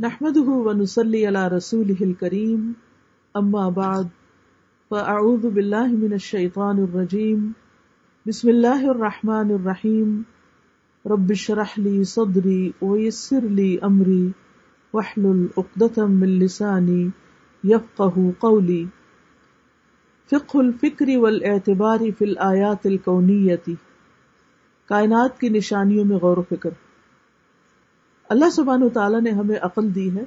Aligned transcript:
نحمده 0.00 0.50
ونصلي 0.50 1.26
على 1.26 1.48
رسوله 1.48 2.04
الكريم 2.04 2.72
اما 3.34 3.68
بعد 3.68 4.04
فاعوذ 4.90 5.50
بالله 5.50 5.86
من 5.86 6.12
الشيطان 6.12 6.78
الرجيم. 6.78 7.50
بسم 8.28 8.48
الله 8.48 8.90
الرحمن 8.90 9.50
الرحيم. 9.50 10.22
رب 11.06 11.30
اشرح 11.30 11.78
لي 11.78 12.04
صدري 12.04 12.70
ويسر 12.80 13.40
لي 13.40 13.78
امري 13.82 14.30
واحلل 14.92 15.46
عقدة 15.56 16.06
من 16.06 16.28
لساني 16.28 17.08
يفقهوا 17.64 18.30
قولي. 18.38 18.84
فقه 20.30 20.60
الفکر 20.60 21.06
والاعتبار 21.16 21.98
فی 22.18 22.24
الآیات 22.24 22.86
الکونیتی 22.86 23.74
کائنات 24.86 25.40
کی 25.40 25.48
نشانیوں 25.48 26.04
میں 26.04 26.16
غور 26.16 26.36
و 26.36 26.42
فکر۔ 26.48 26.70
اللہ 28.28 28.50
سبحانہ 28.50 28.84
و 28.84 28.88
تعالیٰ 28.88 29.20
نے 29.20 29.30
ہمیں 29.30 29.56
عقل 29.62 29.94
دی 29.94 30.16
ہے، 30.16 30.24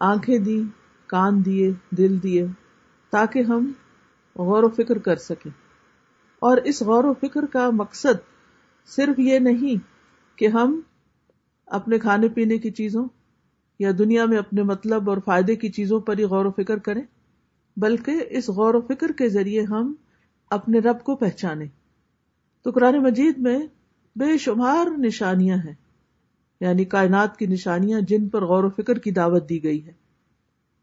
آنکھیں 0.00 0.38
دی 0.38 0.62
کان 1.06 1.44
دیے، 1.44 1.72
دل 1.90 2.22
دیے، 2.22 2.46
تاکہ 3.10 3.42
ہم 3.42 3.72
غور 4.36 4.62
و 4.62 4.68
فکر 4.68 4.98
کر 4.98 5.16
سکیں۔ 5.16 5.50
اور 6.38 6.56
اس 6.56 6.82
غور 6.82 7.04
و 7.04 7.12
فکر 7.12 7.46
کا 7.46 7.70
مقصد 7.70 8.16
صرف 8.86 9.18
یہ 9.18 9.38
نہیں 9.38 9.76
کہ 10.38 10.48
ہم 10.48 10.80
اپنے 11.66 11.98
کھانے 11.98 12.28
پینے 12.28 12.58
کی 12.58 12.70
چیزوں 12.70 13.08
یا 13.78 13.90
دنیا 13.98 14.24
میں 14.24 14.38
اپنے 14.38 14.62
مطلب 14.62 15.10
اور 15.10 15.18
فائدے 15.24 15.56
کی 15.56 15.68
چیزوں 15.68 16.00
پر 16.00 16.18
ہی 16.18 16.24
غور 16.24 16.44
و 16.44 16.50
فکر 16.50 16.78
کریں، 16.78 17.02
بلکہ 17.76 18.24
اس 18.30 18.48
غور 18.48 18.74
و 18.74 18.80
فکر 18.80 19.12
کے 19.12 19.28
ذریعے 19.28 19.62
ہم 19.62 19.94
اپنے 20.50 20.78
رب 20.78 21.04
کو 21.04 21.16
پہچانے 21.16 21.64
تو 22.62 22.70
قرآن 22.70 23.02
مجید 23.02 23.38
میں 23.38 23.58
بے 24.16 24.38
شمار 24.38 24.86
نشانیاں 24.98 25.56
ہیں۔ 25.56 25.87
یعنی 26.60 26.84
کائنات 26.84 27.36
کی 27.36 27.46
نشانیاں 27.46 28.00
جن 28.00 28.28
پر 28.28 28.44
غور 28.44 28.64
و 28.64 28.70
فکر 28.70 28.98
کی 28.98 29.10
دعوت 29.10 29.48
دی 29.48 29.64
گئی 29.64 29.86
ہے 29.86 29.92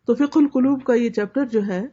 تو 0.06 0.16
فق 0.16 0.38
القلوب 0.38 0.84
کا 0.84 0.94
یہ 0.94 1.10
چیپٹر 1.10 1.46
جو 1.46 1.68
ہے، 1.68 1.86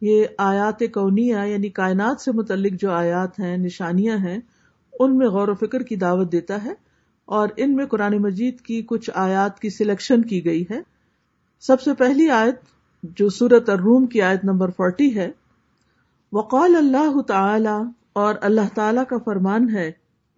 یہ 0.00 0.24
آیات 0.38 0.82
کونیا 0.94 1.42
یعنی 1.42 1.68
کائنات 1.68 2.20
سے 2.20 2.32
متعلق 2.32 2.80
جو 2.80 2.90
آیات 2.90 3.40
ہیں، 3.40 3.56
نشانیاں 3.56 4.16
ہیں، 4.16 4.38
ان 5.00 5.18
میں 5.18 5.26
غور 5.26 5.48
و 5.48 5.54
فکر 5.54 5.82
کی 5.82 5.96
دعوت 5.96 6.32
دیتا 6.32 6.64
ہے۔ 6.64 6.72
اور 7.24 7.48
ان 7.56 7.76
میں 7.76 7.86
قرآن 7.86 8.22
مجید 8.22 8.60
کی 8.60 8.82
کچھ 8.82 9.10
آیات 9.14 9.60
کی 9.60 9.70
سلیکشن 9.70 10.22
کی 10.22 10.44
گئی 10.44 10.64
ہے۔ 10.70 10.80
سب 11.60 11.80
سے 11.80 11.94
پہلی 11.94 12.30
آیت، 12.30 12.54
جو 13.02 13.28
سورت 13.28 13.70
الروم 13.70 14.06
کی 14.06 14.22
آیت 14.22 14.44
نمبر 14.44 14.70
فورٹی 14.70 15.16
ہے، 15.16 15.30
وقال 16.32 16.76
اللہ 16.76 17.20
تعالی 17.20 17.82
اور 18.12 18.34
اللہ 18.40 18.74
تعالی 18.74 19.00
کا 19.08 19.16
فرمان 19.24 19.70
ہے 19.70 19.92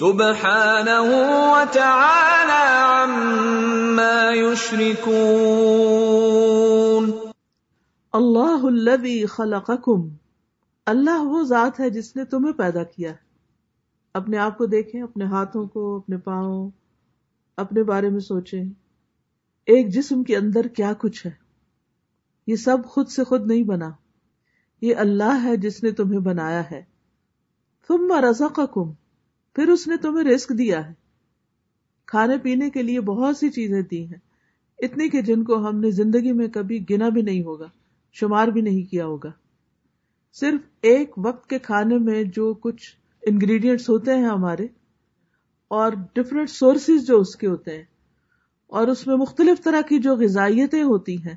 سبحانه 0.00 1.52
وتعالى 1.52 2.76
عما 2.76 4.34
يشركون. 4.34 7.10
اللہ 8.12 8.58
الذي 8.62 9.24
خلقكم 9.24 10.08
اللہ 10.86 11.24
وہ 11.24 11.42
ذات 11.42 11.80
ہے 11.80 11.90
جس 11.90 12.16
نے 12.16 12.24
تمہیں 12.24 12.52
پیدا 12.52 12.82
کیا 12.82 13.12
اپنے 14.14 14.38
آپ 14.38 14.58
کو 14.58 14.66
دیکھیں، 14.66 15.02
اپنے 15.02 15.24
ہاتھوں 15.24 15.68
کو، 15.68 15.96
اپنے 15.96 16.16
پاؤں، 16.16 16.70
اپنے 17.56 17.82
بارے 17.82 18.08
میں 18.08 18.20
سوچیں۔ 18.20 18.64
ایک 19.66 19.88
جسم 19.88 20.22
کے 20.22 20.36
اندر 20.36 20.66
کیا 20.66 20.92
کچھ 20.98 21.26
ہے؟ 21.26 21.32
یہ 22.46 22.56
سب 22.56 22.78
خود 22.86 23.08
سے 23.08 23.24
خود 23.24 23.46
نہیں 23.46 23.62
بنا۔ 23.62 23.90
یہ 24.80 24.96
اللہ 24.96 25.42
ہے 25.42 25.56
جس 25.56 25.82
نے 25.82 25.90
تمہیں 25.90 26.20
بنایا 26.20 26.70
ہے۔ 26.70 26.82
ثم 27.88 28.12
رزقکم 28.30 28.92
پھر 29.56 29.68
اس 29.68 29.86
نے 29.88 29.96
تمہیں 29.96 30.24
رزق 30.24 30.52
دیا 30.58 30.86
ہے۔ 30.88 30.92
کھانے 32.08 32.36
پینے 32.38 32.70
کے 32.70 32.82
لیے 32.82 33.00
بہت 33.00 33.36
سی 33.36 33.50
چیزیں 33.50 33.80
دی 33.82 34.04
ہیں۔ 34.04 34.18
اتنی 34.78 35.08
کہ 35.08 35.22
جن 35.22 35.42
کو 35.44 35.56
ہم 35.68 35.80
نے 35.80 35.90
زندگی 35.90 36.32
میں 36.32 36.48
کبھی 36.48 36.78
گنا 36.90 37.08
بھی 37.08 37.22
نہیں 37.22 37.42
ہوگا، 37.42 37.66
شمار 38.16 38.48
بھی 38.48 38.60
نہیں 38.60 38.82
کیا 38.90 39.06
ہوگا۔ 39.06 39.30
صرف 40.36 40.60
ایک 40.82 41.18
وقت 41.18 41.48
کے 41.50 41.58
کھانے 41.58 41.98
میں 41.98 42.22
جو 42.24 42.52
کچھ 42.54 42.96
انگریڈینٹس 43.22 43.88
ہوتے 43.90 44.14
ہیں 44.14 44.26
ہمارے، 44.26 44.66
اور 45.70 45.92
ڈفرینٹ 46.14 46.50
سورسز 46.50 47.06
جو 47.06 47.20
اس 47.20 47.36
کے 47.36 47.46
ہوتے 47.46 47.76
ہیں، 47.76 47.84
اور 48.72 48.88
اس 48.88 49.06
میں 49.06 49.16
مختلف 49.16 49.62
طرح 49.64 49.80
کی 49.80 49.98
جو 49.98 50.14
غذائیتیں 50.16 50.82
ہوتی 50.82 51.16
ہیں، 51.16 51.34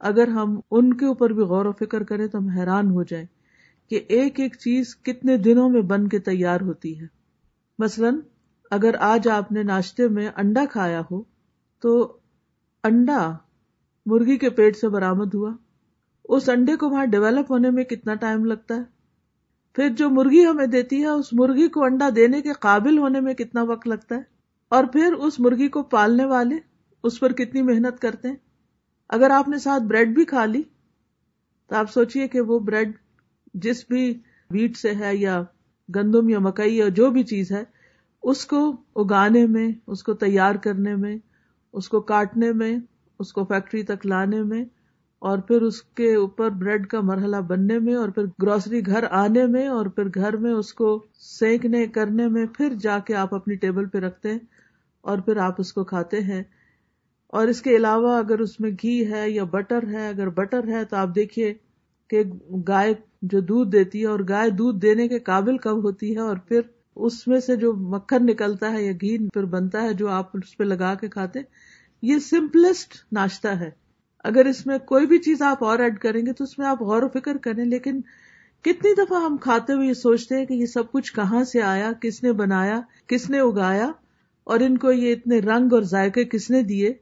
اگر 0.00 0.28
ہم 0.28 0.58
ان 0.70 0.92
کے 0.94 1.06
اوپر 1.06 1.32
بھی 1.32 1.42
غور 1.42 1.66
و 1.66 1.72
فکر 1.72 2.02
کریں 2.02 2.26
تو 2.28 2.38
ہم 2.38 2.48
حیران 2.48 2.90
ہو 2.90 3.02
جائیں 3.02 3.26
کہ 3.90 4.00
ایک 4.08 4.40
ایک 4.40 4.56
چیز 4.56 4.96
کتنے 4.96 5.36
دنوں 5.36 5.68
میں 5.68 5.82
بن 5.82 6.08
کے 6.08 6.18
تیار 6.18 6.60
ہوتی 6.60 7.00
ہے۔ 7.00 7.06
مثلاً 7.78 8.20
اگر 8.70 8.94
آج 9.00 9.28
آپ 9.28 9.52
نے 9.52 9.62
ناشتے 9.62 10.08
میں 10.08 10.30
انڈا 10.36 10.64
کھایا 10.70 11.02
ہو، 11.10 11.22
تو 11.80 12.16
انڈا 12.84 13.36
مرغی 14.06 14.36
کے 14.36 14.50
پیٹ 14.50 14.76
سے 14.76 14.88
برامد 14.88 15.34
ہوا۔ 15.34 15.52
اس 16.28 16.48
انڈے 16.48 16.76
کو 16.76 16.88
وہاں 16.88 17.06
ڈیولپ 17.06 17.52
ہونے 17.52 17.70
میں 17.70 17.84
کتنا 17.84 18.14
ٹائم 18.14 18.44
لگتا 18.44 18.74
ہے؟ 18.74 18.82
پھر 19.74 19.88
جو 19.88 20.10
مرغی 20.10 20.46
ہمیں 20.46 20.66
دیتی 20.66 21.00
ہے، 21.00 21.06
اس 21.06 21.32
مرغی 21.32 21.68
کو 21.68 21.84
انڈا 21.84 22.08
دینے 22.16 22.42
کے 22.42 22.52
قابل 22.52 22.98
ہونے 22.98 23.20
میں 23.20 23.34
کتنا 23.34 23.62
وقت 23.62 23.88
لگتا 23.88 24.14
ہے؟ 24.14 24.22
اور 24.68 24.84
پھر 24.84 25.12
اس 25.12 25.40
مرغی 25.40 25.68
کو 25.68 25.82
پالنے 25.82 26.24
والے 26.24 26.56
اس 27.02 27.20
پر 27.20 27.32
کتنی 27.32 27.62
محنت 27.62 28.00
کرتے 28.00 28.28
ہیں؟ 28.28 28.36
اگر 29.08 29.30
آپ 29.30 29.48
نے 29.48 29.58
ساتھ 29.58 29.82
بریڈ 29.82 30.14
بھی 30.14 30.24
کھا 30.24 30.44
لی، 30.44 30.62
تو 31.68 31.76
آپ 31.76 31.90
سوچئے 31.90 32.28
کہ 32.28 32.40
وہ 32.40 32.58
بریڈ 32.58 32.92
جس 33.54 33.84
بھی 33.88 34.20
ویٹ 34.50 34.76
سے 34.76 34.94
ہے 34.94 35.16
یا 35.16 35.42
گندم 35.88 36.28
یا 36.28 36.38
مکئی 36.38 36.76
یا 36.76 36.88
جو 36.88 37.10
بھی 37.10 37.22
چیز 37.22 37.52
ہے، 37.52 37.62
اس 38.22 38.44
کو 38.46 38.60
اگانے 38.96 39.46
میں، 39.46 39.68
اس 39.86 40.02
کو 40.02 40.14
تیار 40.14 40.54
کرنے 40.54 40.94
میں، 40.96 41.16
اس 41.74 41.88
کو 41.88 42.00
کاٹنے 42.00 42.52
میں، 42.52 42.76
اس 43.20 43.32
کو 43.32 43.44
فیکٹری 43.44 43.82
تک 43.82 44.06
لانے 44.06 44.42
میں، 44.42 44.64
اور 45.18 45.38
پھر 45.38 45.62
اس 45.62 45.82
کے 45.82 46.14
اوپر 46.14 46.50
بریڈ 46.50 46.86
کا 46.86 47.00
مرحلہ 47.00 47.36
بننے 47.36 47.78
میں، 47.78 47.94
اور 47.94 48.08
پھر 48.08 48.24
گروسری 48.42 48.86
گھر 48.86 49.04
آنے 49.10 49.46
میں، 49.46 49.66
اور 49.68 49.86
پھر 49.86 50.08
گھر 50.14 50.36
میں 50.36 50.52
اس 50.52 50.72
کو 50.74 50.98
سینکنے، 51.20 51.86
کرنے 51.86 52.28
میں، 52.28 52.46
پھر 52.46 52.74
جا 52.80 52.98
کے 52.98 53.14
آپ 53.14 53.34
اپنی 53.34 53.54
ٹیبل 53.54 53.88
پہ 53.88 53.98
رکھتے 53.98 54.32
ہیں، 54.32 54.38
اور 55.00 55.18
پھر 55.18 55.36
آپ 55.36 55.54
اس 55.58 55.72
کو 55.72 55.84
کھاتے 55.84 56.20
ہیں۔ 56.20 56.42
اور 57.32 57.48
اس 57.48 57.62
کے 57.62 57.76
علاوہ 57.76 58.18
اگر 58.18 58.38
اس 58.38 58.58
میں 58.60 58.70
گھی 58.82 59.12
ہے 59.12 59.30
یا 59.30 59.44
بٹر 59.44 59.86
ہے، 59.88 60.08
اگر 60.08 60.28
بٹر 60.28 60.68
ہے 60.68 60.84
تو 60.84 60.96
آپ 60.96 61.14
دیکھیے 61.14 61.52
کہ 62.10 62.22
گائے 62.68 62.94
جو 63.22 63.40
دودھ 63.40 63.70
دیتی 63.70 64.00
ہے 64.00 64.06
اور 64.06 64.20
گائے 64.28 64.50
دودھ 64.50 64.80
دینے 64.80 65.08
کے 65.08 65.18
قابل 65.18 65.58
کب 65.58 65.84
ہوتی 65.84 66.14
ہے 66.14 66.20
اور 66.20 66.36
پھر 66.36 66.60
اس 66.96 67.26
میں 67.28 67.40
سے 67.40 67.56
جو 67.56 67.72
مکھن 67.72 68.26
نکلتا 68.26 68.72
ہے 68.72 68.82
یا 68.82 68.92
گھی 68.92 69.28
پھر 69.28 69.44
بنتا 69.44 69.82
ہے 69.82 69.92
جو 69.92 70.08
آپ 70.08 70.36
اس 70.36 70.56
پہ 70.56 70.64
لگا 70.64 70.94
کے 70.94 71.08
کھاتے، 71.08 71.40
یہ 72.02 72.18
سمپلسٹ 72.18 72.94
ناشتہ 73.12 73.48
ہے۔ 73.48 73.70
اگر 74.24 74.46
اس 74.46 74.66
میں 74.66 74.78
کوئی 74.78 75.06
بھی 75.06 75.18
چیز 75.18 75.42
آپ 75.42 75.64
اور 75.64 75.78
ایڈ 75.78 75.98
کریں 75.98 76.26
گے 76.26 76.32
تو 76.32 76.44
اس 76.44 76.58
میں 76.58 76.66
آپ 76.66 76.82
غور 76.82 77.02
و 77.02 77.08
فکر 77.08 77.36
کریں، 77.36 77.64
لیکن 77.64 78.00
کتنی 78.62 78.94
دفعہ 78.94 79.24
ہم 79.24 79.36
کھاتے 79.36 79.72
ہوئے 79.72 79.88
یہ 79.88 79.92
سوچتے 79.92 80.36
ہیں 80.36 80.46
کہ 80.46 80.54
یہ 80.54 80.66
سب 80.66 80.92
کچھ 80.92 81.12
کہاں 81.12 81.44
سے 81.44 81.62
آیا، 81.62 81.92
کس 82.00 82.22
نے 82.22 82.32
بنایا، 82.32 82.80
کس 83.06 83.30
نے 83.30 83.40
اگایا، 83.40 83.90
اور 84.44 84.60
ان 84.60 84.78
کو 84.78 84.92
یہ 84.92 85.12
اتنے 85.12 85.38
رنگ 85.38 85.72
اور 85.72 85.82
ذائقے 85.82 86.24
کس 86.24 86.50
نے 86.50 86.62
دیے، 86.62 86.92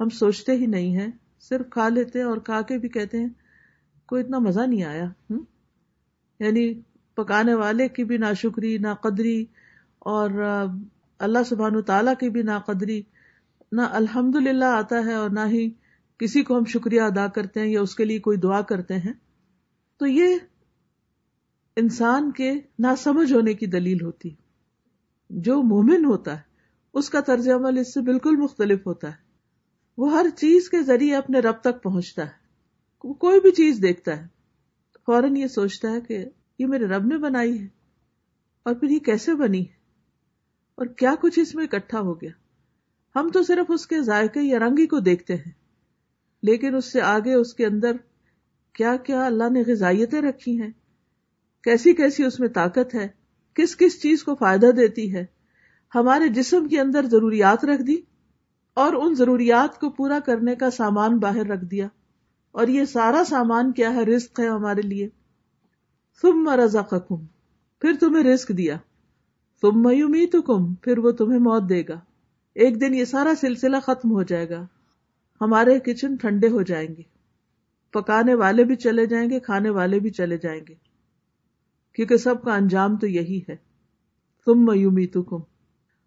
ہم 0.00 0.08
سوچتے 0.08 0.52
ہی 0.52 0.66
نہیں 0.66 0.96
ہیں۔ 0.96 1.10
صرف 1.40 1.70
کھا 1.70 1.88
لیتے 1.88 2.22
اور 2.22 2.38
کھا 2.38 2.60
کے 2.60 2.78
بھی 2.78 2.88
کہتے 2.88 3.18
ہیں 3.18 3.28
کوئی 4.06 4.24
اتنا 4.24 4.38
مزہ 4.38 4.60
نہیں 4.60 4.84
آیا 4.84 5.04
ہوں 5.04 5.44
یعنی 6.40 6.80
پکانے 7.14 7.54
والے 7.54 7.88
کی 7.88 8.04
بھی 8.04 8.16
ناشکری 8.16 8.78
نہ 8.78 8.94
قدری 8.94 9.44
اور 9.98 10.30
اللہ 11.18 11.38
سبحان 11.46 11.82
تعالیٰ 11.82 12.14
کی 12.20 12.30
بھی 12.30 12.42
نا 12.42 12.58
قدری 12.58 13.02
نہ 13.72 13.80
الحمد 13.80 14.36
للہ 14.36 14.64
آتا 14.64 14.98
ہے 15.06 15.12
اور 15.12 15.30
نہ 15.30 15.40
ہی 15.46 15.70
کسی 16.18 16.42
کو 16.42 16.58
ہم 16.58 16.64
شکریہ 16.64 17.00
ادا 17.00 17.26
کرتے 17.26 17.60
ہیں 17.60 17.66
یا 17.66 17.80
اس 17.80 17.94
کے 17.94 18.04
لیے 18.04 18.18
کوئی 18.18 18.38
دعا 18.38 18.60
کرتے 18.60 18.94
ہیں۔ 18.94 19.12
تو 19.96 20.06
یہ 20.06 20.38
انسان 21.76 22.30
کے 22.30 22.52
نا 22.78 22.96
سمجھ 22.96 23.32
ہونے 23.32 23.54
کی 23.54 23.66
دلیل 23.66 24.02
ہوتی۔ 24.02 24.30
جو 25.30 25.62
مومن 25.62 26.04
ہوتا 26.04 26.36
ہے، 26.36 26.40
اس 26.94 27.10
کا 27.10 27.20
طرز 27.20 27.48
عمل 27.48 27.78
اس 27.78 27.94
سے 27.94 28.00
بالکل 28.00 28.36
مختلف 28.36 28.86
ہوتا 28.86 29.08
ہے۔ 29.08 29.16
وہ 29.98 30.12
ہر 30.12 30.26
چیز 30.36 30.70
کے 30.70 30.82
ذریعے 30.82 31.16
اپنے 31.16 31.40
رب 31.40 31.54
تک 31.60 31.82
پہنچتا 31.82 32.26
ہے۔ 32.26 32.45
کوئی 33.14 33.40
بھی 33.40 33.50
چیز 33.50 33.78
دیکھتا 33.82 34.16
ہے، 34.16 34.26
فوراً 35.06 35.36
یہ 35.36 35.46
سوچتا 35.46 35.90
ہے 35.90 36.00
کہ 36.00 36.24
یہ 36.58 36.66
میرے 36.66 36.84
رب 36.84 37.06
نے 37.06 37.18
بنائی 37.18 37.60
ہے 37.60 37.66
اور 38.66 38.74
پھر 38.74 38.90
یہ 38.90 38.98
کیسے 38.98 39.34
بنی 39.34 39.60
ہے؟ 39.60 39.74
اور 40.78 40.86
کیا 40.86 41.14
کچھ 41.20 41.38
اس 41.38 41.54
میں 41.54 41.64
اکٹھا 41.64 42.00
ہو 42.00 42.20
گیا؟ 42.20 42.30
ہم 43.14 43.28
تو 43.28 43.42
صرف 43.42 43.70
اس 43.70 43.86
کے 43.86 44.00
ذائقے 44.00 44.42
یا 44.42 44.58
رنگ 44.58 44.78
ہی 44.78 44.86
کو 44.86 44.98
دیکھتے 45.00 45.34
ہیں، 45.34 45.52
لیکن 46.42 46.74
اس 46.74 46.92
سے 46.92 47.00
آگے 47.00 47.34
اس 47.34 47.54
کے 47.54 47.66
اندر 47.66 47.96
کیا 48.74 48.96
کیا 48.96 49.24
اللہ 49.26 49.50
نے 49.50 49.62
غذائیتیں 49.66 50.20
رکھی 50.22 50.60
ہیں؟ 50.62 50.70
کیسی 51.64 51.94
کیسی 51.94 52.24
اس 52.24 52.40
میں 52.40 52.48
طاقت 52.48 52.94
ہے؟ 52.94 53.06
کس 53.54 53.76
کس 53.76 54.02
چیز 54.02 54.22
کو 54.24 54.34
فائدہ 54.34 54.66
دیتی 54.66 55.14
ہے؟ 55.14 55.24
ہمارے 55.94 56.28
جسم 56.28 56.68
کے 56.68 56.80
اندر 56.80 57.06
ضروریات 57.06 57.64
رکھ 57.64 57.82
دی 57.82 57.96
اور 58.74 58.92
ان 58.92 59.14
ضروریات 59.14 59.78
کو 59.80 59.90
پورا 59.90 60.18
کرنے 60.26 60.54
کا 60.54 60.70
سامان 60.70 61.18
باہر 61.18 61.46
رکھ 61.46 61.64
دیا۔ 61.64 61.88
اور 62.56 62.66
یہ 62.66 62.84
سارا 62.84 63.22
سامان 63.24 63.72
کیا 63.72 63.94
ہے 63.94 64.04
رزق 64.04 64.40
ہے 64.40 64.48
ہمارے 64.48 64.82
لیے۔ 64.82 65.08
تم 66.22 66.48
رزقکم، 66.48 67.16
پھر 67.80 67.92
تمہیں 68.00 68.24
رزق 68.24 68.48
دیا۔ 68.48 68.76
تم 69.60 69.82
میومی 69.82 70.26
تو 70.26 70.42
کم 70.42 70.74
پھر 70.74 70.98
وہ 70.98 71.10
تمہیں 71.10 71.38
موت 71.38 71.68
دے 71.68 71.82
گا۔ 71.88 72.00
ایک 72.54 72.80
دن 72.80 72.94
یہ 72.94 73.04
سارا 73.04 73.32
سلسلہ 73.40 73.76
ختم 73.82 74.10
ہو 74.10 74.22
جائے 74.22 74.50
گا۔ 74.50 74.66
ہمارے 75.40 75.80
کچن 75.80 76.16
ٹھنڈے 76.16 76.48
ہو 76.48 76.62
جائیں 76.62 76.88
گے۔ 76.88 77.02
پکانے 77.92 78.34
والے 78.34 78.64
بھی 78.64 78.76
چلے 78.76 79.06
جائیں 79.06 79.30
گے، 79.30 79.40
کھانے 79.40 79.70
والے 79.70 80.00
بھی 80.00 80.10
چلے 80.10 80.38
جائیں 80.38 80.60
گے۔ 80.68 80.74
کیونکہ 81.94 82.16
سب 82.16 82.42
کا 82.42 82.54
انجام 82.54 82.96
تو 82.96 83.06
یہی 83.06 83.40
ہے۔ 83.48 83.56
تم 84.46 84.64
میومی 84.64 85.06
تو 85.06 85.22
کم 85.22 85.40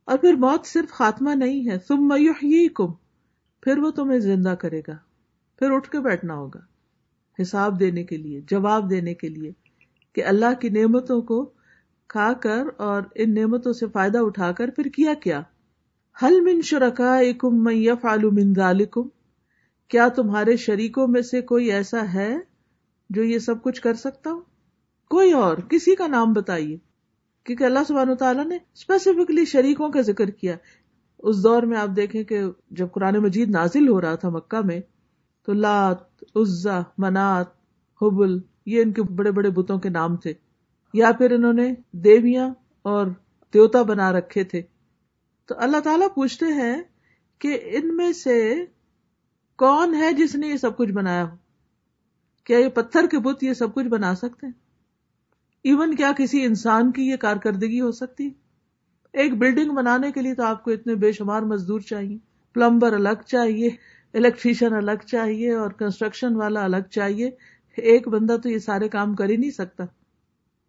اور 0.06 0.18
پھر 0.18 0.34
موت 0.34 0.66
صرف 0.66 0.92
خاتمہ 0.92 1.30
نہیں 1.30 1.70
ہے۔ 1.70 1.78
تم 1.78 2.08
میوہی 2.08 2.68
کم 2.68 2.94
پھر 3.62 3.78
وہ 3.78 3.92
تمہیں 3.92 4.20
زندہ 4.20 4.50
کرے 4.50 4.82
گا۔ 4.88 5.09
پھر 5.60 5.72
اٹھ 5.72 5.90
کے 5.90 6.00
بیٹھنا 6.00 6.36
ہوگا۔ 6.36 6.60
حساب 7.42 7.80
دینے 7.80 8.04
کے 8.04 8.18
لیے، 8.18 8.42
جواب 8.48 8.90
دینے 8.90 9.14
کے 9.14 9.30
لیے 9.30 9.52
کہ 10.14 10.26
اللہ 10.26 10.54
کی 10.62 10.70
نعمتوں 10.70 11.22
کو 11.22 11.52
کھا 12.08 12.34
کر 12.34 12.64
اور 12.78 13.02
ان 13.16 13.34
نعمتوں 13.34 13.74
سے 13.74 13.86
فائدہ 13.88 14.18
اٹھا 14.18 14.52
کر 14.52 14.70
پھر 14.70 14.84
کیا 14.84 15.14
کیا؟ 15.14 15.42
حل 16.24 16.42
من 16.42 16.62
شرکا 16.62 17.20
کم 17.38 17.64
میف 17.64 18.06
من 18.06 18.54
ذالکم؟ 18.54 19.02
کیا 19.88 20.08
تمہارے 20.08 20.56
شریکوں 20.56 21.08
میں 21.08 21.22
سے 21.22 21.42
کوئی 21.42 21.72
ایسا 21.72 22.14
ہے 22.14 22.38
جو 23.10 23.24
یہ 23.24 23.40
سب 23.40 23.64
کچھ 23.64 23.82
کر 23.82 23.94
سکتا 23.94 24.32
ہو؟ 24.32 24.42
کوئی 25.10 25.32
اور، 25.32 25.58
کسی 25.58 25.96
کا 25.96 26.08
نام 26.08 26.34
بتائیے۔ 26.34 26.78
کیونکہ 27.44 27.64
اللہ 27.64 27.80
سبحانہ 27.88 28.14
تعالیٰ 28.14 28.46
نے 28.46 28.56
اسپیسیفکلی 28.56 29.46
شریکوں 29.46 29.90
کا 29.90 30.02
ذکر 30.02 30.30
کیا۔ 30.30 30.56
اس 31.20 31.44
دور 31.44 31.64
میں 31.64 31.78
آپ 31.78 31.90
دیکھیں 31.96 32.24
کہ 32.24 32.42
جب 32.72 32.88
قرآن 32.92 33.18
مجید 33.18 33.50
نازل 33.50 33.88
ہو 33.88 34.02
رہا 34.02 34.16
تھا 34.16 34.30
مکہ 34.30 34.66
میں 34.66 34.80
تو 35.50 35.54
لات 35.54 36.24
عزا، 36.36 36.82
منات، 36.98 37.46
حبل، 38.02 38.40
یہ 38.66 38.82
ان 38.82 38.94
کے 38.94 39.04
بڑے 39.04 39.32
بڑے 39.32 39.50
بتوں 39.50 39.80
کے 39.80 39.90
نام 39.90 40.16
تھے۔ 40.18 40.34
یا 40.94 41.12
پھر 41.12 41.32
انہوں 41.32 41.54
نے 41.54 41.74
دیویاں 41.92 42.50
اور 42.82 43.08
دیوتا 43.54 43.82
بنا 43.82 44.12
رکھے 44.12 44.44
تھے۔ 44.44 44.62
تو 45.46 45.56
اللہ 45.58 45.78
تعالیٰ 45.78 46.08
پوچھتے 46.16 46.46
ہیں 46.46 46.82
کہ 47.40 47.60
ان 47.62 47.98
میں 47.98 48.14
سے 48.14 48.66
کون 49.58 49.96
ہے 49.96 50.14
جس 50.14 50.36
نے 50.36 50.48
یہ 50.48 50.58
سب 50.58 50.78
کچھ 50.78 50.92
بنایا 50.92 51.32
ہو؟ 51.32 51.36
کیا 52.44 52.58
یہ 52.58 52.70
پتھر 52.70 53.08
کے 53.08 53.20
بت 53.20 53.44
یہ 53.44 53.54
سب 53.54 53.74
کچھ 53.74 53.88
بنا 53.88 54.16
سکتے 54.16 54.48
ہیں؟ 54.48 54.54
ایون 55.64 55.96
کیا 55.96 56.12
کسی 56.18 56.46
انسان 56.46 56.92
کی 56.92 57.08
یہ 57.08 57.16
کارکردگی 57.16 57.82
ہو 57.82 57.92
سکتی؟ 57.92 58.30
ایک 59.14 59.38
بلڈنگ 59.38 59.72
بنانے 59.72 60.12
کے 60.12 60.22
لیے 60.22 60.36
تو 60.36 60.44
آپ 60.44 60.64
کو 60.64 60.72
اتنے 60.72 60.96
بے 60.96 61.12
شمار 61.12 61.42
مزدور 61.42 61.80
چاہیے 61.80 62.18
پلمبر 62.54 62.94
الگ 62.94 63.22
چاہیے 63.26 63.70
الیکٹریشین 64.14 64.74
الگ 64.74 65.06
چاہیے 65.08 65.54
اور 65.54 65.72
کنسٹرکشن 65.72 66.36
والا 66.36 66.64
الگ 66.64 66.88
چاہیے۔ 66.92 67.32
ایک 67.78 68.08
بندہ 68.08 68.38
تو 68.44 68.50
یہ 68.50 68.58
سارے 68.58 68.90
کام 68.90 69.16
کر 69.16 69.30
ہی 69.30 69.38
نہیں 69.38 69.52
سکتا۔ 69.52 69.84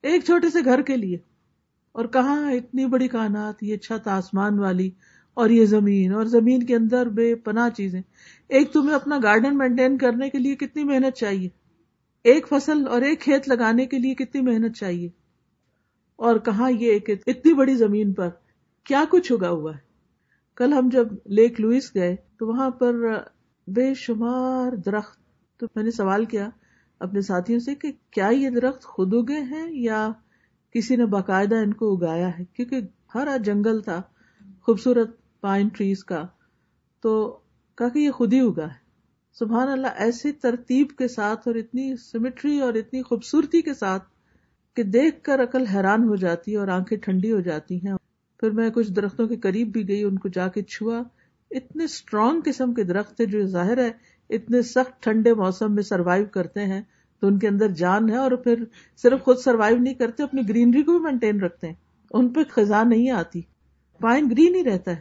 ایک 0.03 0.25
چھوٹے 0.25 0.51
سے 0.51 0.59
گھر 0.65 0.83
کے 0.83 0.97
لیے۔ 0.97 1.19
اور 1.93 2.05
کہاں 2.05 2.53
اتنی 2.53 2.87
بڑی 2.87 3.09
کائنات، 3.09 3.63
یہ 3.63 3.77
چھت 3.77 4.09
آسمان 4.09 4.59
والی 4.59 4.91
اور 5.35 5.51
یہ 5.51 5.65
زمین، 5.65 6.13
اور 6.13 6.25
زمین 6.25 6.63
کے 6.63 6.77
اندر 6.77 7.09
بے 7.09 7.35
پناہ 7.35 7.69
چیزیں۔ 7.69 8.03
ایک 8.49 8.73
تمہیں 8.73 8.95
اپنا 8.95 9.19
گارڈن 9.23 9.59
مینٹین 9.59 9.99
کرنے 9.99 10.31
کے 10.31 10.39
لیے 10.39 10.57
کتنی 10.57 10.85
محنت 10.85 11.17
چاہیے۔ 11.17 11.49
ایک 12.25 12.49
فصل 12.49 12.87
اور 12.89 13.03
ایک 13.03 13.21
کھیت 13.21 13.49
لگانے 13.49 13.87
کے 13.87 13.99
لیے 13.99 14.15
کتنی 14.15 14.41
محنت 14.41 14.77
چاہیے۔ 14.77 15.09
اور 16.17 16.37
کہاں 16.37 16.71
یہ 16.71 16.99
کہ 16.99 17.15
اتنی 17.27 17.55
بڑی 17.55 17.75
زمین 17.75 18.13
پر 18.13 18.29
کیا 18.85 19.05
کچھ 19.11 19.33
اگا 19.33 19.51
ہوا 19.51 19.75
ہے۔ 19.75 19.81
کل 20.57 20.73
ہم 20.73 20.89
جب 20.93 21.09
لیک 21.27 21.61
لوئس 21.61 21.95
گئے 21.95 22.17
تو 22.41 22.47
وہاں 22.47 22.71
پر 22.71 22.95
بے 23.67 23.95
شمار 23.95 24.73
درخت، 24.77 25.21
تو 25.59 25.67
میں 25.75 25.85
نے 25.85 25.91
سوال 25.91 26.25
کیا 26.25 26.51
اپنے 26.99 27.21
ساتھیوں 27.21 27.61
سے 27.61 27.75
کہ 27.75 27.93
کیا 28.11 28.27
یہ 28.27 28.51
درخت 28.51 28.85
خود 28.85 29.15
اگے 29.15 29.41
ہیں 29.41 29.67
یا 29.71 30.13
کسی 30.75 30.97
نے 30.97 31.07
باقاعدہ 31.07 31.55
ان 31.55 31.75
کو 31.75 31.97
اگایا 31.97 32.39
ہے؟ 32.39 32.45
کیونکہ 32.45 32.81
ہر 33.15 33.29
جنگل 33.45 33.81
تھا، 33.81 34.03
خوبصورت 34.63 35.41
پائن 35.41 35.69
ٹریز 35.69 36.05
کا، 36.05 36.27
تو 37.01 37.41
کہا 37.75 37.89
کہ 37.89 37.99
یہ 37.99 38.11
خود 38.11 38.33
ہی 38.33 38.41
اگا 38.41 38.65
ہے۔ 38.65 38.79
سبحان 39.33 39.69
اللہ، 39.69 39.87
ایسی 39.97 40.33
ترتیب 40.33 40.87
کے 40.99 41.09
ساتھ 41.09 41.49
اور 41.49 41.55
اتنی 41.55 41.97
سیمیٹری 41.97 42.61
اور 42.61 42.75
اتنی 42.75 43.03
خوبصورتی 43.03 43.63
کے 43.63 43.75
ساتھ 43.75 44.05
کہ 44.77 44.83
دیکھ 44.83 45.23
کر 45.23 45.43
عقل 45.43 45.67
حیران 45.67 46.05
ہو 46.05 46.17
جاتی 46.17 46.53
ہے 46.53 46.57
اور 46.57 46.69
آنکھیں 46.69 46.99
ٹھنڈی 46.99 47.33
ہو 47.33 47.41
جاتی 47.41 47.77
ہیں۔ 47.77 47.95
پھر 48.41 48.51
میں 48.51 48.71
کچھ 48.71 48.93
درختوں 48.93 49.29
کے 49.29 49.37
قریب 49.37 49.73
بھی 49.73 49.89
گئی، 49.89 50.05
ان 50.05 50.19
کو 50.19 50.29
جا 50.29 50.49
کے 50.49 50.63
چھوا۔ 50.63 51.03
اتنے 51.51 51.85
اسٹرانگ 51.85 52.41
قسم 52.45 52.75
کے 52.75 52.83
درخت 52.83 53.17
تھے 53.17 53.27
جو 53.27 53.47
ظاہر 53.47 53.79
ہے، 53.79 53.91
اتنے 54.31 54.63
سخت 54.63 55.03
ٹھنڈے 55.03 55.35
موسم 55.35 55.75
میں 55.75 55.83
سروائو 55.83 56.25
کرتے 56.27 56.65
ہیں، 56.65 56.83
تو 57.21 57.27
ان 57.27 57.39
کے 57.39 57.49
اندر 57.49 57.69
جان 57.69 58.11
ہے 58.11 58.17
اور 58.17 58.33
پھر 58.33 58.65
صرف 58.97 59.23
خود 59.23 59.39
سروائو 59.39 59.77
نہیں 59.77 59.95
کرتے، 59.95 60.23
اپنی 60.23 60.49
گرینری 60.49 60.83
کو 60.83 60.93
بھی 60.93 61.01
مینٹین 61.01 61.41
رکھتے 61.41 61.67
ہیں۔ 61.67 61.75
ان 62.13 62.29
پہ 62.29 62.41
خزاں 62.51 62.85
نہیں 62.85 63.11
آتی۔ 63.11 63.41
پائن 64.01 64.25
گرین 64.31 64.55
ہی 64.55 64.65
رہتا 64.65 64.91
ہے۔ 64.91 65.01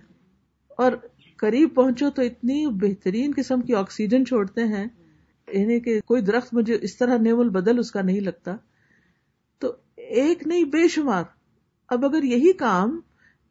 اور 0.70 0.92
قریب 1.38 1.76
پہنچو 1.76 2.10
تو 2.10 2.22
اتنی 2.22 2.68
بہترین 2.68 3.32
قسم 3.36 3.62
کی 3.62 3.76
آکسیجن 3.76 4.26
چھوڑتے 4.26 4.64
ہیں۔ 4.64 4.88
یعنی 5.52 5.80
کہ 5.80 6.02
کوئی 6.02 6.22
درخت 6.22 6.54
مجھے 6.54 6.78
اس 6.82 6.98
طرح 6.98 7.18
نیول 7.18 7.50
بدل 7.50 7.80
اس 7.80 7.92
کا 7.92 8.02
نہیں 8.02 8.20
لگتا۔ 8.20 8.56
تو 9.60 9.74
ایک 9.96 10.48
نہیں، 10.48 10.64
بے 10.64 10.88
شمار۔ 10.88 11.24
اب 11.90 12.06
اگر 12.06 12.24
یہی 12.24 12.54
کام 12.54 13.00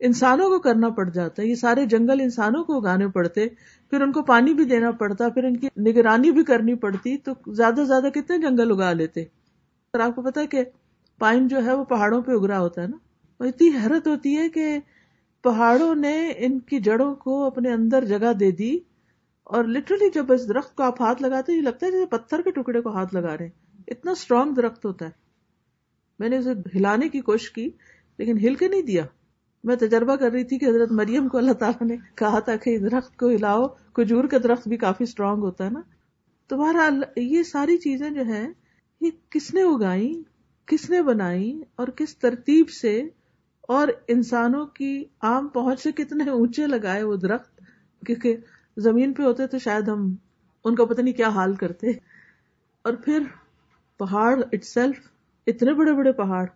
انسانوں 0.00 0.48
کو 0.48 0.58
کرنا 0.58 0.88
پڑ 0.88 1.10
جاتا 1.10 1.42
ہے، 1.42 1.46
یہ 1.46 1.54
سارے 1.54 1.86
جنگل 1.86 2.20
انسانوں 2.20 2.64
کو 2.64 2.76
اگانے 2.76 3.08
پڑتے، 3.08 3.48
پھر 3.90 4.00
ان 4.00 4.12
کو 4.12 4.22
پانی 4.22 4.54
بھی 4.54 4.64
دینا 4.64 4.90
پڑتا، 4.90 5.28
پھر 5.28 5.44
ان 5.44 5.56
کی 5.56 5.68
نگرانی 5.76 6.30
بھی 6.30 6.44
کرنی 6.44 6.74
پڑتی، 6.74 7.16
تو 7.16 7.52
زیادہ 7.52 7.74
سے 7.74 7.84
زیادہ 7.84 8.08
کتنے 8.14 8.38
جنگل 8.38 8.70
اگا 8.70 8.92
لیتے؟ 8.92 9.22
اور 9.90 10.00
آپ 10.00 10.16
کو 10.16 10.22
پتا 10.22 10.44
کہ 10.44 10.64
پائن 11.18 11.48
جو 11.48 11.64
ہے 11.64 11.72
وہ 11.72 11.84
پہاڑوں 11.84 12.22
پہ 12.22 12.32
اگ 12.32 12.44
رہا 12.44 12.58
ہوتا 12.58 12.82
ہے 12.82 12.86
نا؟ 12.86 12.96
اور 13.38 13.46
اتنی 13.46 13.68
حیرت 13.68 14.06
ہوتی 14.06 14.36
ہے 14.36 14.48
کہ 14.48 14.78
پہاڑوں 15.42 15.94
نے 15.94 16.32
ان 16.36 16.58
کی 16.60 16.80
جڑوں 16.80 17.14
کو 17.14 17.44
اپنے 17.44 17.72
اندر 17.72 18.04
جگہ 18.04 18.32
دے 18.32 18.50
دی، 18.50 18.78
اور 19.44 19.64
لٹرلی 19.64 20.10
جب 20.14 20.32
اس 20.32 20.48
درخت 20.48 20.76
کو 20.76 20.82
آپ 20.82 21.02
ہاتھ 21.02 21.22
لگاتے 21.22 21.52
یہ 21.52 21.60
لگتا 21.60 21.86
ہے 21.86 21.90
جیسے 21.90 22.06
پتھر 22.06 22.42
کے 22.42 22.50
ٹکڑے 22.50 22.80
کو 22.80 22.90
ہاتھ 22.90 23.14
لگا 23.14 23.36
رہے 23.36 23.44
ہیں۔ 23.44 23.82
اتنا 23.88 24.10
اسٹرانگ 24.10 24.52
درخت 24.52 24.84
ہوتا 24.84 25.04
ہے۔ 25.04 25.10
میں 26.18 26.28
نے 26.28 26.36
اسے 26.36 26.50
ہلانے 26.74 27.08
کی 27.08 27.20
کوشش 27.20 27.50
کی، 27.50 27.70
لیکن 28.18 28.38
ہل 28.38 28.54
کے 28.54 28.68
نہیں 28.68 28.82
دیا۔ 28.82 29.04
میں 29.64 29.76
تجربہ 29.76 30.16
کر 30.16 30.30
رہی 30.30 30.44
تھی 30.44 30.58
کہ 30.58 30.66
حضرت 30.66 30.92
مریم 30.92 31.28
کو 31.28 31.38
اللہ 31.38 31.52
تعالیٰ 31.52 31.86
نے 31.86 31.96
کہا 32.14 32.38
تھا 32.38 32.56
کہ 32.56 32.78
درخت 32.78 33.16
کو 33.16 33.28
ہلاؤ، 33.28 33.66
کھجور 33.66 34.24
کا 34.24 34.38
درخت 34.42 34.68
بھی 34.68 34.76
کافی 34.76 35.04
اسٹرانگ 35.04 35.42
ہوتا 35.42 35.64
ہے 35.64 35.70
نا۔ 35.70 35.80
تمہارا 36.48 36.88
یہ 37.16 37.42
ساری 37.42 37.76
چیزیں 37.76 38.10
جو 38.10 38.26
ہے 38.26 38.46
یہ 39.00 39.10
کس 39.30 39.54
نے 39.54 39.62
اگائی 39.62 40.22
کس 40.66 40.90
نے 40.90 41.02
بنائی 41.02 41.62
اور 41.76 41.88
کس 41.88 42.18
ترتیب 42.18 42.70
سے 42.70 43.08
اور 43.68 43.88
انسانوں 44.08 44.66
کی 44.66 45.04
عام 45.20 45.48
پہنچ 45.48 45.80
سے 45.80 45.92
کتنے 45.92 46.30
اونچے 46.30 46.66
لگائے 46.66 47.02
وہ 47.02 47.16
درخت؟ 47.16 47.60
کیونکہ 48.06 48.36
زمین 48.76 49.12
پہ 49.12 49.22
ہوتے 49.22 49.46
تو 49.46 49.58
شاید 49.58 49.88
ہم 49.88 50.14
ان 50.64 50.74
کا 50.74 50.84
پتہ 50.84 51.00
نہیں 51.00 51.14
کیا 51.14 51.28
حال 51.28 51.54
کرتے۔ 51.54 51.90
اور 52.82 52.92
پھر 52.92 53.22
پہاڑ 53.98 54.42
اٹ 54.52 54.64
سیلف 54.64 54.96
اتنے 55.46 55.74
بڑے 55.74 55.92
بڑے 55.92 56.12
پہاڑ۔ 56.12 56.46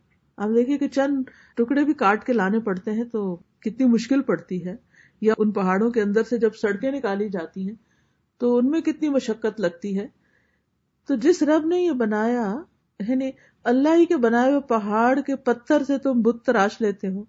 آپ 0.42 0.48
دیکھیے 0.48 0.78
کہ 0.78 0.88
چند 0.88 1.22
ٹکڑے 1.56 1.84
بھی 1.84 1.94
کاٹ 1.94 2.24
کے 2.24 2.32
لانے 2.32 2.60
پڑتے 2.60 2.90
ہیں 2.90 3.04
تو 3.04 3.36
کتنی 3.60 3.86
مشکل 3.86 4.22
پڑتی 4.22 4.64
ہے، 4.66 4.74
یا 5.20 5.34
ان 5.38 5.50
پہاڑوں 5.50 5.90
کے 5.90 6.02
اندر 6.02 6.22
سے 6.22 6.38
جب 6.38 6.54
سڑکیں 6.54 6.90
نکالی 6.90 7.28
جاتی 7.28 7.68
ہیں 7.68 7.74
تو 8.40 8.56
ان 8.56 8.70
میں 8.70 8.80
کتنی 8.80 9.08
مشقت 9.08 9.60
لگتی 9.60 9.98
ہے۔ 9.98 10.06
تو 11.08 11.14
جس 11.14 11.42
رب 11.42 11.66
نے 11.66 11.78
یہ 11.78 11.92
بنایا 11.92 12.56
یعنی 13.00 13.30
اللہ 13.64 13.96
ہی 13.96 14.06
کے 14.06 14.16
بنائے 14.16 14.50
ہوئے 14.50 14.60
پہاڑ 14.60 15.20
کے 15.20 15.36
پتھر 15.36 15.84
سے 15.84 15.98
تم 15.98 16.20
بت 16.20 16.44
تراش 16.46 16.80
لیتے 16.80 17.08
ہو 17.08 17.24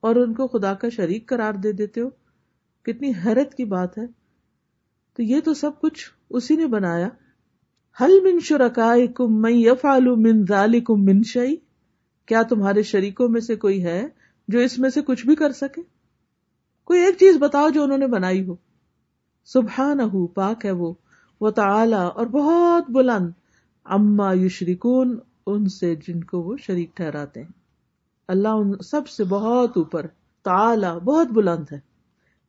اور 0.00 0.16
ان 0.16 0.34
کو 0.34 0.46
خدا 0.46 0.74
کا 0.74 0.88
شریک 0.88 1.28
قرار 1.28 1.54
دے 1.54 1.72
دیتے 1.72 2.00
ہو، 2.00 2.08
کتنی 2.86 3.10
حیرت 3.24 3.54
کی 3.54 3.64
بات 3.64 3.98
ہے۔ 3.98 4.06
تو 5.14 5.22
یہ 5.22 5.40
تو 5.40 5.54
سب 5.54 5.80
کچھ 5.80 6.10
اسی 6.30 6.56
نے 6.56 6.66
بنایا۔ 6.66 7.08
حل 7.96 8.20
من 8.20 8.38
شرکائے 8.40 9.06
کم 9.06 9.40
من 9.42 9.52
یفعل 9.52 10.08
من 10.16 10.44
ذالکم 10.48 11.04
من 11.04 11.22
شئی 11.22 11.56
کیا 12.26 12.42
تمہارے 12.42 12.82
شریکوں 12.82 13.28
میں 13.28 13.40
سے 13.40 13.56
کوئی 13.56 13.84
ہے 13.84 14.06
جو 14.48 14.58
اس 14.58 14.78
میں 14.78 14.90
سے 14.90 15.02
کچھ 15.02 15.26
بھی 15.26 15.34
کر 15.34 15.52
سکے؟ 15.52 15.82
کوئی 16.84 17.00
ایک 17.00 17.14
چیز 17.18 17.36
بتاؤ 17.36 17.68
جو 17.70 17.82
انہوں 17.82 17.98
نے 17.98 18.06
بنائی 18.06 18.46
ہو۔ 18.46 18.54
سبحان 19.44 20.26
پاک 20.26 20.64
ہے 20.64 20.70
وہ۔ 20.70 20.94
وہ 21.40 21.50
تعلی 21.50 21.94
اور 21.94 22.26
بہت 22.26 22.90
بلند۔ 22.90 23.30
اما 23.84 24.32
یشرکون، 24.32 25.18
ان 25.46 25.68
سے 25.68 25.94
جن 25.94 26.24
کو 26.24 26.40
وہ 26.40 26.56
شریک 26.56 26.96
ٹھہراتے 26.96 27.42
ہیں۔ 27.42 27.52
اللہ 28.28 28.48
ان 28.48 28.72
سب 28.84 29.08
سے 29.08 29.24
بہت 29.24 29.76
اوپر 29.76 30.06
تعلی 30.44 30.98
بہت 31.04 31.26
بلند 31.26 31.64
ہے۔ 31.72 31.80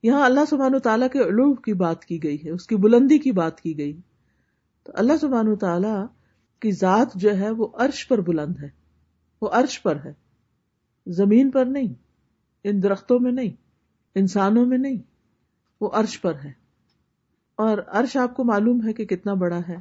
یہاں 0.04 0.26
اللہ 0.26 0.40
سبحان 0.50 0.76
و 0.76 0.80
تعالیٰ 0.80 1.08
کے 1.14 1.20
علوم 1.20 1.56
کی 1.56 1.74
بات 1.74 2.06
کی 2.06 2.24
گئی 2.24 2.46
ہے، 2.46 2.50
اس 2.50 2.68
کی 2.68 2.76
بلندی 2.76 3.18
کی 3.18 3.32
بات 3.32 3.62
کی 3.62 3.78
گئی۔ 3.78 4.02
تو 4.84 4.92
اللہ 4.96 5.14
سبحان 5.22 5.48
و 5.48 5.56
تعالیٰ 5.56 6.06
کی 6.60 6.72
ذات 6.72 7.08
جو 7.16 7.38
ہے 7.38 7.52
وہ 7.52 7.68
عرش 7.74 8.08
پر 8.08 8.22
بلند 8.22 8.56
ہے۔ 8.62 8.87
وہ 9.41 9.50
عرش 9.51 9.82
پر 9.82 9.98
ہے۔ 10.06 10.13
زمین 11.08 11.51
پر 11.51 11.65
نہیں، 11.65 11.94
ان 12.63 12.84
درختوں 12.84 13.20
میں 13.20 13.32
نہیں، 13.32 13.51
انسانوں 14.15 14.65
میں 14.65 14.77
نہیں، 14.77 14.98
وہ 15.82 15.89
عرش 15.94 16.22
پر 16.22 16.34
ہے۔ 16.44 16.51
اور 17.56 17.77
عرش 17.88 18.17
آپ 18.17 18.36
کو 18.36 18.44
معلوم 18.44 18.88
ہے 18.88 18.94
کہ 18.94 19.06
کتنا 19.06 19.34
بڑا 19.34 19.60
ہے۔ 19.70 19.75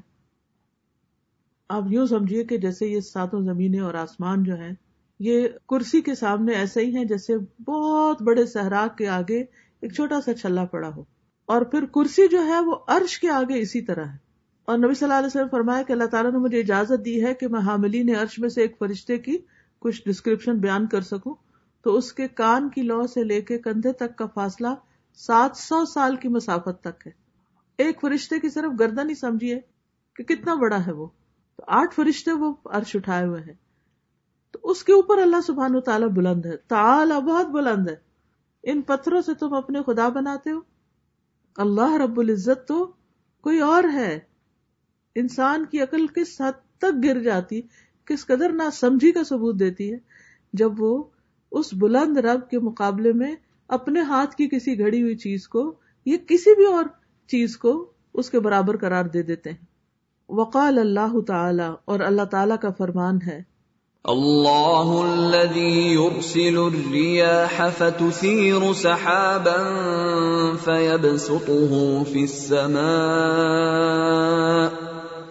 آپ 1.68 1.82
یوں 1.90 2.06
سمجھیے 2.06 2.44
کہ 2.44 2.56
جیسے 2.56 2.86
یہ 2.86 3.00
ساتوں 3.00 3.40
زمینیں 3.40 3.80
اور 3.80 3.94
آسمان 3.94 4.42
جو 4.42 4.54
ہیں، 4.54 4.72
یہ 5.18 5.48
کرسی 5.68 6.00
کے 6.00 6.14
سامنے 6.14 6.52
ایسے 6.52 6.80
ہی 6.80 6.96
ہیں 6.96 7.04
جیسے 7.04 7.38
بہت 7.62 8.22
بڑے 8.22 8.46
صحرا 8.46 8.86
کے 8.98 9.08
آگے 9.08 9.44
ایک 9.80 9.94
چھوٹا 9.94 10.20
سا 10.20 10.34
چھلا 10.34 10.64
پڑا 10.64 10.88
ہو۔ 10.88 11.04
اور 11.46 11.62
پھر 11.62 11.86
کرسی 11.86 12.28
جو 12.28 12.46
ہے 12.46 12.60
وہ 12.60 12.76
عرش 12.86 13.18
کے 13.18 13.30
آگے 13.30 13.60
اسی 13.60 13.80
طرح 13.80 14.04
ہے۔ 14.04 14.25
اور 14.66 14.78
نبی 14.78 14.94
صلی 14.94 15.06
اللہ 15.06 15.18
علیہ 15.18 15.26
وسلم 15.26 15.49
فرمایا 15.50 15.82
کہ 15.82 15.92
اللہ 15.92 16.04
تعالیٰ 16.04 16.32
نے 16.32 16.38
مجھے 16.38 16.61
اجازت 16.61 17.04
دی 17.04 17.25
ہے 17.25 17.35
کہ 17.35 17.49
میں 17.49 17.61
حاملین 17.61 18.16
عرش 18.16 18.38
میں 18.38 18.49
سے 18.49 18.61
ایک 18.61 18.76
فرشتے 18.78 19.18
کی 19.18 19.38
کچھ 19.78 20.02
ڈسکرپشن 20.06 20.58
بیان 20.58 20.87
کر 20.87 21.00
سکوں۔ 21.00 21.35
تو 21.82 21.94
اس 21.94 22.12
کے 22.12 22.28
کان 22.28 22.68
کی 22.68 22.82
لو 22.82 23.06
سے 23.06 23.25
لے 23.25 23.40
کے 23.40 23.58
کندھے 23.58 23.92
تک 23.92 24.16
کا 24.16 24.26
فاصلہ 24.26 24.68
سات 25.14 25.56
سو 25.56 25.85
سال 25.85 26.16
کی 26.16 26.28
مسافت 26.28 26.80
تک 26.80 27.06
ہے۔ 27.06 27.12
ایک 27.78 28.00
فرشتے 28.00 28.40
کی 28.40 28.49
صرف 28.49 28.80
گردن 28.80 29.11
ہی 29.11 29.14
سمجھیے 29.14 29.61
کہ 30.16 30.25
کتنا 30.25 30.54
بڑا 30.54 30.87
ہے 30.87 30.92
وہ۔ 30.92 31.06
تو 31.56 31.62
آٹھ 31.66 31.94
فرشتے 31.94 32.32
وہ 32.32 32.54
عرش 32.64 32.96
اٹھائے 32.96 33.26
ہوئے 33.26 33.40
ہیں۔ 33.40 33.54
تو 34.52 34.58
اس 34.62 34.85
کے 34.85 34.92
اوپر 34.92 35.18
اللہ 35.18 35.37
سبحان 35.46 35.76
و 35.76 35.80
تعالیٰ 35.80 36.08
بلند 36.08 36.46
ہے۔ 36.46 36.56
تعالیٰ 36.56 37.20
بہت 37.20 37.46
بلند 37.46 37.88
ہے۔ 37.88 37.96
ان 38.62 38.82
پتھروں 38.82 39.20
سے 39.20 39.35
تم 39.35 39.54
اپنے 39.54 39.80
خدا 39.87 40.08
بناتے 40.08 40.50
ہو۔ 40.50 40.61
اللہ 41.56 41.94
رب 41.94 42.20
العزت 42.20 42.68
تو 42.68 42.92
کوئی 43.40 43.61
اور 43.61 43.85
ہے۔ 43.92 44.18
انسان 45.16 45.64
کی 45.64 45.80
عقل 45.80 46.06
کس 46.06 46.40
حد 46.40 46.78
تک 46.78 47.04
گر 47.04 47.20
جاتی، 47.20 47.61
کس 48.04 48.26
قدر 48.26 48.52
نہ 48.52 48.62
سمجھی 48.73 49.12
کا 49.12 49.20
ثبوت 49.28 49.61
دیتی 49.61 49.92
ہے، 49.92 49.99
جب 50.52 50.82
وہ 50.82 51.04
اس 51.52 51.75
بلند 51.75 52.16
رب 52.16 52.40
کے 52.50 52.58
مقابلے 52.58 53.12
میں 53.12 53.35
اپنے 53.68 54.00
ہاتھ 54.00 54.37
کی 54.37 54.49
کسی 54.49 54.78
گھڑی 54.78 55.02
ہوئی 55.02 55.16
چیز 55.16 55.49
کو 55.49 55.75
یا 56.06 56.16
کسی 56.26 56.56
بھی 56.56 56.66
اور 56.66 56.85
چیز 57.28 57.56
کو 57.56 57.92
اس 58.14 58.30
کے 58.30 58.40
برابر 58.40 58.76
قرار 58.76 59.04
دے 59.04 59.23
دیتے 59.23 59.50
ہیں۔ 59.50 59.76
وقال 60.28 60.78
اللہ 60.78 61.20
تعالی، 61.26 61.75
اور 61.85 62.00
اللہ 62.00 62.23
تعالی 62.23 62.54
کا 62.62 62.68
فرمان 62.78 63.18
ہے۔ 63.26 63.42
اللہ 64.04 64.87
الذي 64.87 65.94
يرسل 65.94 66.56
الرياح 66.56 67.68
فتثير 67.78 68.75
سحابا 68.75 69.56
فيبسطه 70.64 72.02
في 72.12 72.23
السماء 72.23 74.75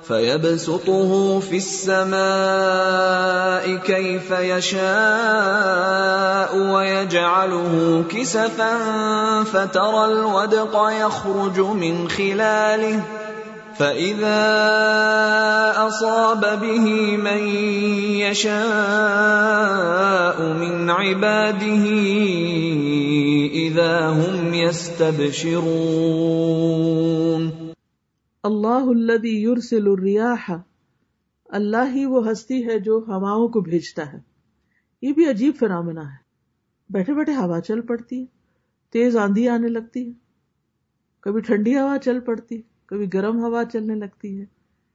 فيبسطه 0.07 1.39
في 1.39 1.57
السماء 1.57 2.15
كيف 3.75 4.31
يشاء 4.31 4.85
ويجعله 6.57 8.03
كسفا 8.09 8.77
فترى 9.43 10.05
الودق 10.05 10.89
يخرج 11.01 11.59
من 11.59 12.09
خلاله 12.09 13.01
فإذا 13.79 14.43
أصاب 15.87 16.59
به 16.61 17.17
من 17.17 17.47
يشاء 18.23 18.55
من 20.41 20.89
عباده 20.89 21.85
إذا 23.53 24.09
هم 24.09 24.53
يستبشرون 24.53 26.05
اللہ 28.45 28.87
الذي 28.87 29.41
يرسل 29.41 29.87
الرياح 29.87 30.51
اللہ 31.45 31.91
ہی 31.95 32.05
وہ 32.05 32.31
ہستی 32.31 32.67
ہے 32.67 32.79
جو 32.79 33.03
ہواؤں 33.07 33.47
کو 33.47 33.61
بھیجتا 33.61 34.13
ہے۔ 34.13 34.17
یہ 35.01 35.13
بھی 35.13 35.29
عجیب 35.29 35.55
فرامنا 35.59 36.01
ہے۔ 36.01 36.17
بیٹھے 36.89 37.13
بیٹھے 37.13 37.35
ہوا 37.35 37.61
چل 37.61 37.81
پڑتی 37.81 38.21
ہے۔ 38.21 38.25
تیز 38.91 39.17
آندھی 39.17 39.49
آنے 39.49 39.67
لگتی 39.67 40.07
ہے۔ 40.07 40.13
کبھی 41.21 41.41
ٹھنڈی 41.41 41.75
ہوا 41.75 41.97
چل 41.97 42.19
پڑتی 42.19 42.61
کبھی 42.85 43.13
گرم 43.13 43.39
ہوا 43.39 43.63
چلنے 43.73 43.95
لگتی 43.95 44.39
ہے۔ 44.39 44.45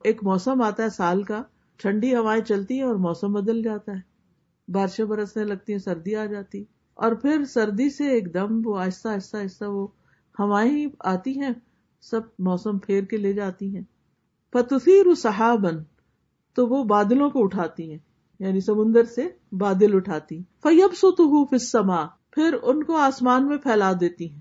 ایک 0.04 0.24
موسم 0.24 0.62
آتا 0.62 0.82
ہے 0.82 0.88
سال 0.88 1.22
کا۔ 1.22 1.42
ٹھنڈی 1.76 2.14
ہوائیں 2.14 2.44
چلتی 2.44 2.74
ہیں 2.74 2.82
اور 2.82 2.94
موسم 2.94 3.32
بدل 3.32 3.62
جاتا 3.62 3.92
ہے۔ 3.92 4.00
بارشیں 4.72 5.04
برسنے 5.04 5.44
لگتی 5.44 5.72
ہیں، 5.72 5.80
سردی 5.80 6.16
آ 6.16 6.24
جاتی 6.24 6.64
اور 6.94 7.12
پھر 7.12 7.44
سردی 7.44 7.90
سے 7.90 8.08
ایک 8.08 8.34
دم 8.34 8.60
وہ 8.64 8.78
آہستہ 8.78 9.08
آہستہ 9.08 9.36
آہستہ 9.36 9.64
وہ 9.64 9.86
ہوائیں 10.38 10.86
آتی 10.98 11.40
ہیں۔ 11.40 11.50
سب 12.00 12.20
موسم 12.38 12.78
پھیر 12.78 13.04
کے 13.04 13.16
لے 13.16 13.32
جاتی 13.32 13.76
ہیں۔ 13.76 13.82
فتثیر 14.52 15.14
صحابن 15.14 15.82
تو 16.54 16.66
وہ 16.66 16.84
بادلوں 16.84 17.30
کو 17.30 17.44
اٹھاتی 17.44 17.90
ہیں 17.90 17.98
یعنی 18.38 18.60
سمندر 18.60 19.04
سے 19.04 19.28
بادل 19.52 19.96
اٹھاتی 19.96 20.42
فیب 20.62 20.94
سو 20.94 21.44
فسما 21.44 22.06
پھر 22.30 22.56
ان 22.62 22.82
کو 22.84 22.96
آسمان 22.96 23.46
میں 23.46 23.56
پھیلا 23.56 23.92
دیتی 24.00 24.30
ہیں۔ 24.32 24.40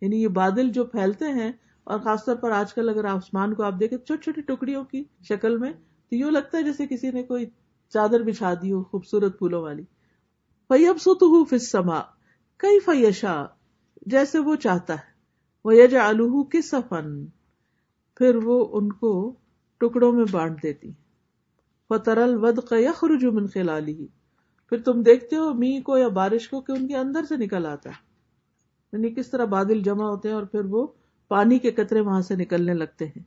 یعنی 0.00 0.22
یہ 0.22 0.28
بادل 0.28 0.70
جو 0.70 0.84
پھیلتے 0.84 1.24
ہیں، 1.24 1.52
اور 1.84 2.00
خاص 2.00 2.24
طور 2.24 2.36
پر 2.36 2.50
آج 2.50 2.74
کل 2.74 2.88
اگر 2.88 3.04
آسمان 3.04 3.54
کو 3.54 3.62
آپ 3.62 3.74
دیکھیں، 3.80 3.98
چھوٹی 3.98 4.22
چھوٹی 4.22 4.40
ٹکڑیوں 4.40 4.84
کی 4.84 5.04
شکل 5.28 5.58
میں، 5.58 5.72
تو 6.08 6.14
یوں 6.14 6.30
لگتا 6.30 6.58
ہے 6.58 6.62
جیسے 6.62 6.86
کسی 6.86 7.10
نے 7.10 7.22
کوئی 7.22 7.46
چادر 7.88 8.22
بچھا 8.22 8.54
دی 8.54 8.72
ہو، 8.72 8.82
خوبصورت 8.82 9.38
پھولوں 9.38 9.62
والی۔ 9.62 9.82
فیب 10.68 10.96
سو 11.00 11.44
فسما 11.44 12.00
کئی 12.56 12.80
فیشا 12.80 13.44
جیسے 14.06 14.38
وہ 14.38 14.56
چاہتا 14.56 14.94
ہے۔ 14.94 15.15
وہ 15.66 15.76
یج 15.76 15.94
آلو 15.94 16.44
کے 16.44 16.62
سفن 16.62 17.26
پھر 18.16 18.36
وہ 18.36 18.68
ان 18.72 18.92
کو 18.92 19.34
ٹکڑوں 19.78 20.12
میں 20.12 20.24
بانٹ 20.30 20.62
دیتی 20.62 20.92
فترل 21.88 22.44
ود 22.44 22.58
یخرج 22.70 23.24
من 23.24 23.46
خلالی 23.46 24.06
پھر 24.68 24.82
تم 24.82 25.02
دیکھتے 25.02 25.36
ہو 25.36 25.54
می 25.54 25.80
کو 25.80 25.96
یا 25.96 26.08
بارش 26.08 26.48
کو 26.48 26.60
کہ 26.60 26.72
ان 26.72 26.88
کے 26.88 26.96
اندر 26.96 27.24
سے 27.28 27.36
نکل 27.36 27.66
آتا 27.66 27.90
ہے۔ 27.90 27.94
یعنی 28.92 29.10
کس 29.14 29.30
طرح 29.30 29.44
بادل 29.44 29.82
جمع 29.82 30.04
ہوتے 30.04 30.28
ہیں 30.28 30.34
اور 30.34 30.42
پھر 30.42 30.64
وہ 30.64 30.86
پانی 31.28 31.58
کے 31.58 31.70
قطرے 31.70 32.00
وہاں 32.00 32.20
سے 32.20 32.36
نکلنے 32.36 32.74
لگتے 32.74 33.06
ہیں۔ 33.06 33.22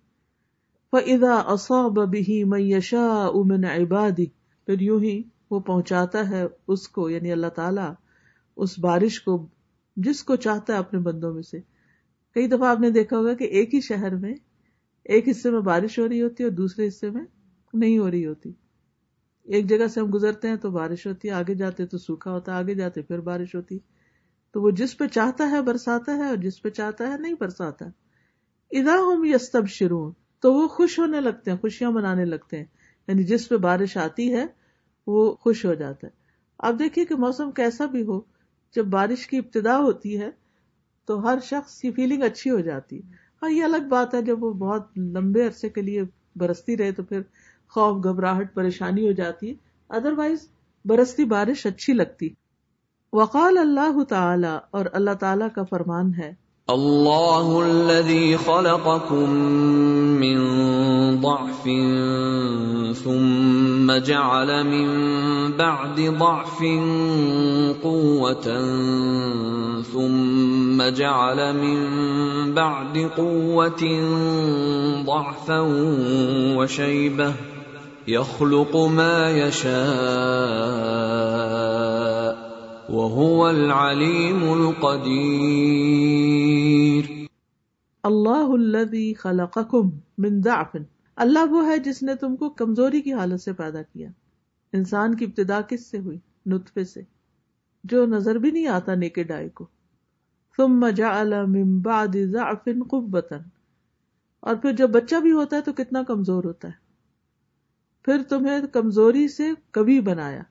فَإِذَا 0.91 1.53
أَصَابَ 1.53 1.93
بِهِ 1.93 2.43
مَن 2.43 2.60
يَشَاءُ 2.60 3.46
مِنْ 3.46 3.65
عِبَادِهِ، 3.65 4.25
پھر 4.65 4.81
یوں 4.81 5.00
ہی 5.00 5.24
وہ 5.51 5.60
پہنچاتا 5.60 6.29
ہے 6.29 6.46
اس 6.67 6.88
کو 6.88 7.10
یعنی 7.10 7.31
اللہ 7.31 7.48
تعالیٰ، 7.48 7.93
اس 8.55 8.79
بارش 8.79 9.22
کو، 9.22 9.48
جس 9.96 10.24
کو 10.24 10.36
چاہتا 10.36 10.74
ہے 10.74 10.77
اپنے 10.77 11.00
بندوں 11.00 11.34
میں 11.34 11.43
سے۔ 11.43 11.78
کئی 12.36 12.48
دفعہ 12.48 12.69
آپ 12.69 12.79
نے 12.79 12.89
دیکھا 12.89 13.17
ہوگا 13.17 13.33
کہ 13.33 13.43
ایک 13.43 13.75
ہی 13.75 13.81
شہر 13.81 14.15
میں 14.15 14.33
ایک 15.03 15.29
حصے 15.29 15.51
میں 15.51 15.59
بارش 15.59 16.00
ہو 16.00 16.09
رہی 16.09 16.21
ہوتی 16.21 16.43
ہے 16.43 16.48
اور 16.48 16.55
دوسرے 16.55 16.88
حصے 16.88 17.09
میں 17.09 17.24
نہیں 17.74 17.98
ہو 17.98 18.12
رہی 18.12 18.25
ہوتی۔ 18.25 18.51
ایک 19.43 19.69
جگہ 19.69 19.88
سے 19.88 20.00
ہم 20.00 20.12
گزرتے 20.13 20.48
ہیں 20.48 20.55
تو 20.55 20.71
بارش 20.71 21.07
ہوتی 21.07 21.27
ہے، 21.27 21.33
آگے 21.33 21.55
جاتے 21.55 21.86
تو 21.86 21.98
سوکھا 21.98 22.31
ہوتا 22.31 22.53
ہے، 22.53 22.57
آگے 22.57 22.75
جاتے 22.75 23.01
پھر 23.01 23.19
بارش 23.19 23.55
ہوتی۔ 23.55 23.79
تو 24.51 24.62
وہ 24.62 24.71
جس 24.71 24.98
پہ 24.98 25.07
چاہتا 25.07 25.51
ہے 25.51 25.62
برساتا 25.62 26.17
ہے 26.17 26.25
اور 26.25 26.36
جس 26.36 26.62
پہ 26.62 26.69
چاہتا 26.69 27.12
ہے 27.12 27.17
نہیں 27.17 27.33
برساتا۔ 27.39 27.86
ادا 28.71 28.95
ہم 28.95 29.24
یستب 29.24 29.67
شروع 29.67 30.12
تو 30.39 30.53
وہ 30.53 30.67
خوش 30.67 31.00
ہونے 31.00 31.21
لگتے 31.21 31.51
ہیں، 31.51 31.57
خوشیاں 31.57 31.91
منانے 31.91 32.25
لگتے 32.25 32.57
ہیں۔ 32.57 32.65
یعنی 33.07 33.24
جس 33.24 33.50
پہ 33.50 33.57
بارش 33.57 33.98
آتی 33.98 34.33
ہے، 34.33 34.45
وہ 35.07 35.36
خوش 35.36 35.65
ہو 35.65 35.74
جاتا 35.74 36.07
ہے۔ 36.07 36.12
آپ 36.59 36.74
دیکھیے 36.79 37.05
کہ 37.05 37.15
موسم 37.15 37.51
کیسا 37.51 37.86
بھی 37.86 38.03
ہو، 38.03 38.21
جب 38.75 38.86
بارش 38.86 39.27
کی 39.27 39.38
ابتدا 39.38 39.77
ہوتی 39.77 40.19
ہے 40.19 40.29
تو 41.10 41.24
ہر 41.24 41.38
شخص 41.44 41.82
کی 41.82 41.92
فیلنگ 41.92 42.24
اچھی 42.24 42.51
ہو 42.51 42.60
جاتی۔ 42.60 42.96
ہے 42.96 43.01
ہاں 43.44 43.50
یہ 43.50 43.63
الگ 43.63 43.88
بات 43.89 44.13
ہے، 44.13 44.22
جب 44.22 44.44
وہ 44.44 44.54
بہت 44.54 44.98
لمبے 44.98 45.48
عرصے 45.48 45.70
کے 45.70 45.82
لیے 45.82 46.04
برستی 46.36 46.78
رہے 46.78 46.92
تو 46.92 47.04
پھر 47.04 47.22
خوف، 47.70 48.04
گھبراہٹ، 48.04 48.54
پریشانی 48.54 49.08
ہو 49.08 49.12
جاتی 49.12 49.50
ہے۔ 49.50 49.54
ادر 49.89 50.12
وائز 50.12 50.48
برستی 50.86 51.25
بارش 51.25 51.66
اچھی 51.66 51.94
لگتی۔ 51.94 52.30
وقال 53.13 53.58
اللہ 53.58 54.04
تعالی، 54.04 54.58
اور 54.72 54.86
اللہ 54.94 55.12
تعالی 55.20 55.46
کا 55.56 55.63
فرمان 55.63 56.12
ہے۔ 56.18 56.34
اللہ 56.68 57.60
الذي 57.66 58.36
خلقكم 58.36 59.30
من 60.20 60.38
ضعف 61.18 61.63
ثم 63.04 63.88
جعل 63.98 64.50
من 64.66 64.88
بعد 65.58 66.00
ضعف 66.20 66.63
قوة 67.84 68.48
ثم 69.82 70.78
جعل 70.89 71.39
من 71.56 71.80
بعد 72.54 72.98
قوة 73.18 73.84
ضعفا 75.06 75.60
وشيبة 76.58 77.34
يخلق 78.08 78.75
ما 78.78 79.32
يشاء 79.32 79.80
وهو 82.89 83.50
العليم 83.50 84.54
القدير. 84.54 85.89
اللہ 88.04 88.51
الذي 88.56 89.16
خلقكم 89.16 89.92
من 90.18 90.42
ضعف 90.42 90.78
اللہ 91.19 91.39
وہ 91.49 91.67
ہے 91.67 91.77
جس 91.77 92.03
نے 92.03 92.15
تم 92.15 92.35
کو 92.35 92.49
کمزوری 92.49 93.01
کی 93.01 93.13
حالت 93.13 93.41
سے 93.41 93.53
پیدا 93.53 93.81
کیا۔ 93.81 94.09
انسان 94.73 95.15
کی 95.15 95.25
ابتدا 95.25 95.61
کس 95.61 95.85
سے 95.85 95.99
ہوئی؟ 95.99 96.19
نطفے 96.45 96.83
سے۔ 96.83 97.01
جو 97.83 98.05
نظر 98.05 98.35
بھی 98.35 98.51
نہیں 98.51 98.67
آتا 98.67 98.95
نیکے 98.95 99.23
ڈائی 99.23 99.49
کو۔ 99.49 99.67
ثم 100.57 100.88
جعل 100.89 101.33
من 101.45 101.79
بعد 101.79 102.07
ضعف 102.25 102.69
اور 104.39 104.55
پھر 104.55 104.71
جب 104.71 104.89
بچہ 104.89 105.15
بھی 105.15 105.31
ہوتا 105.31 105.55
ہے 105.55 105.61
تو 105.61 105.73
کتنا 105.73 106.03
کمزور 106.03 106.43
ہوتا 106.43 106.67
ہے۔ 106.67 106.73
پھر 108.05 108.21
تمہیں 108.29 108.67
کمزوری 108.67 109.27
سے 109.27 109.51
کبھی 109.71 110.01
بنایا۔ 110.01 110.41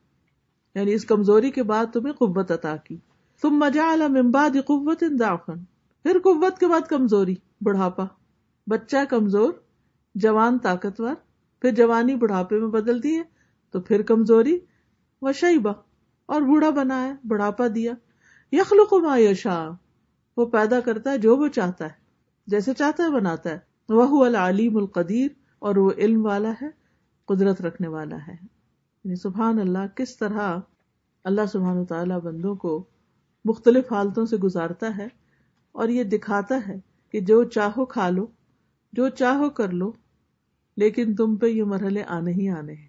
یعنی 0.75 0.93
اس 0.93 1.05
کمزوری 1.05 1.51
کے 1.51 1.63
بعد 1.63 1.87
تمہیں 1.93 2.15
قوت 2.15 2.51
عطا 2.51 2.77
کی۔ 2.77 2.97
تم 3.43 3.51
مجا 3.51 3.97
ممباد 4.09 4.57
قوت 4.67 5.05
داخن 5.21 5.65
پھر 6.03 6.19
قوت 6.25 6.59
کے 6.59 6.67
بعد 6.67 6.81
کمزوری، 6.81 7.35
بڑھاپا۔ 7.61 8.05
بچہ 8.67 8.97
کمزور 9.11 9.53
جوان 10.23 10.59
طاقتور، 10.59 11.15
پھر 11.63 11.75
جوانی 11.75 12.15
بڑھاپے 12.17 12.59
میں 12.59 12.69
بدل 12.69 13.03
دی 13.03 13.17
ہے، 13.19 13.23
تو 13.75 13.81
پھر 13.81 14.03
کمزوری 14.03 14.59
و 15.23 15.33
شیبہ، 15.33 15.73
اور 16.29 16.43
بوڑھا 16.43 16.71
بنایا 16.71 17.15
بڑھاپا 17.25 17.67
دیا۔ 17.75 17.93
یخلق 18.53 18.93
ما 18.95 19.17
یشا 19.19 19.59
وہ 20.37 20.47
پیدا 20.47 20.81
کرتا 20.81 21.11
ہے 21.11 21.19
جو 21.19 21.37
وہ 21.37 21.49
چاہتا 21.49 21.85
ہے، 21.85 21.97
جیسے 22.47 22.75
چاہتا 22.75 23.05
ہے، 23.05 23.11
بناتا 23.11 23.51
ہے۔ 23.51 23.59
وہ 23.89 24.25
العلیم 24.25 24.77
القدیر، 24.77 25.29
اور 25.59 25.77
وہ 25.77 25.91
علم 25.99 26.25
والا 26.27 26.53
ہے، 26.63 26.69
قدرت 27.29 27.61
رکھنے 27.61 27.89
والا 27.89 28.17
ہے۔ 28.29 28.33
یعنی 28.33 29.17
سبحان 29.17 29.59
اللہ، 29.59 29.87
کس 29.95 30.17
طرح 30.17 30.59
اللہ 31.25 31.47
سبحان 31.53 31.85
تعالی 31.85 32.15
بندوں 32.25 32.55
کو 32.55 32.73
مختلف 33.45 33.93
حالتوں 33.93 34.27
سے 34.27 34.37
گزارتا 34.37 34.97
ہے، 34.97 35.09
اور 35.73 35.89
یہ 35.89 36.05
دکھاتا 36.05 36.59
ہے 36.69 36.79
کہ 37.15 37.21
جو 37.21 37.43
چاہو 37.45 37.85
کھا 37.85 38.09
لو، 38.11 38.27
جو 38.93 39.09
چاہو 39.09 39.51
کر 39.51 39.73
لو 39.73 39.93
لیکن 40.79 41.15
تم 41.15 41.37
پہ 41.37 41.47
یہ 41.47 41.63
مرحلے 41.63 42.03
آنے 42.03 42.33
ہی 42.33 42.49
آنے 42.49 42.75
ہیں۔ 42.75 42.89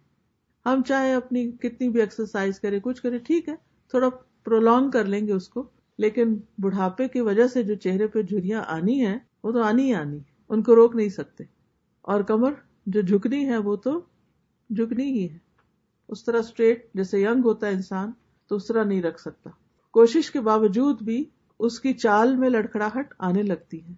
ہم 0.65 0.83
چاہے 0.83 1.13
اپنی 1.13 1.51
کتنی 1.51 1.89
بھی 1.89 1.99
ایکسرسائز 1.99 2.59
کرے 2.59 2.79
کچھ 2.79 3.01
کرے 3.01 3.17
ٹھیک 3.17 3.49
ہے، 3.49 3.55
تھوڑا 3.89 4.09
پرولونگ 4.43 4.91
کر 4.91 5.05
لیں 5.05 5.27
گے 5.27 5.33
اس 5.33 5.49
کو۔ 5.49 5.69
لیکن 5.97 6.37
بڑھاپے 6.57 7.07
کی 7.07 7.21
وجہ 7.21 7.47
سے 7.47 7.63
جو 7.63 7.75
چہرے 7.75 8.07
پہ 8.07 8.21
جھریاں 8.21 8.63
آنی 8.67 9.05
ہیں، 9.05 9.19
وہ 9.43 9.51
تو 9.51 9.61
آنی 9.61 9.83
ہی 9.83 9.93
آنی 9.93 10.19
ان 10.49 10.63
کو 10.63 10.75
روک 10.75 10.95
نہیں 10.95 11.09
سکتے۔ 11.09 11.43
اور 12.01 12.21
کمر 12.21 12.53
جو 12.85 13.01
جھکنی 13.01 13.45
ہے، 13.45 13.57
وہ 13.57 13.75
تو 13.75 13.99
جھکنی 14.69 15.03
ہی 15.03 15.29
ہے۔ 15.29 15.37
اس 16.07 16.25
طرح 16.25 16.39
اسٹریٹ 16.39 16.93
جیسے 16.93 17.21
ینگ 17.21 17.41
ہوتا 17.43 17.67
ہے 17.67 17.71
انسان، 17.71 18.11
تو 18.47 18.55
اس 18.55 18.67
طرح 18.67 18.83
نہیں 18.83 19.01
رکھ 19.01 19.21
سکتا۔ 19.21 19.49
کوشش 19.91 20.31
کے 20.31 20.41
باوجود 20.41 21.01
بھی 21.01 21.25
اس 21.59 21.79
کی 21.79 21.93
چال 21.93 22.35
میں 22.35 22.49
لڑکڑاہٹ 22.49 23.13
آنے 23.19 23.43
لگتی 23.43 23.85
ہے۔ 23.85 23.93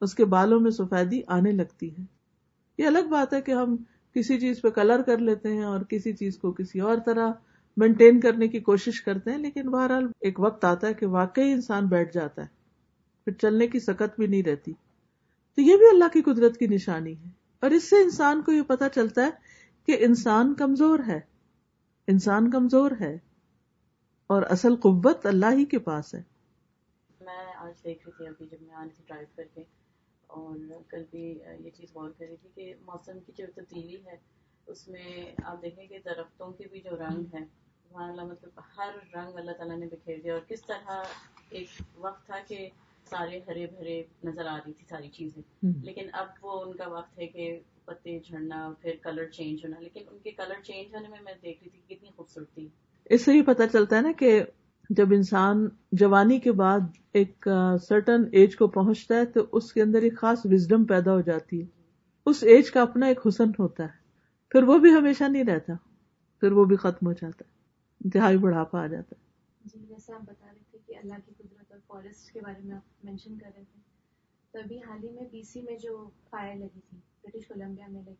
اس 0.00 0.14
کے 0.14 0.24
بالوں 0.24 0.60
میں 0.60 0.70
سفیدی 0.70 1.20
آنے 1.26 1.50
لگتی 1.50 1.90
ہے۔ 1.98 2.15
یہ 2.78 2.86
الگ 2.86 3.08
بات 3.10 3.34
ہے 3.34 3.42
کہ 3.42 3.52
ہم 3.52 3.76
کسی 4.14 4.40
چیز 4.40 4.62
پہ 4.62 4.68
کلر 4.68 5.02
کر 5.02 5.18
لیتے 5.18 5.52
ہیں 5.52 5.64
اور 5.64 5.80
کسی 5.80 6.12
چیز 6.12 6.38
کو 6.38 6.52
کسی 6.52 6.80
اور 6.80 6.96
طرح 7.06 7.32
مینٹین 7.76 8.20
کرنے 8.20 8.48
کی 8.48 8.60
کوشش 8.60 9.02
کرتے 9.02 9.30
ہیں، 9.30 9.38
لیکن 9.38 9.70
بہرحال 9.70 10.06
ایک 10.20 10.40
وقت 10.40 10.64
آتا 10.64 10.86
ہے 10.86 10.94
کہ 10.94 11.06
واقعی 11.06 11.52
انسان 11.52 11.86
بیٹھ 11.86 12.12
جاتا 12.14 12.42
ہے، 12.42 12.46
پھر 13.24 13.32
چلنے 13.32 13.66
کی 13.66 13.80
سکت 13.80 14.18
بھی 14.18 14.26
نہیں 14.26 14.42
رہتی۔ 14.42 14.72
تو 15.54 15.60
یہ 15.60 15.76
بھی 15.76 15.88
اللہ 15.90 16.04
کی 16.12 16.22
قدرت 16.22 16.56
کی 16.56 16.66
نشانی 16.66 17.12
ہے۔ 17.12 17.28
اور 17.60 17.70
اس 17.70 17.90
سے 17.90 17.96
انسان 17.96 18.42
کو 18.42 18.52
یہ 18.52 18.62
پتا 18.62 18.88
چلتا 18.88 19.26
ہے 19.26 19.30
کہ 19.86 19.96
انسان 20.00 20.54
کمزور 20.54 20.98
ہے۔ 21.06 21.20
انسان 22.06 22.50
کمزور 22.50 22.90
ہے۔ 23.00 23.18
اور 24.26 24.42
اصل 24.42 24.76
قوت 24.76 25.26
اللہ 25.26 25.46
ہی 25.52 25.64
کے 25.64 25.78
پاس 25.78 26.14
ہے۔ 26.14 26.22
میں 27.20 27.54
آج 27.56 27.84
دیکھ 27.84 28.02
رہی 28.06 28.12
تھی 28.16 28.26
ابھی 28.26 28.46
جب 28.46 28.62
میں 28.62 28.74
آنے 28.74 28.88
سے 28.96 29.02
ڈرائیو 29.06 29.26
کر 29.36 29.42
کے۔ 29.54 29.85
اور 30.26 30.82
کل 30.88 31.02
بھی 31.10 31.38
یہ 31.64 31.70
چیز 31.70 31.92
غور 31.94 32.10
کر 32.18 32.26
رہی 32.28 32.36
تھی 32.36 32.48
کہ 32.54 32.74
موسم 32.86 33.18
کی 33.26 33.32
جو 33.36 33.46
تبدیلی 33.54 33.96
ہے 34.06 34.16
اس 34.66 34.88
میں 34.88 35.34
آپ 35.44 35.62
دیکھیں 35.62 35.86
کہ 35.86 35.98
درختوں 36.04 36.52
کے 36.52 36.64
بھی 36.70 36.80
جو 36.80 36.90
رنگ 36.90 37.34
ہے 37.34 37.44
سبحان 37.88 38.10
اللہ 38.10 38.24
مطلب 38.24 38.60
ہر 38.78 38.90
رنگ 39.14 39.36
اللہ 39.36 39.52
تعالیٰ 39.52 39.78
نے 39.78 39.86
بکھیر 39.86 40.18
دیا 40.24 40.34
اور 40.34 40.42
کس 40.48 40.62
طرح 40.62 41.02
ایک 41.50 41.68
وقت 41.96 42.26
تھا 42.26 42.36
کہ 42.48 42.68
سارے 43.04 43.40
ہرے 43.46 43.66
بھرے 43.66 44.02
نظر 44.24 44.46
آ 44.46 44.56
رہی 44.56 44.72
تھی 44.72 44.86
ساری 44.88 45.08
چیزیں۔ 45.08 45.42
لیکن 45.62 46.08
اب 46.12 46.26
وہ 46.42 46.62
ان 46.62 46.76
کا 46.76 46.88
وقت 46.88 47.18
ہے 47.18 47.26
کہ 47.26 47.60
پتے 47.84 48.18
جھڑنا 48.18 48.72
پھر 48.82 48.94
کلر 49.02 49.28
چینج 49.28 49.64
ہونا 49.64 49.80
لیکن 49.80 50.00
ان 50.10 50.18
کے 50.18 50.30
کلر 50.30 50.62
چینج 50.62 50.94
ہونے 50.94 51.08
میں 51.08 51.18
میں 51.24 51.34
دیکھ 51.42 51.62
رہی 51.62 51.70
تھی 51.70 51.94
کتنی 51.94 52.08
خوبصورتی۔ 52.16 52.68
اس 53.04 53.24
سے 53.24 53.32
بھی 53.32 53.42
پتا 53.42 53.68
چلتا 53.68 53.96
ہے 53.96 54.00
نا 54.00 54.12
کہ 54.18 54.42
جب 54.90 55.12
انسان 55.12 55.68
جوانی 55.92 56.40
کے 56.40 56.52
بعد 56.52 56.80
ایک 57.12 57.48
سرٹن 57.88 58.24
ایج 58.32 58.56
کو 58.56 58.66
پہنچتا 58.68 59.14
ہے 59.14 59.24
تو 59.26 59.40
اس 59.52 59.72
کے 59.72 59.82
اندر 59.82 60.02
ایک 60.02 60.18
خاص 60.18 60.38
وزڈم 60.44 60.84
پیدا 60.84 61.12
ہو 61.12 61.20
جاتی 61.20 61.60
ہے۔ 61.60 61.66
اس 62.26 62.42
ایج 62.42 62.70
کا 62.70 62.82
اپنا 62.82 63.06
ایک 63.06 63.26
حسن 63.28 63.50
ہوتا 63.58 63.84
ہے۔ 63.84 64.04
پھر 64.50 64.62
وہ 64.62 64.78
بھی 64.78 64.92
ہمیشہ 64.92 65.24
نہیں 65.24 65.44
رہتا۔ 65.44 65.72
پھر 66.42 66.52
وہ 66.52 66.64
بھی 66.64 66.76
ختم 66.76 67.06
ہو 67.06 67.12
جاتا 67.12 67.44
ہے۔ 67.48 67.54
انتہائی 68.04 68.38
بڑھاپا 68.38 68.82
آ 68.82 68.86
جاتا 68.86 69.16
ہے۔ 69.18 69.24
جی 69.64 69.86
جیسے 69.88 70.12
آپ 70.12 70.20
بتا 70.20 70.46
رہے 70.46 70.62
تھے 70.70 70.78
کہ 70.86 70.96
اللہ 70.96 71.14
کی 71.26 71.32
قدرت 71.38 71.72
اور 71.72 71.80
فارسٹ 71.86 72.32
کے 72.32 72.40
بارے 72.40 72.62
میں 72.64 72.76
آپ 72.76 73.04
مینشن 73.04 73.38
کر 73.38 73.50
رہے 73.56 73.64
تھے۔ 73.72 73.80
تو 74.52 74.58
ابھی 74.58 74.78
حال 74.78 75.04
ہی 75.04 75.10
میں 75.10 75.28
بی 75.30 75.42
سی 75.42 75.62
میں 75.62 75.76
جو 75.78 76.10
فائر 76.30 76.56
لگی 76.56 76.80
تھی 76.90 76.98
برٹش 77.22 77.46
کولمبیا 77.46 77.86
میں 77.88 78.02
لائک 78.02 78.18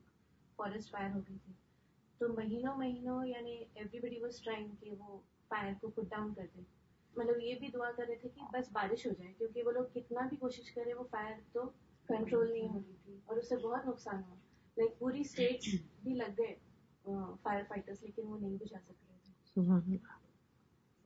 فارسٹ 0.57 0.91
فائر 0.91 1.11
ہو 1.15 1.21
گئی 1.29 1.37
تھی۔ 1.45 1.53
تو 2.19 2.29
مہینوں 2.29 2.77
مہینوں 2.77 3.27
یعنی 3.27 3.57
ایوری 3.75 4.01
بڈی 4.01 4.21
واز 4.21 4.41
ٹرائنگ 4.43 4.69
کہ 4.81 4.91
وہ 4.99 5.19
فائر 5.49 5.73
کو 5.81 5.91
پٹ 5.91 6.11
ڈاؤن 6.11 6.35
کر 6.35 6.47
دے 6.57 6.63
مطلب 7.15 7.39
یہ 7.41 7.55
بھی 7.59 7.69
دعا 7.69 7.91
کر 7.97 8.05
رہے 8.09 8.17
تھے 8.17 8.29
کہ 8.29 8.41
بس 8.53 8.71
بارش 8.73 9.07
ہو 9.07 9.13
جائے 9.19 9.33
کیونکہ 9.39 9.63
وہ 9.63 9.73
لوگ 9.73 9.85
کتنا 9.95 10.27
بھی 10.29 10.37
کوشش 10.37 10.73
کرے 10.73 10.95
وہ 10.95 11.05
فائر 11.11 11.35
تو 11.53 11.71
کنٹرول 12.09 12.53
نہیں 12.53 12.69
ہو 12.69 12.79
رہی 12.79 12.95
تھی 13.05 13.19
اور 13.27 13.37
اس 13.37 13.49
سے 13.49 13.57
بہت 13.57 13.87
نقصان 13.87 14.23
ہوا۔ 14.29 14.35
لائک 14.77 14.99
پوری 14.99 15.21
اسٹیٹ 15.21 15.69
بھی 16.03 16.15
لگ 16.15 16.39
گئے 16.39 16.55
فائر 17.43 17.63
فائٹرس 17.69 18.03
لیکن 18.03 18.27
وہ 18.27 18.39
نہیں 18.39 18.57
بچا 18.61 18.79
سک 18.85 19.05
رہے 19.09 19.97
تھے 19.97 19.97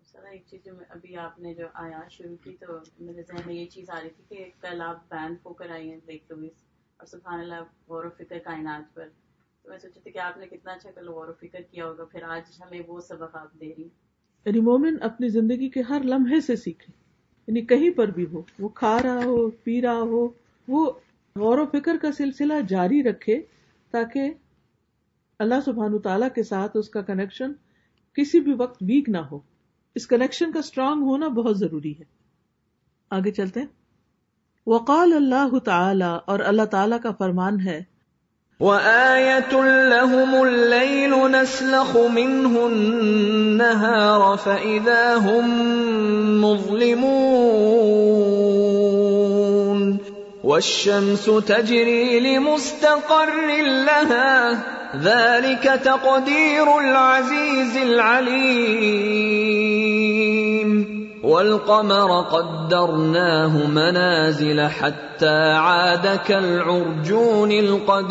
سر 0.02 0.24
ایک 0.24 0.44
چیز 0.46 0.64
جو 0.64 0.72
ابھی 0.88 1.16
آپ 1.16 1.38
نے 1.38 1.54
جو 1.54 1.66
آیات 1.74 2.12
شروع 2.12 2.36
کی 2.44 2.56
تو 2.60 2.78
میرے 2.98 3.22
ذہن 3.22 3.40
میں 3.46 3.54
یہ 3.54 3.66
چیز 3.66 3.90
آ 3.90 4.00
رہی 4.00 4.10
تھی 4.10 4.24
کہ 4.28 4.50
کل 4.60 4.80
آپ 4.80 5.08
بین 5.08 5.34
ہو 5.44 5.52
کر 5.52 5.70
آئی 5.70 5.90
ہیں 5.90 5.98
دیکھ 6.06 6.24
لوئس 6.32 6.64
اور 6.96 7.06
سبحان 7.06 7.40
اللہ 7.40 7.62
غور 7.88 8.04
و 8.04 8.10
فکر 8.18 8.38
کائنات 8.38 8.94
پر۔ 8.94 9.08
تو 9.64 9.68
میں 9.68 9.78
سوچی 9.78 10.00
تھی 10.00 10.10
کہ 10.10 10.18
آپ 10.18 10.36
نے 10.36 10.46
کتنا 10.46 10.72
اچھا 10.72 10.90
کل 10.90 11.08
غور 11.08 11.28
و 11.28 11.32
فکر 11.40 11.62
کیا 11.62 11.86
ہوگا 11.86 12.04
پھر 12.04 12.22
آج 12.22 12.60
ہمیں 12.60 12.80
وہ 12.86 13.00
سبق 13.00 13.36
آپ 13.36 13.60
دے 13.60 13.72
رہی 13.76 13.88
یعنی 14.44 14.60
مومن 14.60 14.96
اپنی 15.00 15.28
زندگی 15.28 15.68
کے 15.68 15.82
ہر 15.82 16.00
لمحے 16.04 16.40
سے 16.40 16.56
سیکھے۔ 16.56 16.92
یعنی 17.46 17.60
کہیں 17.60 17.90
پر 17.90 18.08
بھی 18.08 18.26
ہو، 18.32 18.42
وہ 18.58 18.68
کھا 18.68 19.02
رہا 19.02 19.20
ہو، 19.24 19.50
پی 19.50 19.82
رہا 19.82 20.00
ہو، 20.00 20.28
وہ 20.68 20.92
غور 21.36 21.58
و 21.58 21.66
فکر 21.66 21.96
کا 22.02 22.12
سلسلہ 22.12 22.52
جاری 22.68 23.02
رکھے 23.02 23.42
تاکہ 23.90 24.32
اللہ 25.38 25.54
سبحان 25.64 25.98
تعالیٰ 25.98 26.28
کے 26.34 26.42
ساتھ 26.42 26.76
اس 26.76 26.88
کا 26.88 27.02
کنیکشن 27.02 27.52
کسی 28.14 28.40
بھی 28.40 28.52
وقت 28.54 28.82
ویک 28.82 29.08
نہ 29.08 29.18
ہو۔ 29.18 29.38
اس 29.94 30.06
کنیکشن 30.06 30.52
کا 30.52 30.58
اسٹرانگ 30.58 31.02
ہونا 31.02 31.28
بہت 31.28 31.58
ضروری 31.58 31.92
ہے۔ 31.98 32.04
آگے 33.10 33.30
چلتے 33.30 33.60
وقال 34.66 35.12
اللہ 35.12 35.58
تعالی 35.58 36.16
اور 36.26 36.40
اللہ 36.40 36.62
تعالی 36.62 36.96
کا 37.02 37.12
فرمان 37.12 37.60
ہے 37.60 37.82
وَآيَةٌ 38.60 39.52
لَهُمُ 39.88 40.42
اللَّيْلُ 40.44 41.30
نَسْلَخُ 41.32 41.96
مِنْهُ 41.96 42.66
النَّهَارَ 42.66 44.36
فَإِذَا 44.36 45.16
هُمْ 45.16 45.46
مُظْلِمُونَ 46.44 47.40
وَالشَّمْسُ 50.44 51.24
تَجْرِي 51.24 52.20
لِمُسْتَقَرٍّ 52.20 53.32
لَهَا 53.88 54.58
ذلك 54.96 55.64
تقدير 55.84 56.78
العزيز 56.78 57.76
العليم 57.76 59.10
والقمر 61.22 62.20
قدرناه 62.20 63.66
منازل 63.66 64.60
حتى 64.60 65.52
عاد 65.52 66.18
كالعرجون 66.26 67.52
القديم. 67.52 68.10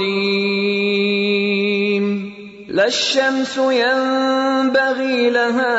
لا 2.69 2.85
الشمس 2.85 3.57
ينبغي 3.57 5.29
لها 5.29 5.77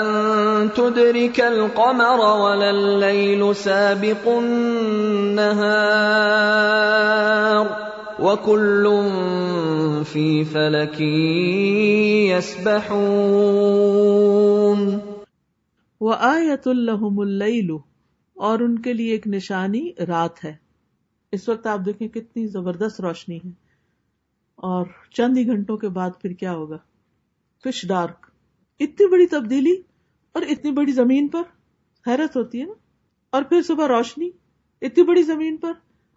ان 0.00 0.06
تدرك 0.76 1.40
القمر 1.40 2.20
ولا 2.20 2.70
الليل 2.70 3.56
سابق 3.56 4.28
النهار. 4.28 5.52
وَكُلٌّ 8.22 8.86
فِي 10.04 10.44
فَلَكٍ 10.44 11.00
يَسْبَحُونَ. 12.30 15.11
وَآيَةٌ 16.04 16.74
لَهُمُ 16.74 17.22
اللَّيْلُ، 17.22 17.78
اور 18.34 18.60
ان 18.60 18.78
کے 18.78 18.92
لیے 18.92 19.12
ایک 19.12 19.26
نشانی 19.26 19.90
رات 20.08 20.44
ہے۔ 20.44 20.56
اس 21.32 21.48
وقت 21.48 21.66
آپ 21.66 21.80
دیکھیں 21.86 22.08
کتنی 22.08 22.46
زبردست 22.46 23.00
روشنی 23.00 23.36
ہے۔ 23.36 23.48
اور 24.56 24.86
چند 25.10 25.38
ہی 25.38 25.46
گھنٹوں 25.46 25.76
کے 25.76 25.88
بعد 25.88 26.10
پھر 26.22 26.32
کیا 26.32 26.52
ہوگا؟ 26.52 26.76
Pitch 27.64 27.88
dark. 27.88 28.26
اتنی 28.80 29.06
بڑی 29.06 29.26
تبدیلی 29.26 29.82
اور 30.32 30.42
اتنی 30.42 30.70
بڑی 30.70 30.92
زمین 30.92 31.28
پر 31.28 31.42
حیرت 32.06 32.36
ہوتی 32.36 32.60
ہے 32.60 32.66
نا۔ 32.66 32.72
اور 33.30 33.42
پھر 33.42 33.62
صبح 33.62 33.88
روشنی، 33.88 34.30
اتنی 34.82 35.04
بڑی 35.04 35.22
زمین 35.22 35.56
پر 35.56 35.72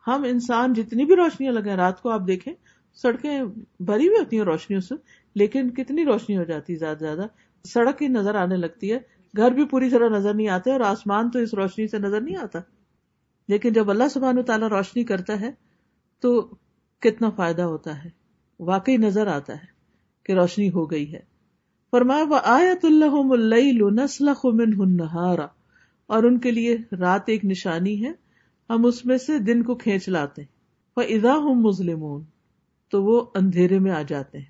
ہم 0.08 0.24
انسان 0.24 0.74
جتنی 0.74 1.06
بھی 1.06 1.16
روشنیاں 1.16 1.54
لگے 1.54 1.76
رات 1.76 2.02
کو 2.02 2.10
آپ 2.10 2.22
دیکھیں، 2.28 2.54
سڑکیں 2.94 3.44
بھری 3.80 4.08
ہوئی 4.08 4.20
ہوتی 4.20 4.38
ہیں 4.38 4.44
روشنیوں 4.44 4.82
سے، 4.82 4.96
لیکن 5.36 5.70
کتنی 5.70 6.06
روشنی 6.06 6.38
ہو 6.38 6.44
جاتی 6.44 6.74
ہے 6.74 6.78
زیادہ 6.78 6.98
زیادہ؟ 6.98 7.26
سڑک 7.64 8.04
ہی 8.04 8.08
نظر 8.08 8.36
آنے 8.36 8.58
لگتی 8.58 8.94
ہے۔ 8.94 9.15
گھر 9.38 9.52
بھی 9.52 9.66
پوری 9.66 9.90
طرح 9.90 10.10
نظر 10.10 10.34
نہیں 10.34 10.48
آتے 10.48 10.72
اور 10.72 10.80
آسمان 10.80 11.32
تو 11.32 11.40
اس 11.40 11.54
روشنی 11.54 11.88
سے 11.88 12.00
نظر 12.00 12.22
نہیں 12.22 12.36
آتا۔ 12.36 12.60
لیکن 13.48 13.74
جب 13.74 13.90
اللہ 13.90 14.04
سبحانہ 14.12 14.42
تعالیٰ 14.42 14.68
روشنی 14.68 15.04
کرتا 15.04 15.42
ہے 15.42 15.52
تو 16.20 16.50
کتنا 17.00 17.30
فائدہ 17.30 17.62
ہوتا 17.62 18.04
ہے۔ 18.04 18.10
واقعی 18.60 18.98
نظر 18.98 19.28
آتا 19.28 19.54
ہے 19.54 19.66
کہ 20.24 20.34
روشنی 20.34 20.70
ہو 20.70 20.92
گئی 20.92 21.14
ہے۔ 21.14 21.20
فرمایا 21.92 22.24
وہ 22.24 22.40
آیت 22.44 22.86
اللہ 22.86 24.46
نہارا 24.86 25.48
اور 26.06 26.24
ان 26.24 26.40
کے 26.40 26.52
لیے 26.52 26.78
رات 27.00 27.22
ایک 27.26 27.46
نشانی 27.46 28.06
ہے۔ 28.06 28.12
ہم 28.70 28.86
اس 28.86 29.06
میں 29.06 29.18
سے 29.18 29.40
دن 29.40 29.64
کو 29.64 29.76
کھینچ 29.76 30.10
لاتے 30.10 30.42
ہیں۔ 30.42 30.56
وہ 30.98 31.02
ادا 31.02 31.38
ہوں 31.38 31.56
مسلم 31.56 32.20
تو 32.90 33.04
وہ 33.04 33.26
اندھیرے 33.36 33.80
میں 33.80 33.92
آ 33.92 34.02
جاتے 34.02 34.38
ہیں۔ 34.38 34.46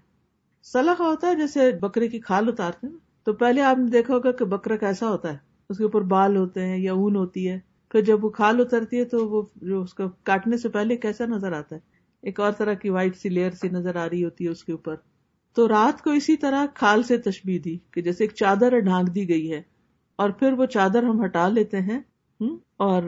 سلح 0.64 0.92
ہوتا 0.92 1.28
ہے 1.28 1.36
جیسے 1.36 1.72
بکرے 1.72 2.08
کی 2.08 2.20
کھال 2.20 2.48
اتارتے 2.48 2.88
ہیں۔ 2.88 3.05
تو 3.26 3.34
پہلے 3.34 3.62
آپ 3.62 3.78
نے 3.78 3.90
دیکھا 3.90 4.14
ہوگا 4.14 4.32
کہ 4.32 4.46
بکرا 4.46 4.76
کیسا 4.76 5.10
ہوتا 5.10 5.34
ہے۔ 5.34 5.38
اس 5.70 5.78
کے 5.78 5.84
اوپر 5.84 6.02
بال 6.02 6.38
ہوتے 6.38 6.66
ہیں 6.66 6.78
یا 6.78 6.94
اون 6.94 7.16
ہوتی 7.16 7.50
ہے۔ 7.50 7.60
پھر 7.90 8.02
جب 8.02 8.26
وہ 8.26 8.30
کھال 8.30 8.62
اترتی 8.62 9.00
ہے 9.00 9.06
تو 9.06 9.30
وہ 9.30 9.42
جو 9.56 9.82
اس 9.82 9.94
کا 9.94 10.04
کاٹنے 10.24 10.58
سے 10.58 10.70
پہلے 10.70 10.98
کیسا 10.98 11.26
نظر 11.26 11.52
آتا 11.52 11.76
ہے؟ 11.76 11.80
ایک 12.22 12.40
اور 12.40 12.52
طرح 12.52 12.74
کی 12.74 12.90
وائٹ 12.90 13.18
سی 13.18 13.30
لیئر 13.30 13.52
سی 13.52 13.70
نظر 13.70 13.96
آ 13.96 14.10
رہی 14.10 14.24
ہوتی 14.24 14.46
ہے 14.46 14.50
اس 14.50 14.64
کے 14.64 14.72
اوپر۔ 14.72 14.96
تو 15.56 15.68
رات 15.68 16.04
کو 16.04 16.12
اسی 16.12 16.38
طرح 16.38 16.66
کھال 16.74 17.04
سے 17.04 17.18
تشبیح 17.18 17.60
دی 17.66 17.78
کہ 17.92 18.02
جیسے 18.02 18.24
ایک 18.24 18.34
چادر 18.34 18.80
ڈھانک 18.80 19.16
دی 19.16 19.30
گئی 19.30 19.52
ہے 19.52 19.62
اور 20.16 20.30
پھر 20.30 20.54
وہ 20.54 20.66
چادر 20.66 21.04
ہم 21.04 21.26
ہٹا 21.26 21.48
لیتے 21.48 21.82
ہیں 21.82 22.00
اور 22.78 23.04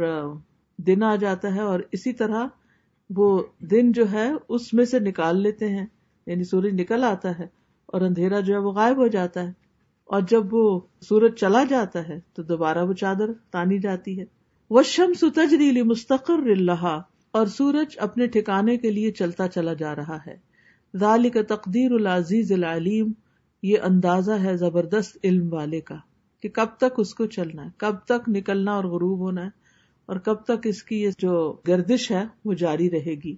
دن 0.77 1.03
آ 1.03 1.15
جاتا 1.15 1.55
ہے 1.55 1.61
اور 1.61 1.79
اسی 1.91 2.13
طرح 2.13 2.47
وہ 3.09 3.43
دن 3.59 3.91
جو 3.91 4.11
ہے 4.11 4.31
اس 4.49 4.73
میں 4.73 4.85
سے 4.85 4.99
نکال 4.99 5.41
لیتے 5.41 5.69
ہیں 5.69 5.85
یعنی 6.25 6.43
سورج 6.43 6.81
نکل 6.81 7.03
آتا 7.03 7.39
ہے 7.39 7.47
اور 7.85 8.01
اندھیرا 8.01 8.39
جو 8.39 8.53
ہے 8.53 8.59
وہ 8.59 8.71
غائب 8.71 8.97
ہو 8.97 9.07
جاتا 9.07 9.43
ہے۔ 9.43 9.66
اور 10.09 10.21
جب 10.21 10.53
وہ 10.53 10.79
سورج 11.01 11.35
چلا 11.35 11.63
جاتا 11.63 12.07
ہے 12.09 12.19
تو 12.33 12.43
دوبارہ 12.43 12.83
وہ 12.83 12.93
چادر 12.93 13.31
تانی 13.51 13.79
جاتی 13.79 14.19
ہے۔ 14.19 14.25
وہ 14.69 14.81
شم 14.83 15.13
ستجریلی 15.13 15.81
مستقر 15.81 16.49
اللہ 16.51 16.85
اور 17.31 17.45
سورج 17.47 17.95
اپنے 17.97 18.27
ٹھکانے 18.27 18.77
کے 18.77 18.91
لیے 18.91 19.11
چلتا 19.11 19.47
چلا 19.47 19.73
جا 19.73 19.95
رہا 19.95 20.17
ہے۔ 20.27 20.35
ذالک 20.93 21.33
کا 21.33 21.55
تقدیر 21.55 21.91
العزیز 21.91 22.51
العلیم 22.51 23.11
یہ 23.63 23.77
اندازہ 23.83 24.31
ہے 24.31 24.55
زبردست 24.57 25.17
علم 25.23 25.53
والے 25.53 25.81
کا 25.81 25.95
کہ 26.43 26.49
کب 26.49 26.77
تک 26.77 26.99
اس 26.99 27.13
کو 27.13 27.25
چلنا 27.25 27.65
ہے، 27.65 27.69
کب 27.77 27.95
تک 28.05 28.29
نکلنا 28.29 28.73
اور 28.73 28.83
غروب 28.83 29.19
ہونا 29.19 29.43
ہے، 29.43 29.49
اور 30.05 30.15
کب 30.15 30.43
تک 30.43 30.67
اس 30.67 30.83
کی 30.83 31.05
جو 31.17 31.35
گردش 31.67 32.11
ہے 32.11 32.23
وہ 32.45 32.53
جاری 32.53 32.89
رہے 32.89 33.15
گی۔ 33.23 33.35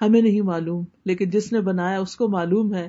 ہمیں 0.00 0.20
نہیں 0.22 0.40
معلوم، 0.40 0.84
لیکن 1.04 1.30
جس 1.30 1.52
نے 1.52 1.60
بنایا 1.60 2.00
اس 2.00 2.16
کو 2.16 2.28
معلوم 2.28 2.74
ہے 2.74 2.88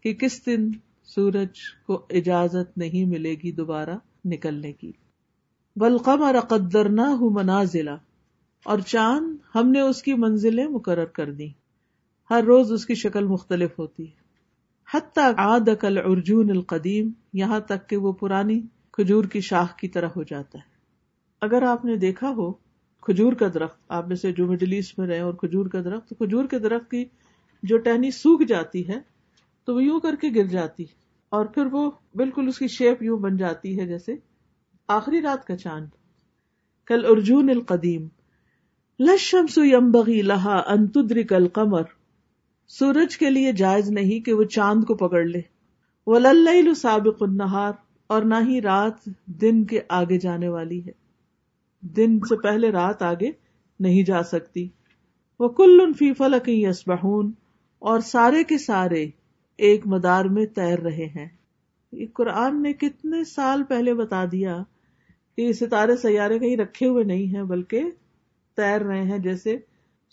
کہ 0.00 0.14
کس 0.14 0.46
دن 0.46 0.68
سورج 1.06 1.58
کو 1.86 2.06
اجازت 2.10 2.78
نہیں 2.78 3.04
ملے 3.04 3.34
گی 3.34 3.52
دوبارہ 3.52 3.96
نکلنے 4.24 4.72
کی۔ 4.72 4.92
بلقم 5.76 6.22
اور 6.22 6.34
اقدر 6.34 6.86
ہوں 6.98 7.30
منازلہ 7.30 7.96
اور 8.64 8.78
چاند 8.78 9.36
ہم 9.54 9.70
نے 9.70 9.80
اس 9.80 10.02
کی 10.02 10.14
منزلیں 10.14 10.66
مقرر 10.66 11.04
کر 11.04 11.32
دی 11.32 11.48
ہر 12.30 12.42
روز 12.42 12.72
اس 12.72 12.86
کی 12.86 12.94
شکل 12.94 13.24
مختلف 13.24 13.78
ہوتی 13.78 14.04
ہے۔ 14.04 14.26
حتیٰ 14.94 15.32
عاد 15.36 15.68
کل 15.80 15.98
ارجون 16.04 16.50
القدیم 16.50 17.10
یہاں 17.32 17.60
تک 17.60 17.88
کہ 17.88 17.96
وہ 17.96 18.12
پرانی 18.12 18.60
کھجور 18.92 19.24
کی 19.24 19.40
شاخ 19.40 19.76
کی 19.76 19.88
طرح 19.88 20.08
ہو 20.16 20.22
جاتا 20.22 20.58
ہے۔ 20.58 20.76
اگر 21.40 21.62
آپ 21.62 21.84
نے 21.84 21.96
دیکھا 21.96 22.30
ہو، 22.30 22.52
کھجور 23.00 23.32
کا 23.32 23.46
درخت، 23.54 23.78
آپ 23.88 24.08
میں 24.08 24.16
سے 24.16 24.32
جو 24.32 24.46
مڈل 24.46 24.72
ایسٹ 24.72 24.98
میں 24.98 25.06
رہے 25.06 25.20
اور 25.20 25.34
کھجور 25.34 25.66
کا 25.66 25.80
درخت 25.80 26.08
کھجور 26.08 26.44
کے 26.44 26.58
درخت 26.58 26.90
کی 26.90 27.04
جو 27.62 27.78
ٹہنی 27.78 28.10
سوکھ 28.10 28.44
جاتی 28.44 28.88
ہے 28.88 29.15
تو 29.66 29.74
وہ 29.74 29.84
یوں 29.84 30.00
کر 30.00 30.16
کے 30.16 30.28
گر 30.34 30.44
جاتی 30.44 30.84
اور 31.28 31.46
پھر 31.46 31.66
وہ 31.66 31.90
بالکل 32.14 32.48
اس 32.48 32.58
کی 32.58 32.68
شیپ 32.68 33.02
یوں 33.02 33.18
بن 33.18 33.36
جاتی 33.36 33.80
ہے 33.80 33.86
جیسے 33.86 34.14
آخری 34.88 35.22
رات 35.22 35.46
کا 35.46 35.56
چاند۔ 35.56 35.86
کل 36.86 37.06
ارجون 37.08 37.50
القدیم۔ 37.50 38.08
لشم 39.00 39.46
سو 39.46 39.64
یمبغی 39.64 40.22
لہا 40.22 40.62
انتدری 40.66 41.22
کل 41.22 41.48
قمر 41.48 41.82
سورج 42.68 43.18
کے 43.18 43.30
لیے 43.30 43.52
جائز 43.52 43.90
نہیں 43.90 44.20
کہ 44.20 44.32
وہ 44.32 44.44
چاند 44.44 44.84
کو 44.84 44.94
پکڑ 44.94 45.24
لے۔ 45.24 45.40
وہ 46.06 46.18
لل 46.18 46.74
سابق 46.74 47.22
النہار 47.22 47.72
اور 48.06 48.22
نہ 48.22 48.34
ہی 48.48 48.60
رات 48.60 49.08
دن 49.26 49.64
کے 49.64 49.80
آگے 49.88 50.18
جانے 50.18 50.48
والی 50.48 50.86
ہے۔ 50.86 50.92
دن 51.80 52.18
سے 52.18 52.36
پہلے 52.36 52.70
رات 52.70 53.02
آگے 53.02 53.30
نہیں 53.80 54.02
جا 54.02 54.22
سکتی۔ 54.22 54.68
وہ 55.38 55.48
کل 55.48 55.92
فی 55.98 56.12
فلک 56.12 56.48
یسبحون۔ 56.48 57.32
اور 57.78 58.00
سارے 58.00 58.44
کے 58.44 58.58
سارے 58.58 59.06
ایک 59.58 59.86
مدار 59.86 60.24
میں 60.24 60.46
تیر 60.46 60.78
رہے 60.78 61.06
ہیں۔ 61.06 61.28
یہ 61.92 62.06
قرآن 62.14 62.62
نے 62.62 62.72
کتنے 62.72 63.24
سال 63.24 63.62
پہلے 63.64 63.94
بتا 63.94 64.24
دیا 64.32 64.58
کہ 65.36 65.42
یہ 65.42 65.52
ستارے 65.52 65.96
سیارے 65.96 66.38
کہیں 66.38 66.56
رکھے 66.56 66.86
ہوئے 66.86 67.04
نہیں 67.04 67.36
ہیں، 67.36 67.42
بلکہ 67.42 67.82
تیر 68.56 68.80
رہے 68.80 69.02
ہیں۔ 69.02 69.18
جیسے 69.18 69.56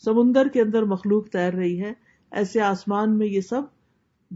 سمندر 0.06 0.48
کے 0.48 0.62
اندر 0.62 0.84
مخلوق 0.84 1.30
تیر 1.30 1.54
رہی 1.54 1.82
ہے 1.82 1.94
ایسے 2.32 2.62
آسمان 2.62 3.18
میں 3.18 3.28
یہ 3.28 3.42
سب 3.42 3.62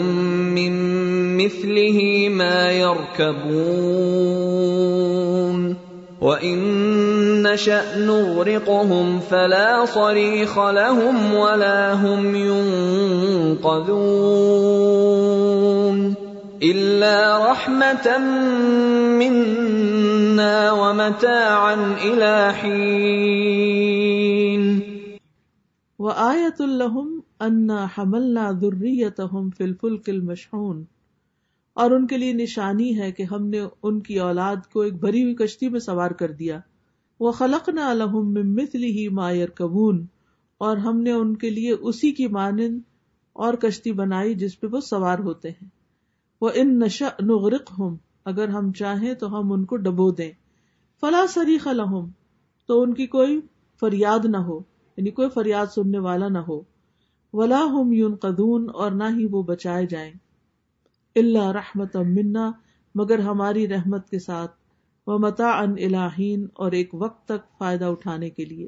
مِّن 0.54 0.72
مِّثْلِهِ 1.36 2.28
مَا 2.28 2.70
يَرْكَبُونَ 2.70 5.33
وَإِن 6.24 6.58
نَّشَأْ 7.44 8.00
نُغْرِقْهُمْ 8.00 9.20
فَلَا 9.20 9.84
صَرِيخَ 9.84 10.58
لَهُمْ 10.58 11.34
وَلَا 11.34 11.92
هُمْ 11.92 12.34
يُنقَذُونَ 12.34 13.94
إِلَّا 16.62 17.50
رَحْمَةً 17.50 18.18
مِّنَّا 19.20 20.72
وَمَتَاعًا 20.72 21.76
إِلَىٰ 22.04 22.52
حِينٍ 22.62 23.84
وَآيَةٌ 25.98 26.58
لَّهُمْ 26.60 27.08
انا 27.42 27.86
حملنا 27.96 28.50
ذریتہم 28.60 29.50
فی 29.56 29.64
الفلک 29.64 30.08
المشحون 30.08 30.84
اور 31.74 31.90
ان 31.90 32.06
کے 32.06 32.16
لیے 32.16 32.32
نشانی 32.32 32.98
ہے 32.98 33.12
کہ 33.12 33.22
ہم 33.22 33.46
نے 33.46 33.60
ان 33.82 34.00
کی 34.00 34.18
اولاد 34.18 34.56
کو 34.72 34.80
ایک 34.80 34.94
بھری 34.94 35.22
ہوئی 35.22 35.34
کشتی 35.34 35.68
میں 35.68 35.80
سوار 35.80 36.10
کر 36.10 36.32
دیا۔ 36.32 36.60
وہ 37.20 37.32
خلقنا 37.32 37.92
لہم 37.92 38.32
من 38.32 38.54
مثلہ 38.54 39.08
ما 39.12 39.28
اور 40.60 40.76
ہم 40.76 41.00
نے 41.00 41.12
ان 41.12 41.36
کے 41.36 41.50
لیے 41.50 41.72
اسی 41.72 42.12
کی 42.12 42.26
مانند 42.26 42.80
اور 43.32 43.54
کشتی 43.54 43.92
بنائی 43.92 44.34
جس 44.34 44.60
پہ 44.60 44.66
وہ 44.66 44.80
سوار 44.80 45.18
ہوتے 45.18 45.50
ہیں۔ 45.50 45.68
وہ 46.40 46.50
ان 46.54 46.78
نشا 46.78 47.08
نغرقہم 47.20 47.96
اگر 48.24 48.48
ہم 48.48 48.72
چاہیں 48.72 49.14
تو 49.14 49.38
ہم 49.38 49.52
ان 49.52 49.64
کو 49.64 49.76
ڈبو 49.76 50.10
دیں۔ 50.10 50.32
فلا 51.00 51.24
سریخ 51.28 51.66
لہم 51.66 52.10
تو 52.68 52.82
ان 52.82 52.94
کی 52.94 53.06
کوئی 53.06 53.40
فریاد 53.80 54.24
نہ 54.24 54.36
ہو 54.36 54.58
یعنی 54.96 55.10
کوئی 55.10 55.28
فریاد 55.28 55.66
سننے 55.74 55.98
والا 55.98 56.28
نہ 56.28 56.38
ہو۔ 56.38 56.60
ولا 57.32 57.64
ہم 57.64 57.92
یون 57.92 58.16
قدون 58.16 58.70
اور 58.74 58.90
نہ 58.90 59.04
ہی 59.04 59.26
وہ 59.30 59.42
بچائے 59.42 59.86
جائیں۔ 59.86 60.12
اللہ 61.16 61.50
رحمت 61.50 61.96
منا، 61.96 62.52
مگر 62.94 63.18
ہماری 63.18 63.68
رحمت 63.68 64.10
کے 64.10 64.18
ساتھ 64.18 64.52
وہ 65.06 65.18
متا 65.18 65.50
ان 65.50 65.70
الہین 65.70 66.46
اور 66.54 66.72
ایک 66.72 66.94
وقت 66.94 67.28
تک 67.28 67.58
فائدہ 67.58 67.84
اٹھانے 67.84 68.30
کے 68.30 68.44
لیے۔ 68.44 68.66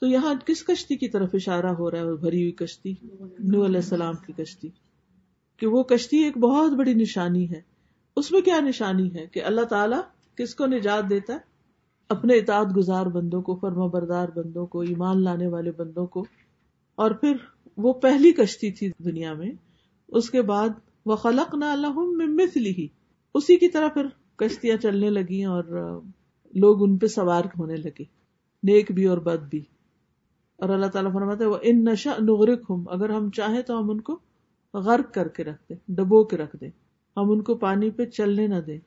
تو 0.00 0.06
یہاں 0.06 0.34
کس 0.46 0.64
کشتی 0.64 0.96
کی 0.96 1.08
طرف 1.08 1.30
اشارہ 1.32 1.66
ہو 1.66 1.90
رہا 1.90 1.98
ہے؟ 1.98 2.16
بھری 2.16 2.42
ہوئی 2.42 2.52
کشتی 2.52 2.94
نو 3.38 3.64
علیہ 3.64 3.76
السلام 3.76 4.14
کی 4.26 4.32
کشتی۔ 4.32 4.68
کہ 5.56 5.66
وہ 5.66 5.82
کشتی 5.82 6.16
ایک 6.16 6.38
بہت 6.38 6.72
بڑی 6.72 6.94
نشانی 6.94 7.50
ہے۔ 7.50 7.60
اس 8.16 8.32
میں 8.32 8.40
کیا 8.40 8.60
نشانی 8.60 9.14
ہے؟ 9.14 9.26
کہ 9.26 9.44
اللہ 9.44 9.60
تعالیٰ 9.60 10.00
کس 10.34 10.54
کو 10.54 10.66
نجات 10.66 11.10
دیتا 11.10 11.32
ہے؟ 11.32 11.38
اپنے 12.08 12.34
اطاعت 12.34 12.66
گزار 12.76 13.06
بندوں 13.06 13.42
کو، 13.42 13.54
فرما 13.54 13.86
بردار 13.86 14.28
بندوں 14.34 14.66
کو، 14.66 14.80
ایمان 14.80 15.24
لانے 15.24 15.46
والے 15.46 15.70
بندوں 15.70 16.06
کو۔ 16.06 16.24
اور 16.94 17.10
پھر 17.10 17.36
وہ 17.76 17.92
پہلی 17.92 18.32
کشتی 18.32 18.70
تھی 18.70 18.90
دنیا 19.04 19.32
میں۔ 19.32 19.52
اس 20.08 20.30
کے 20.30 20.42
بعد 20.42 20.68
وہ 21.08 21.16
خلق 21.16 21.54
نہ 21.54 21.64
اللہ 21.64 22.00
اسی 23.34 23.56
کی 23.56 23.68
طرح 23.68 23.88
پھر 23.88 24.06
کشتیاں 24.36 24.76
چلنے 24.76 25.10
لگی 25.10 25.44
اور 25.44 25.64
لوگ 26.54 26.82
ان 26.82 26.98
پہ 26.98 27.06
سوار 27.06 27.44
ہونے 27.58 27.76
لگے، 27.76 28.04
نیک 28.62 28.92
بھی 28.92 29.04
اور 29.04 29.18
بد 29.18 29.48
بھی۔ 29.50 29.64
اور 30.56 30.68
اللہ 30.68 30.86
تعالیٰ 30.86 31.12
فرماتے 31.12 31.44
وہ 31.44 31.56
ان 31.62 31.84
نشا 31.84 32.12
نغرک 32.20 32.60
ہوں 32.70 32.84
اگر 32.88 33.10
ہم 33.10 33.30
چاہیں 33.30 33.62
تو 33.62 33.78
ہم 33.78 33.90
ان 33.90 34.00
کو 34.00 34.18
غرق 34.74 35.14
کر 35.14 35.28
کے 35.28 35.44
رکھ 35.44 35.62
دیں 35.68 35.76
ڈبو 35.88 36.24
کے 36.24 36.36
رکھ 36.36 36.56
دیں۔ 36.60 36.70
ہم 37.16 37.30
ان 37.30 37.42
کو 37.42 37.54
پانی 37.54 37.90
پہ 37.90 38.04
چلنے 38.04 38.46
نہ 38.46 38.60
دیں۔ 38.60 38.78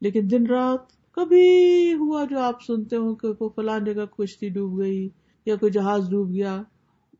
لیکن 0.00 0.30
دن 0.30 0.46
رات 0.46 1.12
کبھی 1.12 1.94
ہوا 1.94 2.24
جو 2.30 2.38
آپ 2.38 2.62
سنتے 2.66 2.96
ہو 2.96 3.14
کہ 3.14 3.28
وہ 3.40 3.48
فلان 3.56 3.84
جگہ 3.84 4.04
کشتی 4.04 4.48
ڈوب 4.48 4.78
گئی 4.80 5.08
یا 5.46 5.56
کوئی 5.56 5.72
جہاز 5.72 6.10
ڈوب 6.10 6.32
گیا، 6.32 6.62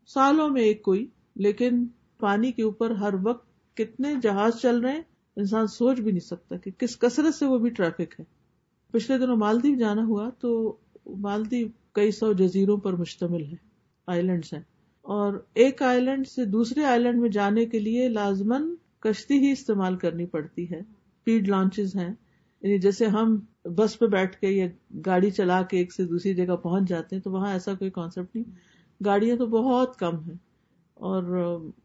سالوں 0.07 0.49
میں 0.51 0.63
ایک 0.63 0.83
کوئی، 0.83 1.07
لیکن 1.37 1.87
پانی 2.19 2.53
کے 2.53 2.63
اوپر 2.63 2.91
ہر 2.91 3.15
وقت 3.25 3.48
کتنے 3.79 4.15
جہاز 4.23 4.53
چل 4.63 4.81
رہے 4.81 4.93
ہیں، 4.93 5.03
انسان 5.37 5.67
سوچ 5.67 6.01
بھی 6.01 6.11
نہیں 6.13 6.27
سکتا 6.27 6.57
کہ 6.57 6.71
کس 6.79 6.99
کثرت 6.99 7.35
سے 7.35 7.47
وہ 7.47 7.59
بھی 7.59 7.71
ٹریفک 7.71 8.21
ہے۔ 8.21 8.25
پچھلے 8.93 9.19
دنوں 9.19 9.37
مالدیو 9.37 9.79
جانا 9.79 10.03
ہوا 10.05 10.31
تو 10.39 10.77
مالدیو 11.07 11.69
کئی 11.93 12.11
سو 12.11 12.33
جزیروں 12.33 12.77
پر 12.77 12.93
مشتمل 12.93 13.45
ہے 13.45 13.57
آئی 14.07 14.23
لینڈس 14.23 14.53
ہیں۔ 14.53 14.63
اور 15.03 15.35
ایک 15.55 15.83
آئی 15.83 16.01
لینڈ 16.01 16.29
سے 16.29 16.45
دوسرے 16.45 16.85
آئی 16.85 17.01
لینڈ 17.01 17.21
میں 17.21 17.29
جانے 17.29 17.67
کے 17.67 17.79
لیے 17.79 18.09
لازمن 18.09 18.75
کشتی 18.99 19.39
ہی 19.39 19.53
استعمال 19.53 19.97
کرنی 19.97 20.27
پڑتی 20.27 20.71
ہے۔ 20.71 20.81
پیڈ 21.25 21.49
لانچز 21.49 21.97
ہیں۔ 21.97 22.15
یعنی 22.63 22.79
جیسے 22.79 23.07
ہم 23.07 23.39
بس 23.65 23.99
پہ 23.99 24.07
بیٹھ 24.07 24.37
کے 24.37 24.49
یا 24.49 24.67
گاڑی 25.07 25.31
چلا 25.31 25.63
کے 25.63 25.77
ایک 25.77 25.93
سے 25.93 26.05
دوسری 26.05 26.35
جگہ 26.35 26.57
پہنچ 26.57 26.89
جاتے 26.89 27.17
ہیں 27.17 27.23
تو 27.23 27.31
وہاں 27.31 27.53
ایسا 27.53 27.75
کوئی 27.75 27.91
کانسیپٹ 27.91 28.37
نہیں۔ 28.37 28.55
گاڑیاں 29.05 29.37
تو 29.37 29.47
بہت 29.47 29.97
کم 29.97 30.17
ہیں۔ 30.17 30.48
اور 30.99 31.23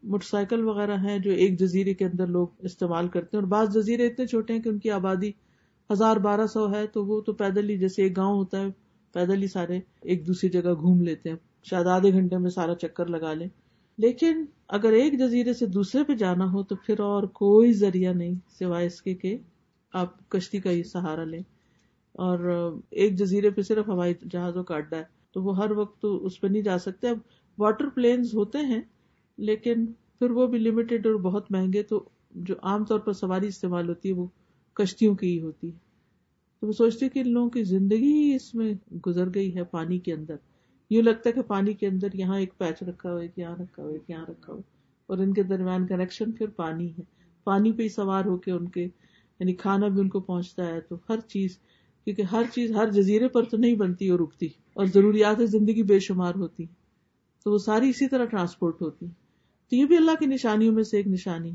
موٹر 0.02 0.26
سائیکل 0.26 0.68
وغیرہ 0.68 0.96
ہیں 0.96 1.18
جو 1.18 1.30
ایک 1.30 1.58
جزیرے 1.60 1.94
کے 1.94 2.04
اندر 2.04 2.26
لوگ 2.26 2.48
استعمال 2.58 3.08
کرتے 3.08 3.36
ہیں 3.36 3.42
اور 3.42 3.50
بعض 3.50 3.74
جزیرے 3.74 4.06
اتنے 4.06 4.26
چھوٹے 4.26 4.52
ہیں 4.52 4.62
کہ 4.62 4.68
ان 4.68 4.78
کی 4.78 4.90
آبادی 4.90 5.30
ہزار 5.92 6.16
بارہ 6.16 6.46
سو 6.46 6.74
ہے، 6.74 6.86
تو 6.86 7.06
وہ 7.06 7.20
تو 7.20 7.32
پیدل 7.32 7.70
ہی، 7.70 7.78
جیسے 7.78 8.02
ایک 8.02 8.16
گاؤں 8.16 8.36
ہوتا 8.36 8.60
ہے، 8.60 8.66
پیدل 9.12 9.42
ہی 9.42 9.46
سارے 9.46 9.80
ایک 10.02 10.26
دوسری 10.26 10.50
جگہ 10.50 10.74
گھوم 10.74 11.02
لیتے 11.02 11.30
ہیں۔ 11.30 11.36
شاید 11.62 11.86
آدھے 11.86 12.12
گھنٹے 12.12 12.38
میں 12.38 12.50
سارا 12.50 12.74
چکر 12.74 13.06
لگا 13.06 13.34
لیں۔ 13.34 13.48
لیکن 13.98 14.44
اگر 14.68 14.92
ایک 14.92 15.18
جزیرے 15.18 15.52
سے 15.52 15.66
دوسرے 15.66 16.04
پہ 16.04 16.14
جانا 16.14 16.44
ہو، 16.44 16.62
تو 16.62 16.76
پھر 16.76 17.00
اور 17.00 17.22
کوئی 17.22 17.72
ذریعہ 17.72 18.12
نہیں 18.12 18.34
سوائے 18.58 18.86
اس 18.86 19.02
کے 19.02 19.14
کہ 19.14 19.38
آپ 19.92 20.28
کشتی 20.28 20.60
کا 20.60 20.70
ہی 20.70 20.82
سہارا 20.82 21.24
لیں۔ 21.24 21.42
اور 22.14 22.38
ایک 22.90 23.18
جزیرے 23.18 23.50
پہ 23.50 23.62
صرف 23.62 23.88
ہوائی 23.88 24.14
جہازوں 24.30 24.64
کا 24.64 24.76
اڈا 24.76 24.96
ہے، 24.96 25.04
تو 25.32 25.42
وہ 25.42 25.56
ہر 25.58 25.70
وقت 25.70 26.02
تو 26.02 26.26
اس 26.26 26.40
پہ 26.40 26.46
نہیں 26.46 26.62
جا 26.62 26.78
سکتے۔ 26.78 27.08
اب 27.08 27.18
واٹر 27.58 27.88
پلینز 27.88 28.34
ہوتے 28.34 28.58
ہیں 28.58 28.82
لیکن 29.38 29.86
پھر 30.18 30.30
وہ 30.30 30.46
بھی 30.46 30.58
لمیٹڈ 30.58 31.06
اور 31.06 31.14
بہت 31.14 31.52
مہنگے 31.52 31.82
تو 31.82 32.08
جو 32.34 32.54
عام 32.62 32.84
طور 32.84 32.98
پر 32.98 33.12
سواری 33.12 33.46
استعمال 33.46 33.88
ہوتی 33.88 34.08
ہے 34.08 34.14
وہ 34.14 34.26
کشتیوں 34.72 35.14
کی 35.14 35.26
ہی 35.26 35.40
ہوتی 35.40 35.66
ہے۔ 35.66 35.78
تو 36.60 36.66
وہ 36.66 36.72
سوچتے 36.72 37.08
کہ 37.08 37.18
ان 37.18 37.32
لوگوں 37.32 37.50
کی 37.50 37.64
زندگی 37.64 38.12
ہی 38.12 38.34
اس 38.34 38.54
میں 38.54 38.74
گزر 39.06 39.28
گئی 39.34 39.56
ہے 39.56 39.64
پانی 39.64 39.98
کے 39.98 40.12
اندر۔ 40.12 40.36
یوں 40.90 41.02
لگتا 41.02 41.28
ہے 41.28 41.32
کہ 41.32 41.42
پانی 41.42 41.72
کے 41.72 41.86
اندر 41.86 42.08
یہاں 42.14 42.38
ایک 42.38 42.58
پیچ 42.58 42.82
رکھا 42.82 43.12
ہوا 43.12 43.20
ایک 43.20 43.38
یہاں 43.38 43.56
رکھا 43.56 43.82
ہوا 43.82 43.92
ایک 43.92 44.10
یہاں 44.10 44.26
رکھا 44.26 44.52
ہوا 44.52 44.60
اور 45.06 45.18
ان 45.18 45.34
کے 45.34 45.42
درمیان 45.42 45.86
کنیکشن 45.86 46.32
پھر 46.32 46.46
پانی 46.46 46.90
ہے۔ 46.90 47.02
پانی 47.44 47.72
پہ 47.72 47.82
ہی 47.82 47.88
سوار 47.88 48.24
ہو 48.24 48.36
کے 48.36 48.50
ان 48.52 48.68
کے 48.68 48.82
یعنی 49.40 49.54
کھانا 49.54 49.88
بھی 49.88 50.00
ان 50.00 50.08
کو 50.08 50.20
پہنچتا 50.20 50.66
ہے۔ 50.66 50.80
تو 50.80 50.96
ہر 51.08 51.20
چیز، 51.20 51.58
کیونکہ 52.04 52.22
ہر 52.22 52.42
چیز 52.54 52.72
ہر 52.72 52.90
جزیرے 52.90 53.28
پر 53.28 53.44
تو 53.44 53.56
نہیں 53.56 53.74
بنتی 53.74 54.08
اور 54.08 54.18
رکتی، 54.18 54.46
اور 54.74 54.86
ضروریات 54.86 55.36
زندگی 55.50 55.82
بے 55.82 55.98
شمار 55.98 56.34
ہوتی۔ 56.34 56.64
تو 57.44 57.52
وہ 57.52 57.58
ساری 57.58 57.88
اسی 57.88 58.08
طرح 58.08 58.24
ٹرانسپورٹ 58.24 58.82
ہوتی۔ 58.82 59.06
تو 59.74 59.80
یہ 59.80 59.84
بھی 59.84 59.96
اللہ 59.96 60.10
کی 60.18 60.26
نشانیوں 60.26 60.74
میں 60.74 60.82
سے 60.82 60.96
ایک 60.96 61.06
نشانی 61.06 61.50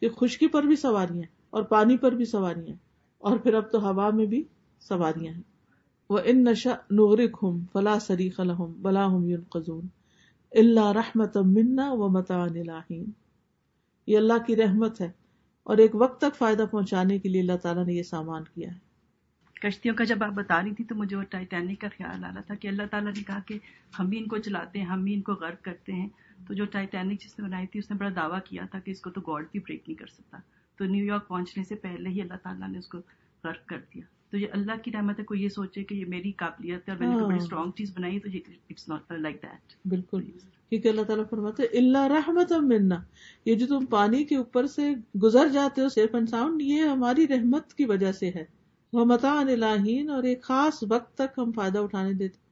کہ 0.00 0.08
خشکی 0.08 0.46
پر 0.46 0.62
بھی 0.62 0.76
سواریاں 0.76 1.22
اور 1.50 1.62
پانی 1.62 1.96
پر 1.96 2.12
بھی 2.12 2.24
سواریاں 2.24 2.76
اور 3.18 3.38
پھر 3.38 3.54
اب 3.54 3.72
تو 3.72 3.90
ہوا 3.90 4.10
میں 4.10 4.26
بھی 4.26 4.44
سواریاں 4.80 5.34
ہیں۔ 5.34 5.42
وہ 6.10 6.18
ان 6.24 6.44
نشا 6.44 6.70
نغرک 6.90 7.38
ہوں 7.42 7.60
فلا 7.72 7.98
سری 7.98 8.30
خلحم 8.30 8.72
بلا 8.82 9.06
ہم 9.06 9.24
یون 9.24 9.44
قزون 9.48 9.86
اللہ 10.52 10.92
رحمت 10.92 11.36
منا 11.36 11.92
و 11.92 12.08
متان 12.08 12.56
یہ 14.06 14.18
اللہ 14.18 14.46
کی 14.46 14.56
رحمت 14.56 15.00
ہے 15.00 15.10
اور 15.64 15.76
ایک 15.76 15.90
وقت 15.94 16.20
تک 16.20 16.36
فائدہ 16.38 16.64
پہنچانے 16.70 17.18
کے 17.18 17.28
لیے 17.28 17.40
اللہ 17.40 17.56
تعالیٰ 17.62 17.86
نے 17.86 17.94
یہ 17.94 18.02
سامان 18.02 18.42
کیا 18.54 18.70
ہے۔ 18.70 18.78
کشتیوں 19.60 19.94
کا 19.94 20.04
جب 20.04 20.22
آپ 20.22 20.32
بتا 20.32 20.62
رہی 20.62 20.74
تھی 20.74 20.84
تو 20.84 20.94
مجھے 20.94 21.16
وہ 21.16 21.22
ٹائٹینک 21.22 21.80
کا 21.80 21.88
خیال 21.88 22.24
آ 22.24 22.30
رہا 22.34 22.40
تھا 22.40 22.54
کہ 22.54 22.68
اللہ 22.68 22.82
تعالیٰ 22.90 23.12
نے 23.16 23.22
کہا 23.22 23.38
کہ 23.46 23.58
ہم 23.98 24.06
بھی 24.06 24.18
ان 24.18 24.28
کو 24.28 24.38
چلاتے 24.38 24.78
ہیں، 24.78 24.86
ہم 24.86 25.04
بھی 25.04 25.14
ان 25.14 25.20
کو 25.20 25.32
غرق 25.32 25.64
کرتے 25.64 25.92
ہیں۔ 25.92 26.08
تو 26.46 26.54
جو 26.54 26.64
ٹائٹینک 26.64 27.20
جس 27.20 27.38
نے 27.38 27.44
بنائی 27.44 27.66
تھی 27.66 27.78
اس 27.78 27.90
نے 27.90 27.96
بڑا 27.96 28.08
دعویٰ 28.16 28.38
کیا 28.44 28.62
تھا 28.70 28.78
کہ 28.78 28.90
اس 28.90 29.00
کو 29.00 29.10
تو 29.10 29.20
گاڈ 29.20 29.46
بھی 29.52 29.60
بریک 29.60 29.82
نہیں 29.88 29.98
کر 29.98 30.06
سکتا۔ 30.06 30.38
تو 30.76 30.84
نیو 30.84 31.04
یارک 31.04 31.28
پہنچنے 31.28 31.64
سے 31.64 31.74
پہلے 31.74 32.08
ہی 32.08 32.20
اللہ 32.20 32.34
تعالیٰ 32.42 32.68
نے 32.68 32.78
اس 32.78 32.86
کو 32.86 32.98
غرق 33.44 33.66
کر 33.66 33.78
دیا۔ 33.94 34.02
تو 34.30 34.38
یہ 34.38 34.46
اللہ 34.52 34.72
کی 34.82 34.90
رحمت 34.92 35.18
ہے 35.18 35.24
کوئی 35.24 35.42
یہ 35.42 35.48
سوچے 35.48 35.84
کہ 35.84 35.94
یہ 35.94 36.04
میری 36.08 36.32
قابلیت 36.32 36.88
ہے 36.88 36.94
اور 36.94 37.04
میں 37.04 37.16
نے 37.16 37.22
بڑی 37.22 37.36
اسٹرانگ 37.36 37.70
چیز 37.70 37.92
بنائی 37.96 38.20
تو 38.20 38.28
اٹس 38.70 38.88
ناٹ 38.88 39.12
لائک 39.12 39.42
دیٹ 39.42 39.88
بالکل۔ 39.88 40.22
کیونکہ 40.70 40.88
اللہ 40.88 41.02
تعالیٰ 41.02 41.24
فرماتے 41.30 41.62
اللہ 41.62 41.98
رحمت 41.98 42.52
منا۔ 42.52 42.96
یہ 43.44 43.54
جو 43.54 43.66
تم 43.66 43.86
پانی 43.86 44.24
کے 44.24 44.36
اوپر 44.36 44.66
سے 44.66 44.90
گزر 45.22 45.48
جاتے 45.48 45.80
ہو 45.80 45.88
سیف 45.88 46.14
اینڈ 46.14 46.28
ساؤنڈ 46.28 46.62
یہ 46.62 46.82
ہماری 46.82 47.28
رحمت 47.28 47.74
کی 47.74 47.84
وجہ 47.84 48.12
سے 48.12 48.30
ہے۔ 48.34 48.44
وہ 48.92 49.04
متا 49.04 49.40
الہین 49.40 50.10
اور 50.10 50.22
ایک 50.22 50.42
خاص 50.42 50.84
وقت 50.90 51.14
تک 51.14 51.38
ہم 51.38 51.52
فائدہ 51.52 51.78
اٹھانے 51.78 52.12
دیتے 52.12 52.47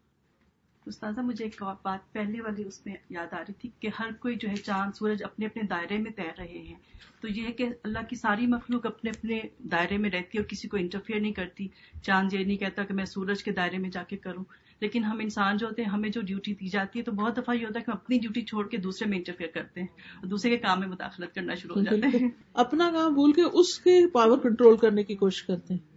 استاذہ 0.87 1.21
مجھے 1.21 1.45
ایک 1.45 1.63
اور 1.63 1.75
بات 1.83 2.13
پہلے 2.13 2.41
والی 2.41 2.65
اس 2.65 2.87
میں 2.87 2.95
یاد 3.11 3.33
آ 3.33 3.41
رہی 3.41 3.53
تھی 3.53 3.71
کہ 3.81 3.89
ہر 4.01 4.13
کوئی 4.13 4.35
جو 4.35 4.49
ہے 4.49 4.57
چاند 4.57 4.93
سورج 4.95 5.25
اپنے 5.25 5.47
اپنے 5.47 5.63
دائرے 5.63 5.99
میں 5.99 6.11
تیر 6.11 6.39
رہے 6.39 6.59
ہیں۔ 6.59 6.75
تو 7.21 7.29
یہ 7.29 7.47
ہے 7.47 7.53
کہ 7.53 7.69
اللہ 7.83 7.99
کی 8.09 8.17
ساری 8.17 8.47
مخلوق 8.47 8.87
اپنے 8.87 9.11
اپنے 9.11 9.41
دائرے 9.59 9.97
میں 9.97 10.11
رہتی 10.11 10.39
ہے 10.39 10.43
اور 10.43 10.49
کسی 10.49 10.69
کو 10.69 10.77
انٹرفیئر 10.77 11.21
نہیں 11.21 11.33
کرتی۔ 11.33 11.69
چاند 12.03 12.33
یہ 12.33 12.45
نہیں 12.45 12.57
کہتا 12.57 12.85
کہ 12.85 12.95
میں 12.95 13.05
سورج 13.05 13.45
کے 13.45 13.53
دائرے 13.53 13.79
میں 13.79 13.91
جا 13.91 14.03
کے 14.03 14.17
کروں۔ 14.17 14.45
لیکن 14.81 15.05
ہم 15.05 15.19
انسان 15.19 15.57
جو 15.57 15.67
ہوتے 15.67 15.83
ہیں 15.83 15.89
ہمیں 15.89 16.09
جو 16.09 16.21
ڈیوٹی 16.21 16.55
دی 16.55 16.69
جاتی 16.69 16.99
ہے 16.99 17.05
تو 17.05 17.13
بہت 17.13 17.37
دفعہ 17.37 17.55
یہ 17.55 17.67
ہوتا 17.67 17.81
ہے 17.81 17.85
کہ 17.85 17.91
ہم 17.91 17.97
اپنی 18.03 18.19
ڈیوٹی 18.19 18.43
چھوڑ 18.43 18.69
کے 18.69 18.77
دوسرے 18.77 19.09
میں 19.09 19.19
انٹرفیئر 19.19 19.49
کرتے 19.49 19.81
ہیں 19.81 19.89
اور 20.17 20.27
دوسرے 20.27 20.51
کے 20.51 20.57
کام 20.57 20.81
میں 20.81 20.89
مداخلت 20.89 21.35
کرنا 21.35 21.55
شروع 21.55 21.75
ہو 21.77 21.83
جاتے 21.83 22.19
ہیں۔ 22.19 22.31
اپنا 22.55 22.91
کام 22.93 23.15
بھول 23.15 23.33
کے 23.33 23.43
اس 23.43 23.79
کے 23.79 24.09
پاور 24.09 24.39
کنٹرول 24.39 24.77
کرنے 24.77 25.03
کی 25.03 25.15
کوشش 25.15 25.43
کرتے 25.43 25.75
ہیں۔ 25.75 25.97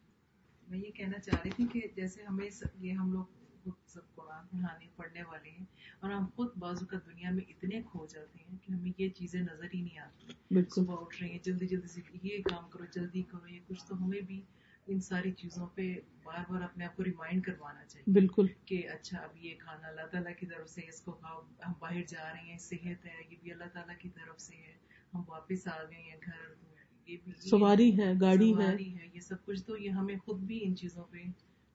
میں 0.67 0.79
یہ 0.79 0.91
کہنا 0.91 1.19
چاہ 1.19 1.39
رہی 1.45 1.49
تھی 1.49 1.65
کہ 1.73 1.87
جیسے 1.95 2.23
ہمیں 2.29 2.49
یہ 2.79 2.91
ہم 2.91 3.13
لوگ 3.13 3.38
سب 3.85 4.15
قرآن 4.15 4.47
کہانی 4.51 4.87
پڑھنے 4.95 5.23
والے 5.23 5.49
ہیں 5.49 5.65
اور 5.99 6.11
ہم 6.11 6.25
خود 6.35 6.49
بازو 6.57 6.85
کا 6.85 6.97
دنیا 7.07 7.31
میں 7.31 7.43
اتنے 7.47 7.81
کھو 7.81 8.05
جاتے 8.05 8.43
ہیں 8.43 8.57
کہ 8.61 8.71
ہمیں 8.71 8.91
یہ 8.97 9.09
چیزیں 9.09 9.41
نظر 9.41 9.67
ہی 9.73 9.81
نہیں 9.81 9.99
آتی۔ 9.99 10.33
صبح 10.69 10.95
اٹھ 10.99 11.21
رہے 11.21 11.29
ہیں 11.29 11.39
جلدی 11.43 11.67
جلدی 11.67 11.87
سے 11.87 12.01
یہ 12.23 12.41
کام 12.43 12.69
کرو 12.69 12.85
جلدی 12.91 13.23
کرو 13.23 13.47
یہ 13.47 13.59
کچھ 13.67 13.85
تو 13.87 14.03
ہمیں 14.03 14.21
بھی 14.21 14.41
ان 14.87 14.99
ساری 14.99 15.31
چیزوں 15.31 15.67
پہ 15.75 15.93
بار 16.23 16.43
بار 16.49 16.61
اپنے 16.61 16.85
آپ 16.85 16.95
کو 16.95 17.03
ریمائنڈ 17.03 17.43
کروانا 17.45 17.85
چاہیے 17.85 18.11
بالکل۔ 18.11 18.47
کہ 18.65 18.87
اچھا 18.89 19.17
اب 19.17 19.37
یہ 19.37 19.55
کھانا 19.59 19.87
اللہ 19.87 20.07
تعالیٰ 20.11 20.31
کی 20.39 20.45
طرف 20.45 20.69
سے 20.69 20.81
اس 20.87 21.01
کو 21.01 21.11
کھاؤ 21.11 21.41
ہم 21.67 21.73
باہر 21.79 22.03
جا 22.07 22.31
رہے 22.33 22.41
ہیں 22.41 22.57
صحت 22.61 23.05
ہے 23.05 23.21
یہ 23.29 23.35
بھی 23.41 23.51
اللہ 23.51 23.73
تعالیٰ 23.73 23.97
کی 23.99 24.09
طرف 24.09 24.39
سے 24.41 24.55
ہے 24.55 24.77
ہم 25.13 25.21
واپس 25.27 25.67
آ 25.67 25.83
گئے 25.83 26.01
ہیں 26.01 26.17
گھر 26.25 27.27
سواری 27.41 27.89
ہے 27.99 28.11
گاڑی 28.21 28.53
ہے 28.53 28.75
یہ 29.13 29.19
سب 29.19 29.45
کچھ 29.45 29.63
تو 29.63 29.77
یہ 29.77 29.89
ہمیں 29.89 30.15
خود 30.25 30.39
بھی 30.41 30.59
ان 30.63 30.75
چیزوں 30.75 31.03
پہ 31.11 31.23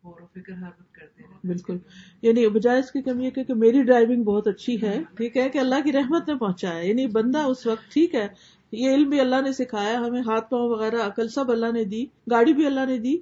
غور 0.04 0.22
و 0.22 0.26
فکر 0.26 0.52
ہر 0.52 0.68
وقت 0.68 0.94
کرتے 0.94 1.22
ہیں۔ 1.22 1.38
بالکل۔ 1.44 1.76
یعنی 2.22 2.48
بجائے 2.48 2.78
اس 2.78 2.90
کی 2.90 3.02
کمی 3.02 3.24
یہ 3.24 3.30
کہ 3.30 3.54
میری 3.54 3.82
ڈرائیونگ 3.82 4.22
بہت 4.22 4.48
اچھی 4.48 4.82
ہے، 4.82 5.02
ٹھیک 5.16 5.36
ہے 5.36 5.48
کہ 5.48 5.58
اللہ 5.58 5.74
کی 5.84 5.92
رحمت 5.92 6.28
نے 6.28 6.34
پہنچایا 6.34 6.80
یعنی 6.84 7.06
بندہ 7.06 7.38
اس 7.38 7.66
وقت، 7.66 7.92
ٹھیک 7.92 8.14
ہے، 8.14 8.28
یہ 8.72 8.90
علم 8.90 9.08
بھی 9.08 9.20
اللہ 9.20 9.36
نے 9.44 9.52
سکھایا، 9.52 9.98
ہمیں 9.98 10.20
ہاتھ 10.20 10.50
پاؤں 10.50 10.68
وغیرہ، 10.68 10.96
عقل 10.96 11.28
سب 11.28 11.50
اللہ 11.50 11.72
نے 11.72 11.84
دی، 11.84 12.04
گاڑی 12.30 12.52
بھی 12.52 12.66
اللہ 12.66 12.86
نے 12.86 12.98
دی۔ 12.98 13.18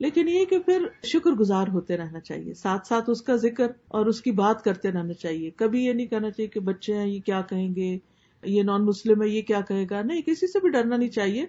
لیکن 0.00 0.28
یہ 0.28 0.44
کہ 0.44 0.58
پھر 0.58 0.86
شکر 1.04 1.30
گزار 1.30 1.68
ہوتے 1.68 1.96
رہنا 1.96 2.20
چاہیے۔ 2.20 2.54
ساتھ 2.54 2.86
ساتھ 2.86 3.10
اس 3.10 3.22
کا 3.22 3.36
ذکر 3.36 3.66
اور 3.88 4.06
اس 4.06 4.20
کی 4.20 4.30
بات 4.30 4.64
کرتے 4.64 4.90
رہنا 4.90 5.12
چاہیے۔ 5.12 5.50
کبھی 5.50 5.84
یہ 5.84 5.92
نہیں 5.92 6.06
کرنا 6.06 6.30
چاہیے 6.30 6.48
کہ 6.48 6.60
بچے 6.60 6.94
ہیں، 6.94 7.08
یہ 7.08 7.20
کیا 7.20 7.40
کہیں 7.40 7.74
گے؟ 7.74 7.98
یہ 8.44 8.62
نان 8.62 8.84
مسلم 8.84 9.22
ہے، 9.22 9.28
یہ 9.28 9.42
کیا 9.42 9.60
کہے 9.60 9.86
گا؟ 9.90 10.02
نہیں، 10.02 10.22
کسی 10.22 10.46
سے 10.46 10.60
بھی 10.60 10.68
ڈرنا 10.70 10.96
نہیں 10.96 11.08
چاہیے۔ 11.08 11.46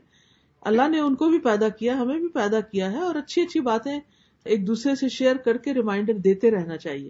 اللہ 0.61 0.87
نے 0.89 0.99
ان 0.99 1.15
کو 1.15 1.29
بھی 1.29 1.39
پیدا 1.39 1.69
کیا، 1.69 1.99
ہمیں 1.99 2.19
بھی 2.19 2.27
پیدا 2.27 2.59
کیا 2.59 2.91
ہے 2.91 2.97
اور 2.97 3.15
اچھی 3.15 3.41
اچھی 3.41 3.59
باتیں 3.59 3.99
ایک 4.45 4.67
دوسرے 4.67 4.95
سے 4.95 5.09
شیئر 5.09 5.35
کر 5.35 5.57
کے 5.57 5.73
ریمائنڈر 5.73 6.13
دیتے 6.13 6.51
رہنا 6.51 6.77
چاہیے۔ 6.77 7.09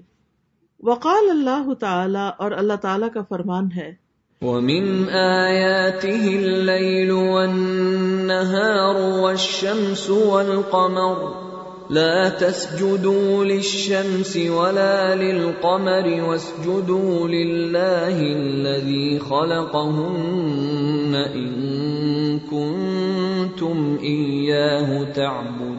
وقال 0.80 1.30
اللہ 1.30 1.74
تعالی 1.74 2.30
اور 2.38 2.52
اللہ 2.52 2.74
تعالی 2.74 3.06
کا 3.14 3.22
فرمان 3.30 3.70
ہے۔ 3.76 3.94
ومن 4.42 5.14
آياته 5.14 6.38
الليل 6.38 7.12
والنهار 7.12 9.20
والشمس 9.20 10.10
والقمر 10.10 11.46
لا 11.90 12.30
تسجدوا 12.30 13.44
للشمس 13.44 14.36
ولا 14.36 15.14
للقمر 15.14 16.22
واسجدوا 16.22 17.28
لله 17.28 18.36
الذي 18.36 19.18
خلقهن 19.18 21.16
إن 21.34 22.40
كنتم 22.40 23.96
إياه 24.02 25.04
تعبدون۔ 25.16 25.75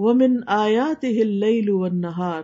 ومن 0.00 0.36
آیاتہ 0.46 1.06
اللیل 1.20 1.70
والنہار، 1.70 2.42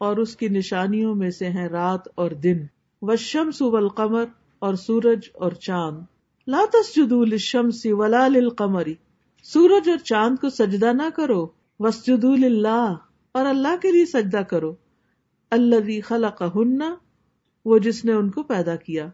اور 0.00 0.16
اس 0.16 0.36
کی 0.36 0.48
نشانیوں 0.48 1.14
میں 1.14 1.30
سے 1.30 1.48
ہیں 1.48 1.68
رات 1.68 2.08
اور 2.14 2.30
دن، 2.42 2.58
والشمس 3.02 3.60
والقمر 3.62 4.24
اور 4.62 4.74
سورج 4.74 5.28
اور 5.34 5.52
چاند۔ 5.60 6.00
لا 6.46 6.64
تسجدوا 6.72 7.24
للشمس 7.24 7.86
ولا 7.90 8.26
للقمر، 8.28 8.88
سورج 9.44 9.88
اور 9.88 9.98
چاند 10.04 10.40
کو 10.40 10.48
سجدہ 10.48 10.92
نہ 10.92 11.08
کرو 11.16 11.46
وسجدوا 11.80 12.36
للہ، 12.36 12.94
اور 13.34 13.46
اللہ 13.46 13.76
کے 13.82 13.92
لیے 13.92 14.06
سجدہ 14.06 14.42
کرو۔ 14.42 14.74
الذی 15.52 16.00
خلقہن، 16.00 16.82
وہ 17.66 17.78
جس 17.78 18.04
نے 18.04 18.12
ان 18.12 18.30
کو 18.30 18.42
پیدا 18.42 18.76
کیا۔ 18.76 19.06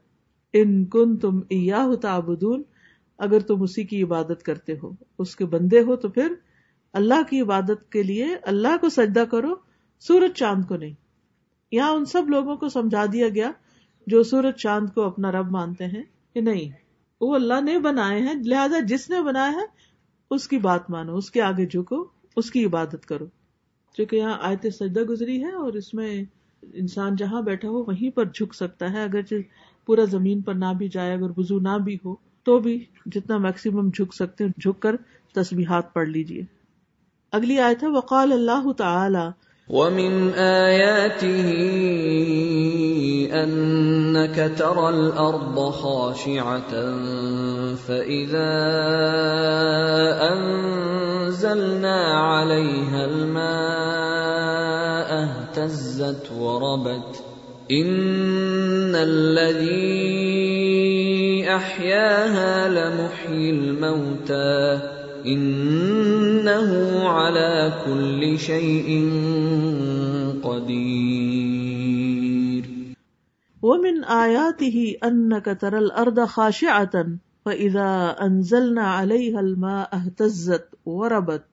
ان 0.54 0.84
کن 0.84 1.16
تم 1.16 1.40
ایاہ 1.48 1.94
تعبدون، 1.94 2.62
اگر 3.18 3.40
تم 3.40 3.62
اسی 3.62 3.84
کی 3.84 4.02
عبادت 4.02 4.42
کرتے 4.42 4.72
ہو، 4.82 4.90
اس 5.18 5.36
کے 5.36 5.44
بندے 5.46 5.80
ہو 5.80 5.96
تو 5.96 6.08
پھر 6.08 6.34
اللہ 6.94 7.22
کی 7.30 7.40
عبادت 7.40 7.92
کے 7.92 8.02
لیے 8.02 8.26
اللہ 8.42 8.76
کو 8.80 8.88
سجدہ 8.88 9.24
کرو، 9.30 9.54
سورج 10.00 10.33
چاند 10.33 10.64
کو 10.64 10.76
نہیں۔ 10.76 10.92
یہاں 11.72 11.90
ان 11.90 12.04
سب 12.04 12.28
لوگوں 12.28 12.57
کو 12.57 12.68
سمجھا 12.68 13.04
دیا 13.12 13.28
گیا 13.28 13.50
جو 14.07 14.22
سورج 14.22 14.54
چاند 14.54 14.88
کو 14.94 15.02
اپنا 15.02 15.33
رب 15.33 15.50
مانتے 15.50 15.85
ہیں 15.85 16.02
کہ 16.35 16.40
نہیں، 16.40 16.70
وہ 17.20 17.35
اللہ 17.35 17.61
نے 17.61 17.78
بنائے 17.78 18.20
ہیں، 18.20 18.35
لہذا 18.35 18.78
جس 18.80 19.11
نے 19.11 19.22
بنایا 19.22 19.52
ہے، 19.52 19.66
اس 20.30 20.48
کی 20.48 20.59
بات 20.59 20.90
مانو، 20.90 21.16
اس 21.16 21.30
کے 21.30 21.42
آگے 21.42 21.66
جھکو، 21.66 22.04
اس 22.37 22.50
کی 22.50 22.64
عبادت 22.64 23.07
کرو۔ 23.07 23.26
چونکہ 23.96 24.16
یہاں 24.16 24.38
آیت 24.40 24.66
سجدہ 24.74 25.00
گزری 25.00 25.44
ہے 25.44 25.52
اور 25.52 25.72
اس 25.72 25.94
میں 25.94 26.24
انسان 26.72 27.16
جہاں 27.16 27.42
بیٹھا 27.42 27.68
ہو 27.68 27.85
وہیں 27.85 28.16
پر 28.16 28.24
جھک 28.24 28.54
سکتا 28.54 28.92
ہے۔ 28.92 29.02
اگر 29.02 29.20
پورا 29.87 30.04
زمین 30.04 30.40
پر 30.40 30.54
نہ 30.54 30.72
بھی 30.78 30.88
جائے، 30.88 31.12
اگر 31.12 31.30
وضو 31.37 31.59
نہ 31.59 31.78
بھی 31.78 31.96
ہو، 32.04 32.14
تو 32.42 32.59
بھی 32.59 32.85
جتنا 33.07 33.37
میکسیمم 33.38 33.88
جھک 33.88 34.14
سکتے 34.14 34.44
ہیں، 34.44 34.50
جھک 34.61 34.83
کر 34.83 34.96
تسبیحات 35.35 35.94
پڑھ 35.94 36.09
لیجیے۔ 36.09 36.42
اگلی 37.36 37.58
آیت 37.60 37.82
ہے، 37.82 37.88
وقال 37.96 38.32
اللہ 38.32 38.72
تعالی 38.78 39.26
ومن 39.68 40.34
آياته 40.34 41.46
أنك 43.32 44.52
ترى 44.58 44.88
الأرض 44.88 45.70
خاشعة 45.70 46.72
فإذا 47.86 48.52
أنزلنا 50.32 52.02
عليها 52.12 53.04
الماء 53.04 54.34
اهتزت 55.24 56.32
وربت 56.38 57.24
إن 57.70 58.94
الذي 58.94 60.04
أحياها 61.56 62.68
لمحيي 62.68 63.50
الموتى 63.50 64.80
إنه 66.44 67.09
على 67.09 67.72
كل 67.87 68.38
شيء 68.38 68.88
قدير 70.42 71.44
ومن 73.62 74.04
آياته 74.04 74.96
أنك 75.04 75.57
ترى 75.61 75.78
الأرض 75.78 76.24
خاشعة 76.24 77.07
فإذا 77.44 78.16
أنزلنا 78.22 78.83
عليها 78.83 79.40
الماء 79.40 79.88
اهتزت 79.92 80.68
وربت 80.87 81.44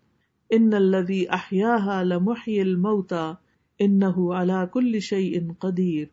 إن 0.49 0.73
الذي 0.73 1.21
أحياها 1.33 2.03
لمحيي 2.03 2.61
الموتى 2.61 3.33
إنه 3.81 4.35
على 4.35 4.69
كل 4.73 5.01
شيء 5.01 5.33
قدير 5.59 6.05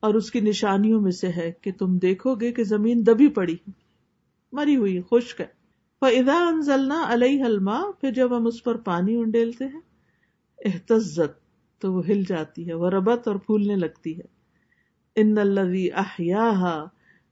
اور 0.00 0.14
اس 0.14 0.30
کی 0.30 0.40
نشانیوں 0.40 1.00
میں 1.00 1.10
سے 1.10 1.28
ہے 1.28 1.52
کہ 1.62 1.72
تم 1.72 1.98
دیکھو 1.98 2.34
گے 2.34 2.52
کہ 2.52 2.64
زمین 2.64 3.06
دبی 3.06 3.28
پڑی، 3.28 3.56
مری 4.52 4.76
ہوئی، 4.76 5.00
خشک 5.10 5.40
ہے۔ 5.40 5.55
فَإِذَا 6.00 6.50
أَنزَلْنَا 6.50 7.04
عَلَيْهَا 7.06 7.46
الْمَاءَ، 7.46 8.00
پھر 8.00 8.10
جب 8.10 8.36
ہم 8.36 8.46
اس 8.46 8.64
پر 8.64 8.76
پانی 8.76 9.16
انڈیلتے 9.16 9.64
ہیں، 9.64 9.80
احتزت، 10.64 11.46
تو 11.80 11.92
وہ 11.92 12.02
ہل 12.08 12.22
جاتی 12.28 12.68
ہے، 12.68 12.74
وہ 12.74 12.90
ربت 12.90 13.28
اور 13.28 13.36
پھولنے 13.36 13.76
لگتی 13.76 14.18
ہے۔ 14.18 14.36
ان 15.16 15.38
الذي 15.38 15.88
احياها 15.96 16.88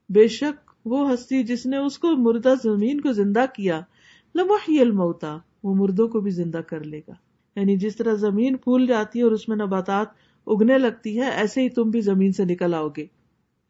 بے 0.09 0.29
شک 0.29 0.70
وہ 0.85 1.14
ہستی 1.14 1.42
جس 1.42 1.66
نے 1.66 1.77
اس 1.77 1.98
کو 1.98 2.16
مردہ 2.16 2.55
زمین 2.62 3.00
کو 3.00 3.12
زندہ 3.12 3.44
کیا 3.55 3.81
لمحی 4.35 4.81
الموتا 4.81 5.38
وہ 5.62 5.74
مردوں 5.74 6.09
کو 6.09 6.20
بھی 6.20 6.31
زندہ 6.31 6.59
کر 6.59 6.85
لے 6.85 7.00
گا۔ 7.09 7.12
یعنی 7.57 7.77
جس 7.77 7.96
طرح 7.96 8.14
زمین 8.14 8.57
پھول 8.57 8.87
جاتی 8.87 9.18
ہے 9.18 9.24
اور 9.24 9.33
اس 9.33 9.48
میں 9.48 9.57
نباتات 9.57 10.07
اگنے 10.46 10.79
لگتی 10.79 11.20
ہے، 11.20 11.31
ایسے 11.31 11.61
ہی 11.61 11.68
تم 11.68 11.90
بھی 11.90 12.00
زمین 12.00 12.33
سے 12.33 12.44
نکل 12.44 12.74
آؤ 12.74 12.88
گے۔ 12.96 13.07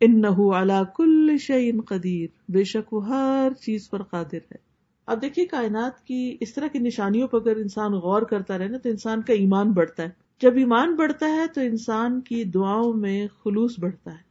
ان 0.01 0.21
نہ 0.21 0.83
کل 0.97 1.37
شعین 1.39 1.81
قدیر 1.81 2.31
بے 2.49 2.65
شک 2.65 2.93
وہ 2.93 3.09
ہر 3.09 3.53
چیز 3.61 3.91
پر 3.91 4.03
قادر 4.03 4.39
ہے۔ 4.39 4.64
اب 5.07 5.23
دیکھیے 5.23 5.47
کائنات 5.47 6.05
کی 6.05 6.37
اس 6.41 6.55
طرح 6.55 6.67
کی 6.67 6.79
نشانیوں 6.79 7.29
پر 7.29 7.41
اگر 7.41 7.57
انسان 7.57 7.93
غور 7.93 8.23
کرتا 8.23 8.59
رہے 8.59 8.69
نا 8.69 8.79
تو 8.79 8.89
انسان 8.89 9.23
کا 9.23 9.33
ایمان 9.33 9.73
بڑھتا 9.73 10.03
ہے۔ 10.03 10.09
جب 10.41 10.57
ایمان 10.57 10.95
بڑھتا 10.95 11.27
ہے 11.27 11.47
تو 11.55 11.61
انسان 11.61 12.21
کی 12.21 12.45
دعاؤں 12.45 12.93
میں 12.93 13.27
خلوص 13.45 13.79
بڑھتا 13.79 14.13
ہے۔ 14.13 14.23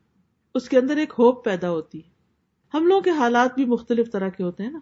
اس 0.56 0.70
کے 0.70 0.78
اندر 0.78 0.98
ایک 0.98 1.14
ہوپ 1.20 1.46
پیدا 1.46 1.70
ہوتی 1.70 1.98
ہے۔ 1.98 2.10
ہم 2.74 2.88
لوگوں 2.88 3.02
کے 3.02 3.10
حالات 3.10 3.56
بھی 3.56 3.66
مختلف 3.66 4.12
طرح 4.12 4.30
کے 4.30 4.44
ہوتے 4.44 4.64
ہیں 4.64 4.72
نا۔ 4.72 4.80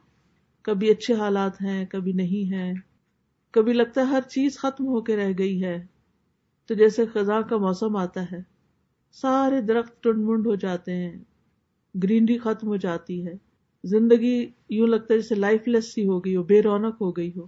کبھی 0.62 0.89
اچھے 0.89 1.13
حالات 1.13 1.62
ہیں، 1.62 1.86
کبھی 1.86 2.12
نہیں 2.13 2.54
ہیں۔ 2.54 2.73
کبھی 3.51 3.73
لگتا 3.73 4.01
ہے 4.01 4.06
ہر 4.06 4.21
چیز 4.21 4.58
ختم 4.58 4.88
ہو 4.88 5.01
کے 5.01 5.15
رہ 5.15 5.32
گئی 5.38 5.63
ہے۔ 5.63 5.86
تو 6.67 6.73
جیسے 6.73 7.06
خزاں 7.06 7.41
کا 7.41 7.58
موسم 7.58 7.95
آتا 7.95 8.23
ہے، 8.32 8.41
سارے 9.12 9.62
درخت 9.62 10.04
ٹنڈ 10.04 10.17
منڈ 10.17 10.47
ہو 10.47 10.56
جاتے 10.56 10.93
ہیں، 10.93 11.23
گرینری 12.04 12.38
ختم 12.38 12.67
ہو 12.67 12.75
جاتی 12.75 13.27
ہے۔ 13.27 13.50
زندگی 13.83 14.49
یوں 14.69 14.87
لگتا 14.87 15.13
ہے 15.13 15.19
جیسے 15.19 15.35
لائف 15.35 15.67
لیس 15.67 15.93
سی 15.93 16.07
ہو 16.07 16.19
گئی 16.19 16.35
ہو، 16.35 16.43
بے 16.43 16.61
رونق 16.61 17.01
ہو 17.01 17.11
گئی 17.11 17.31
ہو 17.37 17.47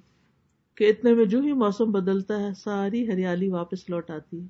کہ 0.76 0.90
اتنے 0.90 1.14
میں 1.14 1.26
جو 1.26 1.42
ہی 1.42 1.54
موسم 1.54 1.92
بدلتا 1.92 2.44
ہے، 2.44 2.50
ساری 2.54 3.10
ہریالی 3.10 3.50
واپس 3.50 3.90
لوٹ 3.90 4.12
آتی 4.12 4.42
ہے۔ 4.42 4.48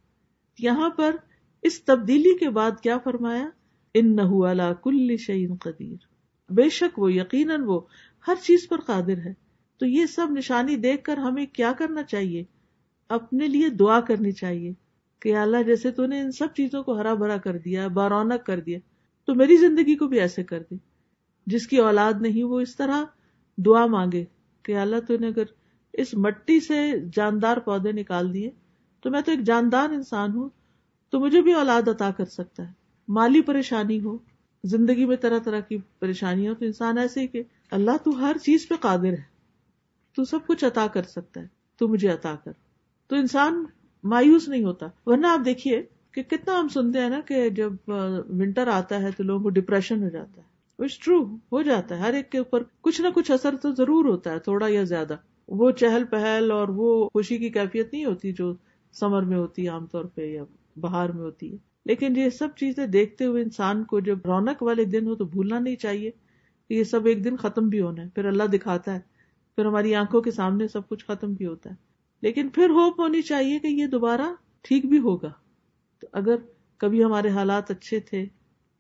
یہاں 0.60 0.90
پر 0.90 1.16
اس 1.62 1.84
تبدیلی 1.84 2.38
کے 2.38 2.50
بعد 2.50 2.72
کیا 2.84 2.98
فرمایا؟ 2.98 3.50
ان 3.94 4.16
نہ 4.16 4.74
کل 4.84 5.18
شعین 5.18 5.56
قدیر۔ 5.56 5.96
بے 6.52 6.70
شک 6.70 7.00
وہ 7.00 7.14
یقیناً 7.14 7.62
وہ 7.66 7.82
ہر 8.28 8.36
چیز 8.44 8.68
پر 8.70 8.80
قادر 8.80 9.18
ہے۔ 9.18 9.34
تو 9.78 9.86
یہ 9.86 10.06
سب 10.06 10.28
نشانی 10.30 10.76
دیکھ 10.76 11.04
کر 11.04 11.18
ہمیں 11.18 11.46
کیا 11.46 11.74
کرنا 11.78 12.04
چاہیے؟ 12.04 12.44
اپنے 13.10 13.48
لیے 13.48 13.70
دعا 13.70 14.00
کرنی 14.00 14.32
چاہیے 14.32 14.74
کہ 15.20 15.36
اللہ 15.36 15.64
جیسے 15.66 15.92
تو 15.92 16.06
نے 16.06 16.22
ان 16.22 16.32
سب 16.32 16.48
چیزوں 16.56 16.84
کو 16.84 16.98
ہرا 16.98 17.14
بھرا 17.14 17.38
کر 17.38 17.58
دیا، 17.58 17.88
بارونق 17.88 18.46
کر 18.46 18.60
دیا، 18.60 18.80
تو 19.26 19.36
میری 19.36 19.58
زندگی 19.58 19.96
کو 19.96 20.08
بھی 20.08 20.20
ایسے 20.20 20.44
کر 20.44 20.64
دی 20.72 20.76
جس 21.46 21.68
کی 21.68 21.78
اولاد 21.78 22.14
نہیں، 22.22 22.44
وہ 22.44 22.60
اس 22.60 22.76
طرح 22.76 23.04
دعا 23.58 23.86
مانگے 23.86 24.26
کہ 24.64 24.78
اللہ 24.78 24.96
تو 25.08 25.18
نے 25.20 25.28
اگر 25.28 25.44
اس 25.94 26.14
مٹی 26.14 26.60
سے 26.60 26.94
جاندار 27.14 27.58
پودے 27.58 27.92
نکال 27.92 28.34
دیے، 28.34 28.52
تو 29.02 29.12
میں 29.12 29.22
تو 29.22 29.32
ایک 29.32 29.44
جاندار 29.44 29.90
انسان 29.90 30.32
ہوں، 30.36 30.50
تو 31.10 31.20
مجھے 31.20 31.42
بھی 31.42 31.54
اولاد 31.54 31.88
عطا 31.88 32.12
کر 32.12 32.26
سکتا 32.26 32.68
ہے۔ 32.68 32.72
مالی 33.08 33.42
پریشانی 33.42 34.02
ہو، 34.02 34.18
زندگی 34.64 35.06
میں 35.06 35.18
طرح 35.18 35.40
طرح 35.40 35.60
کی 35.60 35.78
پریشانی 36.00 36.48
ہو 36.48 36.54
تو 36.54 36.66
انسان 36.66 36.98
ایسے 36.98 37.22
ہی 37.22 37.28
کہ 37.28 37.44
اللہ 37.72 37.98
تو 38.04 38.12
ہر 38.22 38.36
چیز 38.44 38.68
پہ 38.68 38.76
قادر 38.76 39.06
ہے، 39.06 39.22
تو 40.16 40.24
سب 40.24 40.40
کچھ 40.48 40.66
عطا 40.66 40.88
کر 40.88 41.04
سکتا 41.04 41.42
ہے، 41.42 41.48
تو 41.78 41.88
مجھے 41.88 42.10
عطا 42.10 42.36
کر۔ 42.44 42.52
تو 43.08 43.16
انسان 43.16 43.66
مایوس 44.04 44.48
نہیں 44.48 44.64
ہوتا۔ 44.64 44.88
ورنہ 45.06 45.28
آپ 45.28 45.40
دیکھیے 45.46 45.84
کہ 46.12 46.24
کتنا 46.24 46.60
ہم 46.60 46.68
سنتے 46.68 47.00
ہیں 47.00 47.10
نا 47.10 47.20
کہ 47.20 47.50
جب 47.50 47.74
ونٹر 48.30 48.68
آتا 48.68 49.02
ہے 49.02 49.12
تو 49.12 49.24
لوگوں 49.24 49.44
کو 49.44 49.50
ڈپریشن 49.50 50.04
ہو 50.04 50.10
جاتا 50.10 50.42
ہے۔ 50.42 50.53
ٹرو 50.78 51.36
ہو 51.52 51.62
جاتا 51.62 51.96
ہے۔ 51.96 52.02
ہر 52.02 52.14
ایک 52.14 52.32
کے 52.32 52.38
اوپر 52.38 52.64
کچھ 52.82 53.02
نہ 53.02 53.08
کچھ 53.16 53.32
اثر 53.32 53.56
تو 53.62 53.72
ضرور 53.72 54.06
ہوتا 54.06 54.32
ہے، 54.32 54.40
تھوڑا 54.40 54.68
یا 54.70 54.84
زیادہ۔ 54.84 55.16
وہ 55.48 55.72
چہل 55.72 56.04
پہل 56.04 56.52
اور 56.52 56.68
وہ 56.68 57.10
خوشی 57.14 57.38
کی 57.38 57.50
کیفیت 57.50 57.94
نہیں 57.94 58.06
ہوتی 58.06 58.32
جو 58.32 58.54
سمر 58.94 59.22
میں 59.22 59.38
ہوتی 59.38 59.64
ہے 59.64 59.68
عام 59.68 59.86
طور 59.86 60.06
پہ 60.06 60.22
یا 60.22 60.44
باہر 60.80 61.12
میں 61.12 61.24
ہوتی 61.24 61.52
ہے۔ 61.52 61.58
لیکن 61.86 62.16
یہ 62.16 62.30
سب 62.30 62.48
چیزیں 62.58 62.88
دیکھتے 62.88 63.26
ہوئے 63.26 63.44
انسان 63.44 63.84
کو 63.84 64.00
جب 64.00 64.20
رونق 64.26 64.64
والے 64.64 64.86
دن 64.86 65.08
ہو 65.08 65.16
تو 65.16 65.26
بھولنا 65.26 65.60
نہیں 65.60 65.76
چاہیے 65.76 66.12
کہ 66.70 66.74
یہ 66.74 66.84
سب 66.84 67.06
ایک 67.06 67.24
دن 67.24 67.38
ختم 67.38 67.70
بھی 67.70 67.82
ہونا 67.82 68.04
ہے۔ 68.04 68.08
پھر 68.16 68.26
اللہ 68.26 68.44
دکھاتا 68.44 68.94
ہے، 68.94 69.00
پھر 69.56 69.66
ہماری 69.66 69.96
آنکھوں 69.96 70.22
کے 70.22 70.32
سامنے 70.32 70.68
سب 70.68 70.90
کچھ 70.90 71.06
ختم 71.06 71.34
بھی 71.34 71.46
ہوتا 71.46 71.70
ہے۔ 71.70 71.76
لیکن 72.22 72.50
پھر 72.50 72.70
ہوپ 72.70 73.00
ہونی 73.00 73.22
چاہیے 73.22 73.60
کہ 73.60 73.68
یہ 73.68 73.88
دوبارہ 73.88 74.34
ٹھیک 74.62 74.86
بھی 74.86 75.00
ہوگا۔ 75.00 75.32
تو 76.00 76.08
اگر 76.12 76.36
کبھی 76.78 77.04
ہمارے 77.04 77.30
حالات 77.30 77.72
اچھے 77.72 78.00
تھے 78.00 78.26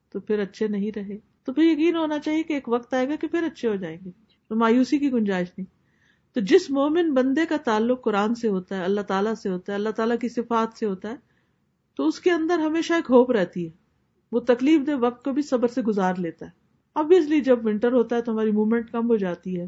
تو 0.10 0.20
پھر 0.20 0.39
اچھے 0.39 0.68
نہیں 0.68 0.91
رہے۔ 0.96 1.33
تو 1.46 1.54
پھر 1.54 1.64
یقین 1.64 1.96
ہونا 1.96 2.20
چاہیے 2.20 2.44
کہ 2.44 2.54
ایک 2.54 2.70
وقت 2.70 2.94
آئے 2.94 3.10
گا 3.10 3.16
کہ 3.16 3.28
پھر 3.28 3.44
اچھے 3.44 3.70
ہو 3.70 3.76
جائیں 3.76 3.98
گے۔ 4.06 4.12
تو 4.48 4.56
مایوسی 4.56 5.00
کی 5.00 5.12
گنجائش 5.12 5.48
نہیں۔ 5.58 5.68
تو 6.34 6.41
جس 6.41 6.70
مومن 6.70 7.14
بندے 7.14 7.46
کا 7.50 7.58
تعلق 7.58 8.04
قرآن 8.04 8.36
سے 8.36 8.48
ہوتا 8.48 8.78
ہے، 8.78 8.84
اللہ 8.84 9.02
تعالیٰ 9.02 9.34
سے 9.34 9.50
ہوتا 9.50 9.72
ہے، 9.72 9.76
اللہ 9.76 9.89
تعالیٰ 9.89 10.18
کی 10.18 10.30
صفات 10.30 10.78
سے 10.78 10.86
ہوتا 10.86 11.10
ہے، 11.10 11.16
تو 11.96 12.08
اس 12.08 12.20
کے 12.20 12.32
اندر 12.32 12.60
ہمیشہ 12.60 12.94
ایک 12.94 13.12
ہوپ 13.12 13.32
رہتی 13.32 13.66
ہے۔ 13.66 13.72
وہ 14.32 14.39
تکلیف 14.39 14.88
دہ 14.88 14.91
وقت 15.00 15.24
کو 15.24 15.32
بھی 15.32 15.41
صبر 15.41 15.68
سے 15.68 15.82
گزار 15.82 16.14
لیتا 16.18 16.46
ہے۔ 16.46 16.52
ابویسلی 16.96 17.41
جب 17.41 17.66
ونٹر 17.66 17.91
ہوتا 17.91 18.16
ہے 18.16 18.22
تو 18.22 18.32
ہماری 18.32 18.52
موومنٹ 18.52 18.91
کم 18.91 19.10
ہو 19.10 19.16
جاتی 19.16 19.60
ہے۔ 19.60 19.68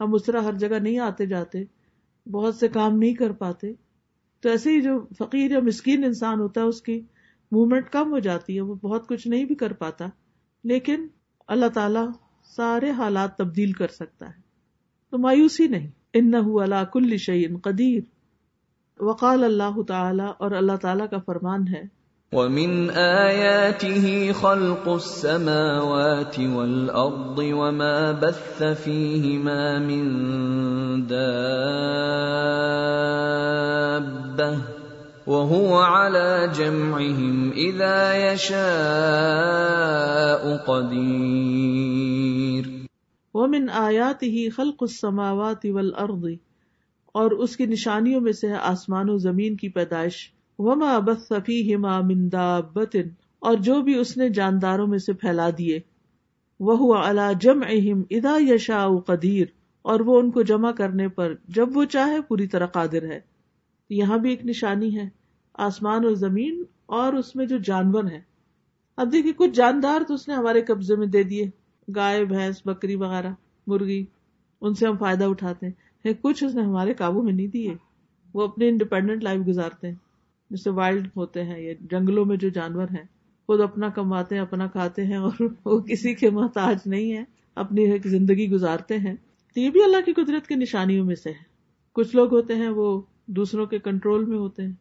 ہم 0.00 0.14
اس 0.14 0.24
طرح 0.24 0.40
ہر 0.40 0.52
جگہ 0.52 0.78
نہیں 0.78 0.98
آتے 0.98 1.26
جاتے، 1.26 1.58
بہت 2.30 2.54
سے 2.54 2.68
کام 2.68 2.98
نہیں 2.98 3.14
کر 3.14 3.32
پاتے۔ 3.32 3.72
تو 4.40 4.48
ایسے 4.48 4.70
ہی 4.70 4.80
جو 4.80 5.06
فقیر 5.18 5.50
یا 5.50 5.60
مسکین 5.60 6.04
انسان 6.04 6.40
ہوتا 6.40 6.60
ہے، 6.60 6.66
اس 6.66 6.82
کی 6.82 7.00
موومنٹ 7.52 7.88
کم 7.90 8.10
ہو 8.12 8.18
جاتی 8.18 8.56
ہے، 8.56 8.60
وہ 8.60 8.74
بہت 8.74 9.08
کچھ 9.08 9.28
نہیں 9.28 9.44
بھی 9.44 9.54
کر 9.54 9.72
پاتا۔ 9.72 10.06
لیکن 10.64 11.06
اللہ 11.48 11.66
تعالی 11.74 12.06
سارے 12.56 12.90
حالات 12.90 13.36
تبدیل 13.36 13.72
کر 13.72 13.88
سکتا 13.88 14.26
ہے۔ 14.26 14.40
تو 15.10 15.18
مایوسی 15.18 15.68
نہیں۔ 15.68 15.88
ان 16.14 16.34
اللہ 16.34 16.84
کل 16.92 17.16
شعین 17.16 17.56
قدیر۔ 17.56 18.00
وقال 19.02 19.44
اللہ 19.44 19.82
تعالی 19.88 20.24
اور 20.38 20.50
اللہ 20.50 20.76
تعالیٰ 20.76 21.08
کا 21.10 21.18
فرمان 21.18 21.68
ہے۔ 21.68 22.00
ومن 22.32 22.90
آياته 22.96 24.30
خلق 24.40 24.88
السماوات 24.88 26.38
والأرض 26.38 27.38
وما 27.38 28.10
بث 28.10 28.62
فيهما 28.84 29.78
من 29.78 30.04
دابة 31.08 31.60
وهو 35.26 35.80
على 35.80 36.46
جمعهم 36.54 37.50
إذا 37.56 38.14
يشاء 38.14 40.09
قدير 40.66 42.64
ومن 43.34 43.64
آياته 43.74 44.44
خلق 44.56 44.80
السماوات 44.80 45.66
والأرض، 45.70 46.24
اور 47.14 47.30
اس 47.30 47.56
کی 47.56 47.66
نشانیوں 47.66 48.20
میں 48.20 48.32
سے 48.32 48.48
ہے 48.48 48.58
آسمان 48.64 49.10
و 49.10 49.16
زمین 49.16 49.56
کی 49.56 49.68
پیدائش۔ 49.68 50.16
وما 50.58 50.98
بث 50.98 51.32
فیہما 51.46 52.00
من 52.00 52.20
دابت 52.32 52.96
اور 53.42 53.56
جو 53.56 53.76
بھی 53.82 53.94
اس 53.94 54.16
نے 54.16 54.28
جانداروں 54.28 54.86
میں 54.86 54.98
سے 54.98 55.12
پھیلا 55.12 55.48
دیے۔ 55.58 55.78
وہ 56.60 56.94
علی 56.94 57.28
جمعہم 57.40 58.02
اذا 58.10 58.36
یشاء 58.40 58.88
قدیر 59.06 59.46
اور 59.84 60.00
وہ 60.00 60.18
ان 60.20 60.30
کو 60.30 60.42
جمع 60.42 60.72
کرنے 60.72 61.08
پر 61.08 61.34
جب 61.48 61.76
وہ 61.76 61.84
چاہے 61.84 62.20
پوری 62.28 62.46
طرح 62.46 62.66
قادر 62.66 63.02
ہے۔ 63.02 63.20
یہاں 63.90 64.18
بھی 64.18 64.30
ایک 64.30 64.44
نشانی 64.46 64.90
ہے، 64.96 65.08
آسمان 65.54 66.04
اور 66.04 66.14
زمین 66.14 66.62
اور 66.86 67.12
اس 67.12 67.36
میں 67.36 67.46
جو 67.46 67.58
جانور 67.58 68.04
ہیں۔ 68.04 68.20
اب 68.96 69.12
دیکھیے، 69.12 69.32
کچھ 69.32 69.50
جاندار 69.50 70.00
تو 70.08 70.14
اس 70.14 70.28
نے 70.28 70.34
ہمارے 70.34 70.62
قبضے 70.62 70.96
میں 70.96 71.06
دے 71.06 71.22
دیے۔ 71.22 71.50
گائے، 71.96 72.24
بھینس، 72.24 72.62
بکری 72.64 72.94
وغیرہ، 72.94 73.30
مرغی، 73.66 74.04
ان 74.60 74.74
سے 74.74 74.86
ہم 74.86 74.96
فائدہ 74.96 75.24
اٹھاتے 75.24 75.66
ہیں۔ 75.66 75.72
ہاں، 76.04 76.12
کچھ 76.22 76.44
اس 76.44 76.54
نے 76.54 76.62
ہمارے 76.62 76.94
قابو 76.94 77.22
میں 77.22 77.32
نہیں 77.32 77.46
دیے۔ 77.46 77.74
وہ 78.34 78.42
اپنے 78.42 78.68
انڈیپینڈنٹ 78.68 79.24
لائف 79.24 79.40
گزارتے 79.48 79.88
ہیں۔ 79.88 79.94
جیسے 80.50 80.70
وائلڈ 80.70 81.08
ہوتے 81.16 81.44
ہیں 81.44 81.62
یا 81.62 81.72
جنگلوں 81.80 82.24
میں 82.24 82.36
جو 82.36 82.48
جانور 82.48 82.84
ہیں، 82.84 83.04
خود 83.46 83.60
اپنا 83.60 83.88
کماتے 83.88 84.34
ہیں، 84.34 84.42
اپنا 84.42 84.66
کھاتے 84.66 85.04
ہیں 85.04 85.16
اور 85.16 85.48
وہ 85.64 85.80
کسی 85.80 86.14
کے 86.14 86.30
محتاج 86.30 86.78
نہیں 86.86 87.12
ہے 87.12 87.24
اپنی 87.54 87.82
ایک 87.82 88.06
زندگی 88.06 88.50
گزارتے 88.50 88.96
ہیں۔ 88.96 89.14
تو 89.54 89.60
یہ 89.60 89.70
بھی 89.70 89.84
اللہ 89.84 89.96
کی 90.06 90.12
قدرت 90.12 90.46
کی 90.46 90.54
نشانیوں 90.54 91.06
میں 91.06 91.14
سے 91.14 91.30
ہے۔ 91.30 91.44
کچھ 91.92 92.16
لوگ 92.16 92.34
ہوتے 92.34 92.54
ہیں، 92.54 92.68
وہ 92.68 93.00
دوسروں 93.26 93.66
کے 93.66 93.78
کنٹرول 93.78 94.24
میں 94.24 94.38
ہوتے 94.38 94.62
ہیں، 94.62 94.72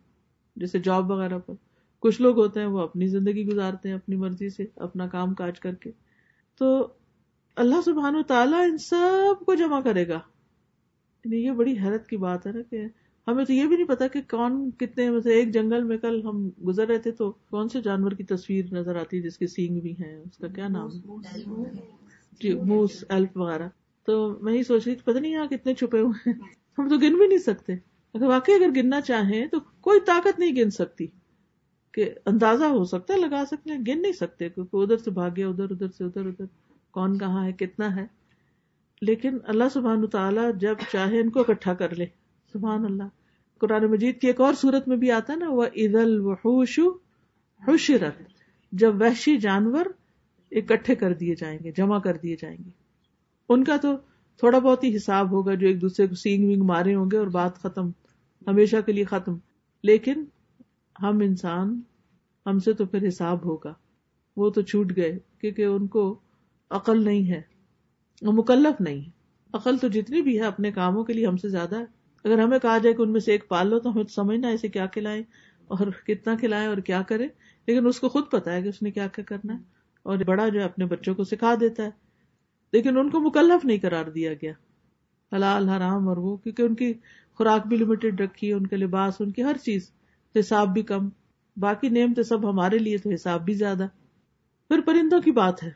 جیسے 0.55 0.80
جاب 0.80 1.12
وغیرہ 1.12 1.39
پر۔ 1.39 1.53
کچھ 2.00 2.22
لوگ 2.22 2.39
ہوتے 2.39 2.60
ہیں 2.60 2.68
وہ 2.68 2.80
اپنی 2.80 3.08
زندگی 3.08 3.45
گزارتے 3.47 3.89
ہیں، 3.89 3.95
اپنی 3.95 4.16
مرضی 4.16 4.50
سے، 4.50 4.66
اپنا 4.76 5.08
کام 5.08 5.34
کاج 5.34 5.60
کر 5.60 5.76
کے۔ 5.76 5.91
تو 6.58 6.88
اللہ 7.56 7.82
سبحان 7.86 8.16
و 8.16 8.22
تعالیٰ 8.24 8.60
ان 8.60 8.78
سب 8.78 9.45
کو 9.45 9.54
جمع 9.54 9.82
کرے 9.82 10.08
گا۔ 10.08 10.20
یعنی 11.26 11.45
یہ 11.45 11.52
بڑی 11.52 11.76
حیرت 11.84 12.08
کی 12.08 12.18
بات 12.18 12.47
ہے 12.47 12.52
نا 12.52 12.62
کہ 12.70 12.86
ہمیں 13.28 13.45
تو 13.45 13.54
یہ 13.54 13.66
بھی 13.66 13.76
نہیں 13.76 13.88
پتا 13.88 14.08
کہ 14.08 14.22
کون 14.30 14.72
کتنے 14.72 15.10
میں 15.10 15.22
ایک 15.26 15.54
جنگل 15.54 15.84
میں 15.84 15.97
کل 15.97 16.22
ہم 16.24 16.50
گزر 16.68 16.88
رہے 16.88 16.97
تھے 16.97 17.12
تو 17.12 17.32
کون 17.32 17.70
سے 17.70 17.82
جانور 17.82 18.12
کی 18.12 18.24
تصویر 18.24 18.66
نظر 18.72 18.95
آتی 18.95 19.18
ہے، 19.18 19.22
جس 19.22 19.38
کے 19.38 19.47
سینگ 19.47 19.80
بھی 19.80 19.91
ہیں، 19.91 20.16
اس 20.16 20.38
کا 20.38 20.47
کیا 20.47 20.68
نام؟ 20.68 20.89
جی 22.41 22.54
موس، 22.54 23.04
ایلپ 23.10 23.38
وغیرہ۔ 23.38 23.70
تو 24.06 24.38
میں 24.41 24.54
ہی 24.54 24.64
سوچ 24.64 24.88
رہی 24.88 24.95
تھی، 24.95 25.14
پتہ 25.14 25.20
نہیں 25.20 25.32
یہاں 25.32 25.47
کتنے 25.47 25.74
چھپے 25.74 26.00
ہوئے 26.00 26.30
ہیں۔ 26.30 26.39
ہم 26.80 26.89
تو 26.89 26.97
گن 26.97 27.18
بھی 27.18 27.28
نہیں 27.28 27.38
سکتے۔ 27.38 27.74
اگر 28.14 28.26
واقعی 28.26 28.54
اگر 28.54 28.70
گننا 28.76 29.02
چاہیں 29.02 29.47
تو 29.47 29.58
کوئی 29.82 30.00
طاقت 30.06 30.39
نہیں 30.39 30.56
گن 30.56 30.70
سکتی۔ 30.70 31.08
کہ 31.94 32.14
اندازہ 32.26 32.66
ہو 32.66 32.86
سکتا 32.86 33.14
ہے، 33.14 33.20
لگا 33.20 33.44
سکتے 33.48 33.72
ہیں، 33.72 33.80
گن 33.88 34.02
نہیں 34.02 34.12
سکتے، 34.12 34.50
کیونکہ 34.50 34.78
ادھر 34.78 34.98
سے 34.98 35.12
بھاگے، 35.12 35.44
ادھر 35.44 35.64
ادھر 35.64 35.88
سے 35.88 36.04
ادھر 36.04 36.26
ادھر، 36.26 36.46
کون 36.92 37.18
کہاں 37.18 37.46
ہے، 37.46 37.52
کتنا 37.52 37.96
ہے۔ 37.96 38.06
لیکن 39.02 39.38
اللہ 39.44 39.64
سبحان 39.74 40.08
تعالیٰ 40.08 40.56
جب 40.56 40.76
چاہے 40.92 41.20
ان 41.20 41.30
کو 41.30 41.40
اکٹھا 41.40 41.74
کر 41.74 41.96
لے۔ 41.96 42.06
سبحان 42.54 42.86
اللہ۔ 42.86 43.04
قرآن 43.58 43.86
مجید 43.86 44.22
کی 44.22 44.28
ایک 44.28 44.42
اور 44.42 44.54
صورت 44.54 44.88
میں 44.88 44.98
بھی 44.98 45.12
آتا 45.12 45.34
ہے 45.34 45.38
نا 45.38 45.50
وہ 45.50 45.66
عید 45.76 45.96
الوحوش 45.96 46.80
حشرت۔ 47.68 48.22
جب 48.72 49.02
وحشی 49.02 49.38
جانور 49.38 49.86
اکٹھے 50.52 50.96
کر 50.96 51.14
دیے 51.14 51.36
جائیں 51.36 51.60
گے، 51.64 51.72
جمع 51.72 52.00
کر 52.00 52.18
دیے 52.18 52.36
جائیں 52.42 52.58
گے۔ 52.66 52.70
ان 53.50 53.64
کا 53.64 53.78
تو 53.78 53.98
تھوڑا 54.38 54.60
بہت 54.60 54.84
ہی 54.84 54.96
حساب 54.96 55.32
ہوگا 55.32 55.54
جو 55.54 55.68
ایک 55.68 55.82
دوسرے 55.82 56.08
کو 56.08 56.16
سینگ 56.16 56.48
وینگ 56.48 56.64
مارے 56.64 56.96
ہوں 56.96 57.12
گے 57.12 57.18
اور 57.18 57.28
بات 57.28 57.56
ختم، 57.56 57.90
ہمیشہ 58.48 58.76
کے 58.86 58.92
لیے 58.92 59.04
ختم۔ 59.04 59.38
لیکن 59.84 60.24
ہم 61.02 61.20
انسان، 61.20 61.82
ہم 62.45 62.60
سے 62.60 62.74
تو 62.74 62.86
پھر 62.86 63.08
حساب 63.08 63.45
ہوگا۔ 63.45 63.74
وہ 64.38 64.50
تو 64.50 64.62
چھوٹ 64.62 64.93
گئے، 64.95 65.20
کیونکہ 65.41 65.66
ان 65.66 65.88
کو 65.88 66.20
عقل 66.70 67.04
نہیں 67.04 67.32
ہے۔ 67.32 67.41
وہ 68.22 68.32
مکلف 68.32 68.82
نہیں 68.82 69.06
ہے۔ 69.06 69.10
عقل 69.54 69.78
تو 69.78 69.88
جتنی 69.88 70.22
بھی 70.22 70.39
ہے، 70.39 70.45
اپنے 70.45 70.72
کاموں 70.72 71.04
کے 71.04 71.14
لیے 71.14 71.28
ہم 71.28 71.38
سے 71.38 71.50
زیادہ 71.50 71.80
ہے۔ 71.80 71.86
اگر 72.24 72.39
ہمیں 72.39 72.60
کہا 72.60 72.78
جائے 72.78 72.95
کہ 72.95 73.02
ان 73.02 73.12
میں 73.12 73.20
سے 73.20 73.32
ایک 73.32 73.47
پال 73.47 73.68
لو، 73.68 73.80
تو 73.80 73.93
ہمیں 73.93 74.04
سمجھنا 74.04 74.47
ہے 74.47 74.54
اسے 74.54 74.68
کیا 74.68 74.86
کھلائیں 74.86 75.24
اور 75.68 76.06
کتنا 76.06 76.36
کھلائیں 76.36 76.68
اور 76.68 76.78
کیا 76.78 77.02
کرے۔ 77.02 77.28
لیکن 77.68 77.88
اس 77.88 78.00
کو 78.00 78.10
خود 78.10 78.24
پتا 78.32 78.54
ہے 78.54 78.64
کہ 78.64 78.68
اس 78.68 78.82
نے 78.82 78.91
کیا 78.91 79.08
کیا 79.08 79.24
کرنا 79.24 79.54
ہے۔ 79.54 79.60
اور 80.04 80.18
بڑا 80.18 80.50
جو 80.50 80.60
ہے، 80.60 80.66
اپنے 80.66 80.86
بچوں 80.86 81.16
کو 81.16 81.24
سکھا 81.24 81.56
دیتا 81.60 81.84
ہے۔ 81.84 81.89
لیکن 82.74 82.97
ان 82.97 83.10
کو 83.10 83.20
مکلف 83.20 83.66
نہیں 83.66 83.78
قرار 83.82 84.06
دیا 84.06 84.34
گیا۔ 84.34 84.54
حلال، 85.36 85.70
حرام 85.70 86.10
اور 86.10 86.18
وہ، 86.18 86.38
کیونکہ 86.38 86.62
ان 86.62 86.76
کی 86.76 86.93
خوراک 87.34 87.68
بھی 87.68 87.78
لمیٹڈ 87.78 88.22
رکھی، 88.22 88.54
ان 88.54 88.68
کے 88.68 88.76
لباس، 88.76 89.14
ان 89.20 89.32
کی 89.32 89.43
ہر 89.43 89.58
چیز۔ 89.58 89.91
حساب 90.39 90.67
بھی 90.67 90.82
کم، 90.82 91.09
باقی 91.57 91.89
نیم 91.89 92.13
تو 92.15 92.23
سب 92.23 92.49
ہمارے 92.49 92.77
لیے 92.77 92.97
تو 92.97 93.09
حساب 93.09 93.41
بھی 93.41 93.53
زیادہ۔ 93.53 93.88
پھر 94.67 94.80
پرندوں 94.86 95.21
کی 95.21 95.32
بات 95.32 95.63
ہے۔ 95.63 95.71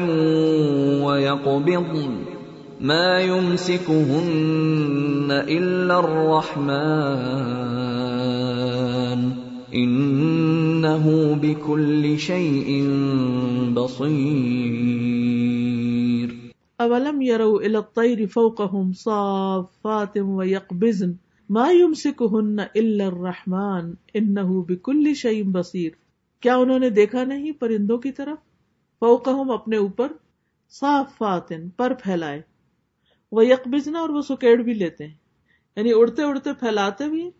ويقبضن 1.06 2.24
ما 2.82 3.20
يمسكهن 3.20 5.32
الا 5.32 5.98
الرحمن۔ 5.98 8.01
انه 9.74 11.10
بكل 11.42 12.18
شيء 12.18 12.90
بصير. 13.74 14.12
اولم 16.78 17.22
يروا 17.22 17.66
الى 17.66 17.76
الطير 17.76 18.28
فوقهم 18.28 18.92
صافات 18.92 20.18
ويقبضن 20.18 21.12
مایوم 21.50 21.94
سے 21.94 22.12
کہن 22.12 22.60
الرحمان 22.60 23.94
ان 24.14 24.36
بکل 24.68 25.14
شعیم 25.14 25.52
بصیر 25.52 25.90
کیا 26.40 26.56
انہوں 26.56 26.80
نے 26.80 26.90
دیکھا 26.90 27.24
نہیں 27.24 27.52
پرندوں 27.52 27.98
کی 27.98 28.12
طرف؟ 28.12 28.38
فوقہم 29.00 29.52
اپنے 29.52 29.78
اوپر 29.78 30.12
صاف 30.70 31.24
پر 31.78 31.94
پھیلائے۔ 31.94 32.42
وہ 33.32 33.46
یکبزنا 33.46 34.00
اور 34.00 34.10
وہ 34.10 34.22
سکیڑ 34.22 34.62
بھی 34.62 34.74
لیتے 34.74 35.08
ہیں۔ 35.08 35.16
یعنی 35.76 35.92
اڑتے 35.96 36.24
اڑتے 36.24 36.54
پھیلاتے 36.54 37.10
بھی 37.10 37.32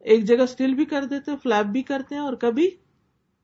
ایک 0.00 0.24
جگہ 0.24 0.42
اسٹل 0.42 0.74
بھی 0.74 0.84
کر 0.84 1.04
دیتے 1.04 1.30
فلیپ 1.42 1.66
بھی 1.66 1.82
کرتے 1.82 2.14
ہیں 2.14 2.22
اور 2.22 2.32
کبھی 2.32 2.70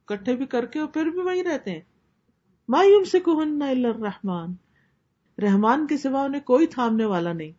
کٹھے 0.04 0.36
بھی 0.36 0.46
کر 0.46 0.66
کے 0.66 0.78
اور 0.78 0.88
پھر 0.88 1.06
بھی 1.06 1.20
وہی 1.20 1.44
رہتے 1.44 1.70
ہیں۔ 1.70 1.80
مایوم 2.68 3.04
سے 3.04 3.18
الرحمان 3.26 4.54
رحمان 5.42 5.86
کے 5.86 5.96
سوا 5.96 6.22
انہیں 6.22 6.40
کوئی 6.40 6.66
تھامنے 6.66 7.04
والا 7.04 7.32
نہیں۔ 7.32 7.52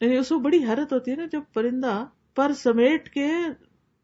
یعنی 0.00 0.16
اس 0.16 0.28
کو 0.28 0.38
بڑی 0.38 0.64
حیرت 0.64 0.92
ہوتی 0.92 1.10
ہے 1.10 1.16
نا 1.16 1.26
جب 1.32 1.40
پرندہ 1.54 2.04
پر 2.34 2.52
سمیٹ 2.52 3.08
کے 3.08 3.26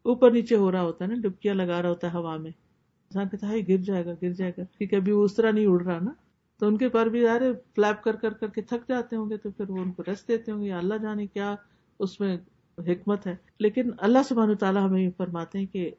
اوپر 0.01 0.31
نیچے 0.31 0.55
ہو 0.55 0.71
رہا 0.71 0.81
ہوتا 0.81 1.05
ہے 1.05 1.09
نا، 1.09 1.21
ڈبکیاں 1.21 1.55
لگا 1.55 1.81
رہا 1.81 1.89
ہوتا 1.89 2.07
ہے 2.07 2.17
ہوا 2.17 2.37
میں۔ 2.37 2.51
انسان 2.51 3.29
کہتا 3.29 3.49
ہے 3.49 3.61
گر 3.67 3.77
جائے 3.77 4.05
گا، 4.05 4.11
گر 4.21 4.33
جائے 4.33 4.51
گا۔ 4.57 4.63
کیونکہ 4.63 4.95
ابھی 4.95 5.11
وہ 5.11 5.23
اس 5.23 5.35
طرح 5.35 5.51
نہیں 5.51 5.65
اڑ 5.67 5.83
رہا 5.83 5.99
نا۔ 6.01 6.11
تو 6.59 6.67
ان 6.67 6.77
کے 6.77 6.89
پر 6.89 7.05
بھی 7.05 7.19
یار 7.19 7.41
فلیپ 7.75 8.03
کر 8.03 8.15
کر 8.15 8.33
کر 8.33 8.47
کے 8.47 8.61
تھک 8.61 8.87
جاتے 8.87 9.15
ہوں 9.15 9.29
گے 9.29 9.37
تو 9.37 9.51
پھر 9.51 9.69
وہ 9.69 9.77
ان 9.77 9.91
کو 9.91 10.03
ریسٹ 10.07 10.27
دیتے 10.27 10.51
ہوں 10.51 10.63
گے 10.63 10.71
اللہ 10.71 10.93
جانے 11.01 11.27
کیا 11.27 11.55
اس 11.99 12.19
میں 12.19 12.37
حکمت 12.79 13.27
ہے۔ 13.27 13.35
لیکن 13.59 13.89
اللہ 13.97 14.19
سبحانہ 14.29 14.53
تعالیٰ 14.53 14.85
ہمیں 14.85 15.01
یہ 15.01 15.09
فرماتے 15.17 15.59
ہیں 15.59 15.65
کہ 15.65 15.91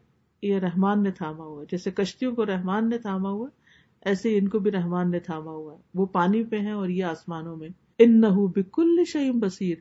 یہ 0.42 0.58
رحمان 0.58 1.02
نے 1.02 1.10
تھاما 1.10 1.44
ہوا 1.44 1.60
ہے۔ 1.60 1.66
جیسے 1.70 1.90
کشتیوں 1.90 2.34
کو 2.34 2.46
رحمان 2.46 2.88
نے 2.88 2.98
تھاما 2.98 3.30
ہوا 3.30 3.48
ایسے 4.04 4.38
ان 4.38 4.48
کو 4.48 4.58
بھی 4.58 4.70
رحمان 4.70 5.10
نے 5.10 5.18
تھاما 5.20 5.50
ہوا 5.50 5.72
ہے۔ 5.74 5.78
وہ 5.94 6.06
پانی 6.06 6.44
پہ 6.44 6.58
ہیں 6.58 6.72
اور 6.72 6.88
یہ 6.88 7.04
آسمانوں 7.04 7.56
میں۔ 7.56 7.68
ان 7.98 8.20
نہ 8.20 8.26
بکل 8.26 9.04
شعیم 9.06 9.38
بصیر۔ 9.38 9.76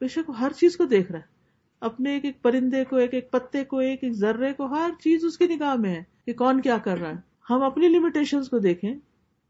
بے 0.00 0.08
شک 0.08 0.30
ہر 0.40 0.52
چیز 0.56 0.76
کو 0.76 0.84
دیکھ 0.84 1.12
رہا 1.12 1.18
ہے۔ 1.18 1.34
اپنے 1.80 2.12
ایک 2.12 2.24
ایک 2.24 2.42
پرندے 2.42 2.84
کو، 2.84 2.96
ایک 2.96 3.14
ایک 3.14 3.30
پتے 3.30 3.64
کو، 3.64 3.78
ایک 3.78 4.04
ایک 4.04 4.12
ذرے 4.12 4.52
کو، 4.52 4.64
ہر 4.64 4.90
چیز 5.00 5.24
اس 5.24 5.38
کی 5.38 5.46
نگاہ 5.46 5.74
میں 5.74 5.94
ہے 5.94 6.02
کہ 6.26 6.32
کون 6.32 6.60
کیا 6.60 6.78
کر 6.78 6.98
رہا 6.98 7.10
ہے۔ 7.10 7.16
ہم 7.50 7.62
اپنی 7.62 7.88
لمیٹیشن 7.88 8.42
کو 8.50 8.58
دیکھیں۔ 8.58 8.94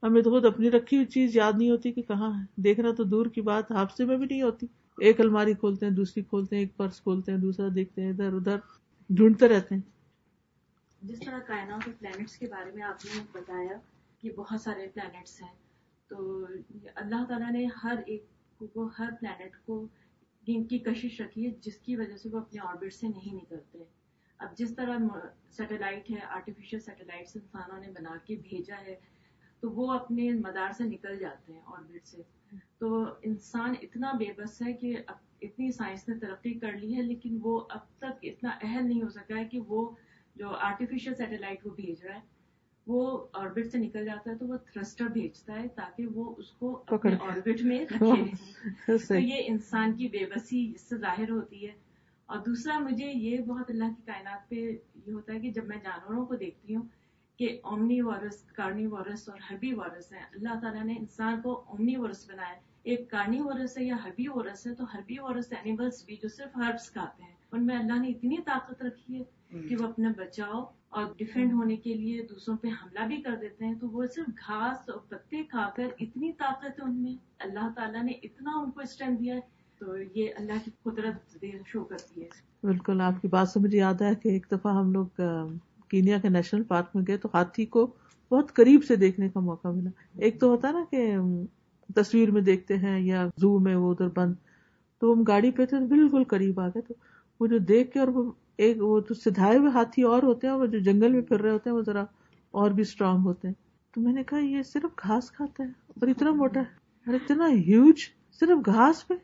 ہمیں 0.03 0.23
تو 0.23 0.31
خود 0.31 0.45
اپنی 0.45 0.71
رکھی 0.71 0.97
ہوئی 0.97 1.07
چیز 1.07 1.37
یاد 1.37 1.53
نہیں 1.59 1.71
ہوتی 1.71 1.93
کہ 1.93 2.03
کہاں 2.03 2.41
ہے۔ 2.41 2.63
دیکھنا 2.63 2.91
تو 2.97 3.05
دور 3.05 3.27
کی 3.27 3.41
بات 3.41 3.73
حادثے 3.73 4.05
میں 4.05 4.17
بھی 4.17 4.27
نہیں 4.31 4.43
ہوتی۔ 4.43 4.67
ایک 4.99 5.20
الماری 5.20 5.55
کھولتے 5.55 5.86
ہیں، 5.86 5.92
دوسری 5.92 6.22
کھولتے 6.22 6.57
ہیں، 6.57 6.62
ایک 6.62 6.76
پرس 6.76 7.01
کھولتے 7.01 7.32
ہیں، 7.32 7.38
دوسرا 7.38 7.66
دیکھتے 7.74 8.03
ہیں، 8.03 8.11
ادھر 8.11 8.32
ادھر، 8.32 8.57
ڈھونڈتے 9.11 9.49
رہتے 9.49 9.74
ہیں۔ 9.74 9.82
جس 11.03 11.20
طرح 11.20 11.38
کائنات 11.38 11.82
اور 11.86 11.92
پلانٹس 11.99 12.36
کے 12.36 12.47
بارے 12.47 12.70
میں 12.74 12.82
آپ 12.82 13.05
نے 13.05 13.20
بتایا 13.32 13.78
کہ 14.20 14.30
بہت 14.32 14.61
سارے 14.61 14.86
پلانٹس 14.95 15.42
ہیں، 15.42 15.53
تو 16.09 16.47
اللہ 16.95 17.24
تعالیٰ 17.28 17.51
نے 17.53 17.66
ہر 17.84 17.97
ایک 18.07 18.24
کو، 18.74 18.88
ہر 18.99 19.11
پلانٹ 19.20 19.57
کو 19.66 19.86
ان 20.47 20.64
کی 20.64 20.78
کشش 20.78 21.20
رکھی 21.20 21.47
ہے، 21.47 21.51
جس 21.61 21.76
کی 21.76 21.97
وجہ 21.97 22.16
سے 22.16 22.28
وہ 22.28 22.38
اپنے 22.38 22.61
آربٹ 22.61 22.95
سے 22.95 23.09
نہیں 23.09 23.34
نکلتے۔ 23.34 23.84
اب 24.38 24.57
جس 24.57 24.74
طرح 24.74 24.99
سیٹلائٹ 25.51 26.11
ہے 26.11 26.20
آرٹیفیشل 26.28 26.80
سیٹلائٹ 26.80 27.36
انسانوں 27.36 27.80
نے 27.80 27.88
بنا 27.88 28.16
کے 28.24 28.36
بھیجا 28.36 28.80
ہے 28.80 28.95
تو 29.65 29.71
وہ 29.71 29.93
اپنے 29.93 30.31
مدار 30.31 30.73
سے 30.73 30.85
نکل 30.85 31.19
جاتے 31.19 31.53
ہیں 31.53 31.61
آربٹ 31.67 32.07
سے۔ 32.07 32.23
تو 32.79 33.05
انسان 33.23 33.75
اتنا 33.83 34.12
بے 34.19 34.25
بس 34.37 34.62
ہے 34.62 34.73
کہ 34.73 34.97
اب 35.07 35.17
اتنی 35.41 35.73
سائنس 35.73 36.09
نے 36.09 36.19
ترقی 36.19 36.53
کر 36.55 36.73
لی 36.73 36.97
ہے 36.97 37.03
لیکن 37.03 37.39
وہ 37.43 37.61
اب 37.71 37.79
تک 37.99 38.19
اتنا 38.23 38.51
اہل 38.62 38.89
نہیں 38.89 39.03
ہو 39.03 39.09
سکا 39.09 39.37
ہے 39.37 39.45
کہ 39.45 39.61
وہ 39.61 39.91
جو 40.37 40.49
آرٹیفیشل 40.49 41.15
سیٹلائٹ 41.15 41.67
وہ 41.67 41.71
بھیج 41.71 42.05
رہا 42.05 42.15
ہے 42.15 42.21
وہ 42.87 43.27
آربٹ 43.33 43.73
سے 43.73 43.79
نکل 43.79 44.05
جاتا 44.05 44.31
ہے 44.31 44.37
تو 44.37 44.47
وہ 44.47 44.57
تھرسٹر 44.57 45.05
بھیجتا 45.05 45.55
ہے 45.62 45.69
تاکہ 45.69 46.07
وہ 46.07 46.35
اس 46.39 46.51
کو 46.51 46.83
اپنے 46.87 47.17
آربٹ 47.21 47.62
میں 47.62 47.85
رکھے۔ 47.91 48.97
تو 49.09 49.15
یہ 49.15 49.43
انسان 49.47 49.93
کی 49.93 50.09
بے 50.09 50.27
بسی 50.27 50.73
اس 50.75 50.81
سے 50.81 50.97
ظاہر 50.97 51.31
ہوتی 51.31 51.67
ہے۔ 51.67 51.73
اور 52.27 52.39
دوسرا 52.39 52.79
مجھے 52.79 53.12
یہ 53.15 53.39
بہت 53.39 53.71
اللہ 53.71 53.85
کی 53.85 54.03
کائنات 54.07 54.49
پہ 54.49 54.57
یہ 55.07 55.12
ہوتا 55.12 55.33
ہے 55.33 55.41
کہ 55.41 55.51
جب 55.51 55.67
میں 55.67 55.77
جانوروں 55.77 56.27
کو 56.27 56.35
دیکھتی 56.35 56.77
ہوں 56.77 56.83
کہ 57.39 57.59
اومنی 57.62 58.01
وارس 58.01 58.43
کارنی 58.43 58.87
وارس 58.87 59.28
اور 59.28 59.55
ہبی 59.55 59.72
وارس 59.74 60.12
ہے 60.12 60.18
اللہ 60.18 60.61
تعالیٰ 60.61 60.85
نے 60.85 60.97
انسان 60.99 61.41
کو 61.43 61.64
اومنی 61.66 61.97
وارس 61.97 62.30
بنایا 62.30 62.55
ایک 62.82 63.11
کارنی 63.11 63.41
وارس 63.41 63.78
ہے 63.78 63.85
یا 63.85 63.97
ہبی 64.05 64.28
وارس 64.28 64.66
ہے 64.66 64.74
تو 64.74 64.85
ہربی 64.95 65.18
وارس 65.18 65.53
اینیملس 65.53 66.05
بھی 66.05 66.16
جو 66.22 66.28
صرف 66.28 66.57
ہربس 66.57 66.91
کھاتے 66.91 67.22
ہیں 67.22 67.35
ان 67.53 67.66
میں 67.66 67.76
اللہ 67.76 67.99
نے 67.99 68.09
اتنی 68.09 68.37
طاقت 68.45 68.82
رکھی 68.82 69.20
ہے 69.20 69.22
کہ 69.68 69.76
وہ 69.76 69.85
اپنا 69.85 70.12
بچاؤ 70.16 70.64
اور 70.89 71.05
ڈیفینڈ 71.16 71.53
ہونے 71.53 71.76
کے 71.76 71.95
لیے 71.95 72.26
دوسروں 72.30 72.57
پہ 72.57 72.68
حملہ 72.68 73.07
بھی 73.07 73.22
کر 73.22 73.37
دیتے 73.41 73.64
ہیں۔ 73.64 73.74
تو 73.74 73.89
وہ 73.89 74.07
صرف 74.07 74.28
گھاس 74.28 74.91
اور 74.91 74.99
پتے 74.99 75.45
کھا 75.45 75.70
کر 75.76 75.87
اتنی 76.01 76.32
طاقت 76.32 76.64
ہے 76.64 76.85
ان 76.85 76.95
میں۔ 76.95 77.16
اللہ 77.39 77.68
تعالیٰ 77.76 78.03
نے 78.03 78.12
اتنا 78.12 78.51
ان 78.55 78.70
کو 78.70 78.80
اسٹرینتھ 78.80 79.22
دیا 79.22 79.35
ہے۔ 79.35 79.41
تو 79.78 79.95
یہ 80.14 80.28
اللہ 80.37 80.53
کی 80.64 80.70
قدرت 80.82 81.45
شو 81.66 81.85
کرتی 81.85 82.22
ہے۔ 82.22 82.28
بالکل 82.62 83.01
آپ 83.01 83.22
کی 83.22 83.28
بات 83.28 83.49
سے 83.49 83.61
مجھے 83.61 83.78
یاد 83.78 83.95
ہے 83.95 84.14
کہ 84.14 84.28
ایک 84.28 84.47
دفعہ 84.53 84.74
ہم 84.74 84.93
لوگ 84.93 85.20
کینیا 85.95 86.18
کے 86.18 86.28
نیشنل 86.28 86.62
پارک 86.62 86.97
میں 86.97 87.05
گئے 87.09 87.16
تو 87.16 87.28
ہاتھی 87.34 87.66
کو 87.66 87.86
بہت 88.30 88.53
قریب 88.55 88.84
سے 88.84 88.97
دیکھنے 88.97 89.28
کا 89.28 89.40
موقع 89.40 89.68
ملا۔ 89.68 89.90
ایک 90.18 90.40
تو 90.40 90.49
ہوتا 90.49 90.70
نا 90.70 90.84
کہ 90.90 91.14
تصویر 91.95 92.30
میں 92.30 92.42
دیکھتے 92.42 92.76
ہیں 92.76 93.01
یا 93.01 93.26
زو 93.36 93.59
میں 93.59 93.74
وہ 93.76 93.90
ادھر 93.90 94.09
بند۔ 94.09 94.34
تو 95.01 95.12
ہم 95.12 95.22
گاڑی 95.22 95.51
پہ 95.51 95.66
تھے 95.66 95.78
بالکل 95.86 96.24
قریب 96.24 96.61
آ 96.61 96.68
گئے 96.68 96.80
تو 96.80 96.95
وہ 97.40 97.47
جو 97.47 97.59
دیکھ 97.59 97.92
کے 97.92 98.01
اور 98.01 98.09
وہ 98.09 98.30
ایک 98.57 98.76
وہ 98.80 99.01
تو 99.01 99.14
سدھائے 99.14 99.59
ہوئے 99.59 99.70
ہاتھی 99.70 100.03
اور 100.03 100.22
ہوتے 100.22 100.47
ہیں 100.47 100.55
اور 100.55 100.66
جو 100.66 100.78
جنگل 100.78 101.12
میں 101.12 101.22
پھر 101.22 101.40
رہے 101.40 101.51
ہوتے 101.51 101.70
ہیں 101.70 101.76
وہ 101.76 101.82
ذرا 101.82 102.05
اور 102.55 102.70
بھی 102.70 102.82
اسٹرانگ 102.82 103.24
ہوتے 103.24 103.49
ہیں۔ 103.49 103.55
تو 103.95 104.01
میں 104.01 104.12
نے 104.12 104.22
کہا 104.22 104.38
یہ 104.38 104.62
صرف 104.62 105.03
گھاس 105.03 105.30
کھاتا 105.30 105.64
ہے 105.64 105.68
اور 105.68 106.09
اتنا 106.09 106.30
موٹا 106.30 106.61
ہے 106.61 106.72
اور 107.07 107.14
اتنا 107.14 107.49
ہیوج 107.49 108.09
صرف 108.40 108.66
گھاس 108.66 109.07
پہ۔ 109.09 109.14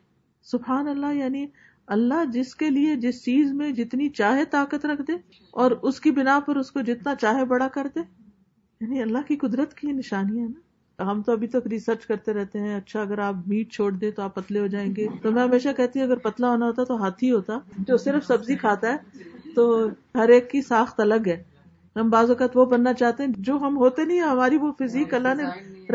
سبحان 0.47 0.87
اللہ 0.87 1.13
یعنی 1.13 1.45
اللہ 1.91 2.25
جس 2.25 2.55
کے 2.55 2.69
لیے 2.69 2.95
جس 2.95 3.23
چیز 3.25 3.53
میں 3.53 3.71
جتنی 3.71 4.09
چاہے 4.09 4.45
طاقت 4.45 4.85
رکھ 4.85 5.01
دے 5.07 5.13
اور 5.51 5.71
اس 5.71 5.99
کی 5.99 6.11
بنا 6.11 6.39
پر 6.45 6.55
اس 6.55 6.71
کو 6.71 6.81
جتنا 6.81 7.15
چاہے 7.15 7.45
بڑا 7.45 7.67
کر 7.67 7.87
دے۔ 7.95 7.99
یعنی 8.81 9.01
اللہ 9.01 9.17
کی 9.27 9.35
قدرت 9.35 9.73
کی 9.73 9.91
نشانی 9.91 10.41
ہے 10.41 10.47
نا۔ 10.47 10.59
ہم 11.11 11.21
تو 11.21 11.31
ابھی 11.31 11.47
تک 11.47 11.67
ریسرچ 11.67 12.05
کرتے 12.05 12.33
رہتے 12.33 12.59
ہیں 12.59 12.75
اچھا 12.75 13.01
اگر 13.01 13.19
آپ 13.19 13.35
میٹ 13.47 13.71
چھوڑ 13.71 13.91
دیں 13.91 14.11
تو 14.11 14.21
آپ 14.21 14.35
پتلے 14.35 14.59
ہو 14.59 14.67
جائیں 14.67 14.95
گے۔ 14.97 15.07
تو 15.21 15.31
میں 15.31 15.43
ہمیشہ 15.43 15.69
کہتی 15.77 15.99
ہوں، 15.99 16.07
اگر 16.07 16.17
پتلا 16.17 16.49
ہونا 16.49 16.65
ہوتا 16.65 16.83
تو 16.83 17.03
ہاتھی 17.03 17.31
ہوتا۔ 17.31 17.59
جو 17.77 17.97
صرف 17.97 18.25
سبزی 18.25 18.55
کھاتا 18.55 18.93
ہے 18.93 18.97
تو 19.55 19.87
ہر 20.15 20.29
ایک 20.29 20.51
کی 20.51 20.61
ساخت 20.61 20.99
الگ 20.99 21.27
ہے۔ 21.27 21.43
ہم 21.95 22.09
بعض 22.09 22.29
اوقات 22.29 22.57
وہ 22.57 22.65
بننا 22.65 22.93
چاہتے 22.93 23.23
ہیں، 23.23 23.31
جو 23.37 23.55
ہم 23.55 23.77
ہوتے 23.77 24.03
نہیں، 24.03 24.19
ہماری 24.19 24.57
وہ 24.57 24.71
فزیک 24.79 25.13
اللہ 25.13 25.33
نے 25.37 25.43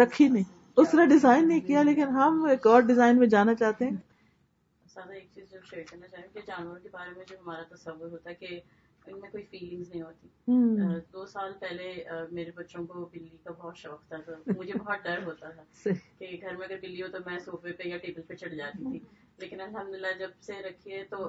رکھی 0.03 0.28
نہیں۔ 0.28 0.44
اس 0.76 0.94
نے 0.94 1.07
ڈیزائن 1.07 1.49
نہیں 1.49 1.61
کیا، 1.61 1.82
لیکن 1.82 2.03
ہم 2.03 2.44
ایک 2.44 2.66
اور 2.66 2.80
ڈیزائن 2.80 3.18
میں 3.18 3.26
جانا 3.26 3.55
چاہتے 3.55 3.84
ہیں۔ 3.84 3.97
ایک 4.99 5.28
چیز 5.34 5.51
جو 5.51 5.59
شیئر 5.70 5.84
کرنا 5.90 6.09
چاہیں 6.09 6.26
کہ 6.32 6.40
جانوروں 6.47 6.80
کے 6.82 6.88
بارے 6.92 7.11
میں 7.16 7.24
جو 7.28 7.36
ہمارا 7.40 7.74
تصور 7.74 8.11
ہوتا 8.11 8.30
ہے 8.30 8.34
کہ 8.34 8.61
ان 9.07 9.20
میں 9.20 9.30
کوئی 9.30 9.44
فیلنگز 9.44 9.88
نہیں 9.90 10.03
ہوتی۔ 10.03 10.28
دو 11.12 11.26
سال 11.26 11.53
پہلے 11.61 12.05
میرے 12.30 12.51
بچوں 12.55 12.86
کو 12.86 13.05
بلی 13.12 13.36
کا 13.44 13.51
بہت 13.51 13.76
شوق 13.76 14.09
تھا 14.09 14.16
تو 14.26 14.32
مجھے 14.59 14.72
بہت 14.74 15.05
ڈر 15.05 15.22
ہوتا 15.24 15.51
تھا 15.51 15.62
کہ 16.18 16.38
گھر 16.40 16.57
میں 16.57 16.66
اگر 16.66 16.76
بلی 16.82 17.03
ہو 17.03 17.09
تو 17.09 17.18
میں 17.26 17.38
صوفے 17.38 17.72
پہ 17.72 17.88
یا 17.88 17.97
ٹیبل 17.97 18.22
پہ 18.22 18.34
چڑھ 18.34 18.55
جاتی 18.55 18.90
تھی۔ 18.90 18.99
لیکن 19.38 19.61
الحمد 19.61 19.94
للہ 19.94 20.07
جب 20.18 20.30
سے 20.40 20.62
رکھی 20.62 20.92
ہے 20.92 21.05
تو 21.05 21.28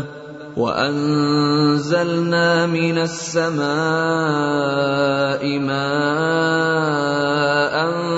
وأنزلنا 0.57 2.67
من 2.67 2.99
السماء 2.99 5.59
ماء 5.59 8.18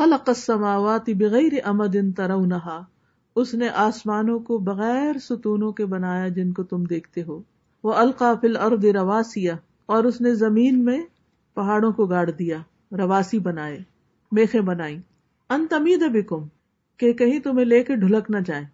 خلق 0.00 0.28
السماوات 0.28 1.08
بغیر 1.18 1.54
امد 1.64 1.96
ترونها 2.16 2.76
اس 3.36 3.50
نے 3.54 3.68
آسمانوں 3.82 4.38
کو 4.40 4.56
بغیر 4.58 5.18
ستونوں 5.18 5.72
کے 5.72 5.86
بنایا 5.86 6.28
جن 6.28 6.52
کو 6.52 6.62
تم 6.62 6.84
دیکھتے 6.84 7.22
ہو۔ 7.22 7.36
وہ 7.84 7.92
القاف 7.94 8.44
الارض 8.44 8.84
رواسیا 8.94 9.56
اور 9.88 10.04
اس 10.04 10.20
نے 10.20 10.34
زمین 10.34 10.80
میں 10.84 10.98
پہاڑوں 11.56 11.92
کو 11.92 12.06
گاڑ 12.06 12.24
دیا، 12.30 12.58
رواسی 12.98 13.38
بنائے 13.40 13.78
میخے 14.32 14.60
بنائی 14.62 14.98
ان 15.50 15.66
تمید 15.70 16.08
بکم، 16.12 16.46
کہ 17.00 17.12
کہیں 17.12 17.38
تمہیں 17.40 17.66
لے 17.66 17.84
کے 17.84 17.96
ڈھلک 17.96 18.30
نہ 18.30 18.44
جائے 18.46 18.64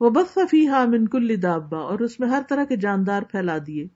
وہ 0.00 0.10
بس 0.10 0.38
فیحا 0.50 0.84
من 0.84 1.06
کل 1.06 1.40
دابا 1.42 1.80
اور 1.80 2.00
اس 2.00 2.20
میں 2.20 2.28
ہر 2.28 2.42
طرح 2.48 2.64
کے 2.64 2.76
جاندار 2.76 3.22
پھیلا 3.30 3.58
دیے۔ 3.66 3.86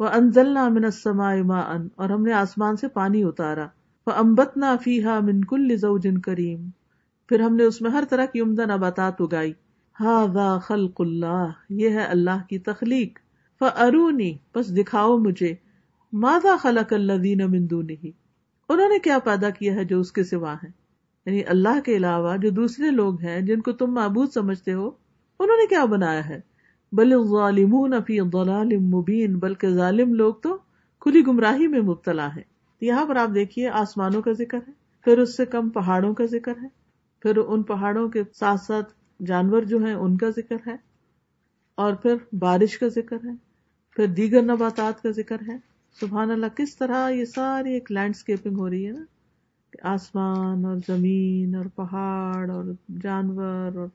وہ 0.00 0.08
انزلنا 0.14 0.68
من 0.68 0.84
السماء 0.84 1.34
ماء، 1.44 1.66
اور 1.96 2.10
ہم 2.10 2.22
نے 2.22 2.32
آسمان 2.44 2.76
سے 2.76 2.88
پانی 2.88 3.24
اتارا۔ 3.24 3.66
وہ 4.08 4.12
امبتنا 4.12 4.76
فیحا 4.84 5.20
من 5.20 5.44
کل 5.44 5.76
زوج 5.76 6.06
کریم 6.24 6.70
پھر 7.28 7.40
ہم 7.40 7.56
نے 7.56 7.62
اس 7.62 7.80
میں 7.80 7.90
ہر 7.90 8.04
طرح 8.10 8.24
کی 8.24 8.40
عمدہ 8.40 8.62
نباتات 8.62 9.20
اگائی۔ 9.20 9.52
ہا 10.00 10.58
خلق 10.58 11.00
اللہ 11.00 11.50
یہ 11.68 11.88
ہے 11.88 12.04
اللہ 12.04 12.42
کی 12.48 12.58
تخلیق۔ 12.58 13.18
فارونی 13.58 14.36
بس 14.54 14.76
دکھاؤ 14.76 15.18
مجھے۔ 15.18 15.54
ماذا 16.12 16.56
خلق 16.60 16.92
اللہ 16.92 17.12
دین 17.12 17.38
مندو 17.38 17.82
نہیں 17.82 18.10
انہوں 18.68 18.88
نے 18.88 18.98
کیا 18.98 19.18
پیدا 19.18 19.50
کیا 19.50 19.74
ہے 19.74 19.84
جو 19.84 20.00
اس 20.00 20.12
کے 20.12 20.24
سوا 20.24 20.54
ہے 20.54 20.68
یعنی 21.26 21.42
اللہ 21.48 21.80
کے 21.84 21.96
علاوہ 21.96 22.36
جو 22.36 22.50
دوسرے 22.50 22.90
لوگ 22.90 23.20
ہیں 23.20 23.40
جن 23.40 23.60
کو 23.60 23.72
تم 23.72 23.94
معبود 23.94 24.28
سمجھتے 24.28 24.72
ہو، 24.72 24.90
انہوں 25.40 25.56
نے 25.56 25.66
کیا 25.66 25.84
بنایا 25.84 26.28
ہے؟ 26.28 26.40
بل 26.92 27.24
ظالمون 27.24 27.94
فی 28.06 28.18
ضلال 28.32 28.76
مبین 28.76 29.38
بلکہ 29.38 29.68
ظالم 29.68 30.14
لوگ 30.14 30.34
تو 30.34 30.58
کھلی 31.00 31.26
گمراہی 31.26 31.66
میں 31.66 31.80
مبتلا 31.80 32.26
ہیں۔ 32.26 32.57
ہے 32.82 32.86
یہاں 32.86 33.06
پر 33.06 33.16
آپ 33.16 33.28
دیکھیے 33.34 33.68
آسمانوں 33.68 34.22
کا 34.22 34.32
ذکر 34.32 34.58
ہے، 34.68 34.72
پھر 35.04 35.18
اس 35.18 35.36
سے 35.36 35.46
کم 35.46 35.70
پہاڑوں 35.70 36.14
کا 36.14 36.24
ذکر 36.24 36.52
ہے، 36.62 36.68
پھر 37.22 37.36
ان 37.36 37.62
پہاڑوں 37.62 38.08
کے 38.08 38.22
ساتھ 38.34 38.60
ساتھ 38.60 38.92
جانور 39.22 39.62
جو 39.62 39.78
ہیں 39.78 39.94
ان 39.94 40.16
کا 40.16 40.30
ذکر 40.30 40.56
ہے، 40.66 40.76
اور 41.74 41.94
پھر 41.94 42.14
بارش 42.34 42.78
کا 42.78 42.88
ذکر 42.88 43.16
ہے، 43.16 43.34
پھر 43.96 44.06
دیگر 44.06 44.42
نباتات 44.42 45.02
کا 45.02 45.10
ذکر 45.10 45.36
ہے۔ 45.48 45.56
سبحان 46.00 46.30
اللہ، 46.30 46.46
کس 46.56 46.76
طرح 46.76 47.10
یہ 47.10 47.24
ساری 47.24 47.72
ایک 47.72 47.92
لینڈسکیپنگ 47.92 48.56
ہو 48.56 48.70
رہی 48.70 48.86
ہے 48.86 48.92
نا؟ 48.92 49.04
کہ 49.70 49.86
آسمان 49.86 50.64
اور 50.64 50.76
زمین 50.76 51.54
اور 51.54 51.64
پہاڑ 51.64 52.50
اور 52.50 52.64
جانور 53.02 53.76
اور 53.76 53.88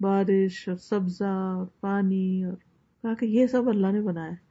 بارش 0.00 0.68
اور 0.68 0.76
سبزہ 0.76 1.24
اور 1.24 1.66
پانی 1.80 2.44
اور 2.44 2.56
کہا 3.02 3.14
کہ 3.14 3.26
یہ 3.26 3.46
سب 3.46 3.68
اللہ 3.68 3.86
نے 3.86 4.00
بنایا 4.00 4.30
ہے۔ 4.30 4.45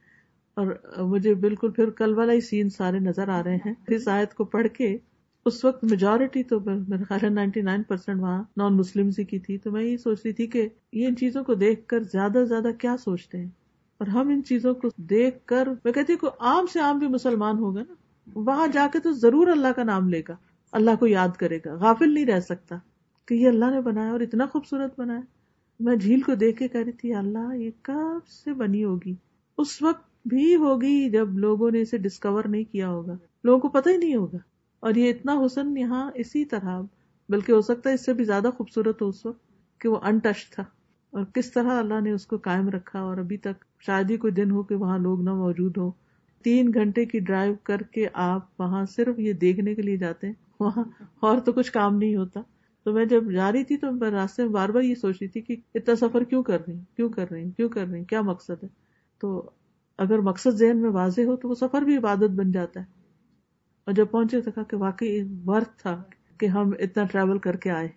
اور 0.56 0.98
مجھے 0.98 1.34
بالکل 1.34 1.72
پھر 1.72 1.90
کل 1.90 2.14
والا 2.18 2.34
ہی 2.34 2.42
سین 2.42 2.70
سارے 2.70 3.00
نظر 3.00 3.30
آ 3.30 3.44
رہے 3.44 3.56
ہیں۔ 3.56 3.74
اس 3.88 4.08
آیت 4.08 4.34
کو 4.34 4.46
پڑھ 4.46 4.68
کے 4.68 4.98
اس 5.46 5.66
وقت 5.66 5.84
میجورٹی 5.84 6.44
تو 6.44 6.60
میرے 6.60 7.04
خیال 7.04 7.20
ہے 7.24 7.30
نائنٹی 7.30 7.62
نائن 7.62 7.84
پرسینٹ 7.84 8.22
وہاں 8.22 8.44
نان 8.58 8.74
مسلم 8.74 9.10
کی 9.12 9.40
تھی۔ 9.40 9.58
تو 9.58 9.72
میں 9.72 9.84
یہ 9.84 9.98
سوچ 9.98 10.20
رہی 10.26 10.34
تھی 10.34 10.48
کہ 10.48 10.68
یہ 10.94 11.08
ان 11.08 11.16
چیزوں 11.16 11.44
کو 11.44 11.54
دیکھ 11.54 11.88
کر 11.88 12.00
زیادہ 12.00 12.32
سے 12.34 12.46
زیادہ 12.46 12.68
کیا 12.80 12.98
سوچتے 12.98 13.38
ہیں؟ 13.38 13.50
اور 13.98 14.08
ہم 14.08 14.30
ان 14.30 14.44
چیزوں 14.44 14.74
کو 14.74 14.88
دیکھ 14.98 15.46
کر 15.46 15.68
میں 15.84 15.92
کہتی 15.92 16.14
ہوں 16.14 16.30
عام 16.40 16.66
سے 16.74 16.80
عام 16.80 17.00
بھی 17.00 17.08
مسلمان 17.08 17.58
ہوگا 17.58 17.82
نا۔ 17.82 17.94
وہاں 18.36 18.68
جا 18.68 18.88
کے 18.94 19.00
تو 19.00 19.12
ضرور 19.12 19.48
اللہ 19.48 19.68
کا 19.76 19.84
نام 19.84 20.10
لے 20.10 20.22
گا۔ 20.28 20.36
اللہ 20.72 20.92
کو 21.00 21.08
یاد 21.08 21.30
کرے 21.38 21.60
گا۔ 21.66 21.76
غافل 21.76 22.14
نہیں 22.14 22.26
رہ 22.26 22.40
سکتا 22.40 22.76
کہ 23.28 23.34
یہ 23.34 23.48
اللہ 23.48 23.66
نے 23.66 23.82
بنایا 23.82 24.12
اور 24.12 24.20
اتنا 24.20 24.46
خوبصورت 24.46 25.00
بنایا۔ 25.00 25.22
میں 25.80 25.96
جھیل 25.96 26.22
کو 26.22 26.36
دیکھ 26.36 26.58
کے 26.60 26.68
کہہ 26.68 26.82
رہی 26.82 26.92
تھی 26.92 27.14
اللہ، 27.14 27.56
یہ 27.56 27.72
کب 27.82 28.28
سے 28.28 28.54
بنی 28.54 28.84
ہوگی؟ 28.84 29.16
اس 29.58 29.82
وقت 29.82 30.15
بھی 30.26 30.56
ہوگی 30.56 31.10
جب 31.10 31.38
لوگوں 31.38 31.72
نے 31.72 31.82
اسے 31.82 31.98
ڈسکور 31.98 32.44
نہیں 32.46 32.64
کیا 32.64 32.90
ہوگا۔ 32.90 33.18
لوگوں 33.44 33.60
کو 33.60 33.70
پتہ 33.70 33.90
ہی 33.90 33.98
نہیں 33.98 34.16
ہوگا۔ 34.16 34.38
اور 34.80 34.96
یہ 34.96 35.10
اتنا 35.10 35.42
حسن 35.46 35.78
یہاں 35.78 36.12
اسی 36.16 36.46
طرح، 36.46 36.82
بلکہ 37.30 37.52
ہو 37.52 37.62
سکتا 37.62 37.90
ہے 37.90 37.94
اس 37.94 38.06
سے 38.06 38.14
بھی 38.14 38.24
زیادہ 38.24 38.50
خوبصورت 38.58 39.02
ہو 39.02 39.08
اس 39.08 39.26
وقت 39.26 39.42
کہ 39.82 39.90
وہ 39.90 39.98
انٹچ 40.04 40.50
تھا۔ 40.50 40.64
اور 41.12 41.26
کس 41.34 41.52
طرح 41.52 41.80
اللہ 41.80 42.02
نے 42.02 42.12
اس 42.12 42.28
کو 42.28 42.38
قائم 42.38 42.70
رکھا 42.70 43.00
اور 43.00 43.18
ابھی 43.18 43.38
تک 43.38 43.66
شاید 43.80 44.12
ہی 44.12 44.18
کوئی 44.18 44.34
دن 44.34 44.52
ہو 44.52 44.64
کہ 44.64 44.76
وہاں 44.76 44.98
لوگ 44.98 45.22
نہ 45.22 45.34
موجود 45.34 45.78
ہو 45.78 45.92
تین 46.44 46.72
گھنٹے 46.74 47.06
کی 47.06 47.20
ڈرائیو 47.20 47.54
کر 47.64 47.78
کے 47.78 48.08
آپ 48.14 48.62
وہاں 48.62 48.86
صرف 48.86 49.20
یہ 49.20 49.34
دیکھنے 49.34 49.76
کے 49.76 49.82
لیے 49.82 49.98
جاتے 49.98 50.28
ہیں۔ 50.28 50.34
وہاں 50.60 50.84
اور 51.20 51.40
تو 51.40 51.52
کچھ 51.52 51.72
کام 51.72 51.98
نہیں 51.98 52.16
ہوتا۔ 52.16 52.42
تو 52.84 52.94
میں 52.94 53.06
جب 53.06 53.32
جا 53.32 53.52
رہی 53.52 53.64
تھی 53.64 53.78
تو 53.78 53.92
میں 53.92 54.12
راستے 54.12 54.44
میں 54.44 54.52
بار 54.52 54.70
بار 54.70 54.82
یہ 54.82 54.96
سوچ 54.96 55.18
رہی 55.22 55.28
تھی 55.28 55.42
کہ 55.42 55.56
اتنا 55.76 55.96
سفر 55.96 56.24
کیوں 56.24 56.44
کر 56.44 56.58
رہی 56.68 56.80
کیوں 56.96 57.10
کر 57.10 57.32
رہی 57.32 57.52
کیوں 57.52 57.70
کر 57.70 57.86
رہی 57.88 58.04
کیا 58.04 58.22
مقصد 58.22 58.64
ہے؟ 58.64 58.68
تو 59.20 59.50
اگر 59.98 60.20
مقصد 60.20 60.50
ذہن 60.50 60.78
میں 60.78 60.90
واضح 60.90 61.22
ہو 61.22 61.36
تو 61.36 61.50
وہ 61.50 61.56
سفر 61.56 61.82
بھی 61.82 61.98
عبادت 61.98 62.30
بن 62.30 62.52
جاتا 62.52 62.80
ہے۔ 62.80 62.86
اور 63.86 63.94
جب 63.94 64.06
پہنچے 64.12 64.42
تو 64.42 64.52
کہا 64.52 64.64
کہ 64.64 64.78
واقعی 64.78 65.20
ورتھ 65.46 65.82
تھا 65.82 66.04
کہ 66.38 66.46
ہم 66.46 66.72
اتنا 66.80 67.04
ٹریول 67.04 67.38
کر 67.38 67.56
کے 67.56 67.72
آئے۔ 67.72 67.88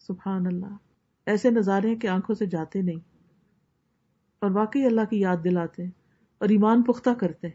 سبحان 0.00 0.46
اللہ۔ 0.46 0.76
ایسے 1.26 1.50
نظارے 1.50 1.88
ہیں 1.88 1.96
کہ 1.96 2.06
آنکھوں 2.06 2.34
سے 2.34 2.46
جاتے 2.46 2.82
نہیں۔ 2.82 2.98
اور 4.38 4.50
واقعی 4.50 4.84
اللہ 4.84 5.00
کی 5.10 5.20
یاد 5.20 5.36
دلاتے 5.44 5.82
ہیں 5.82 5.90
اور 6.38 6.48
ایمان 6.48 6.82
پختہ 6.82 7.10
کرتے 7.10 7.46
ہیں۔ 7.46 7.54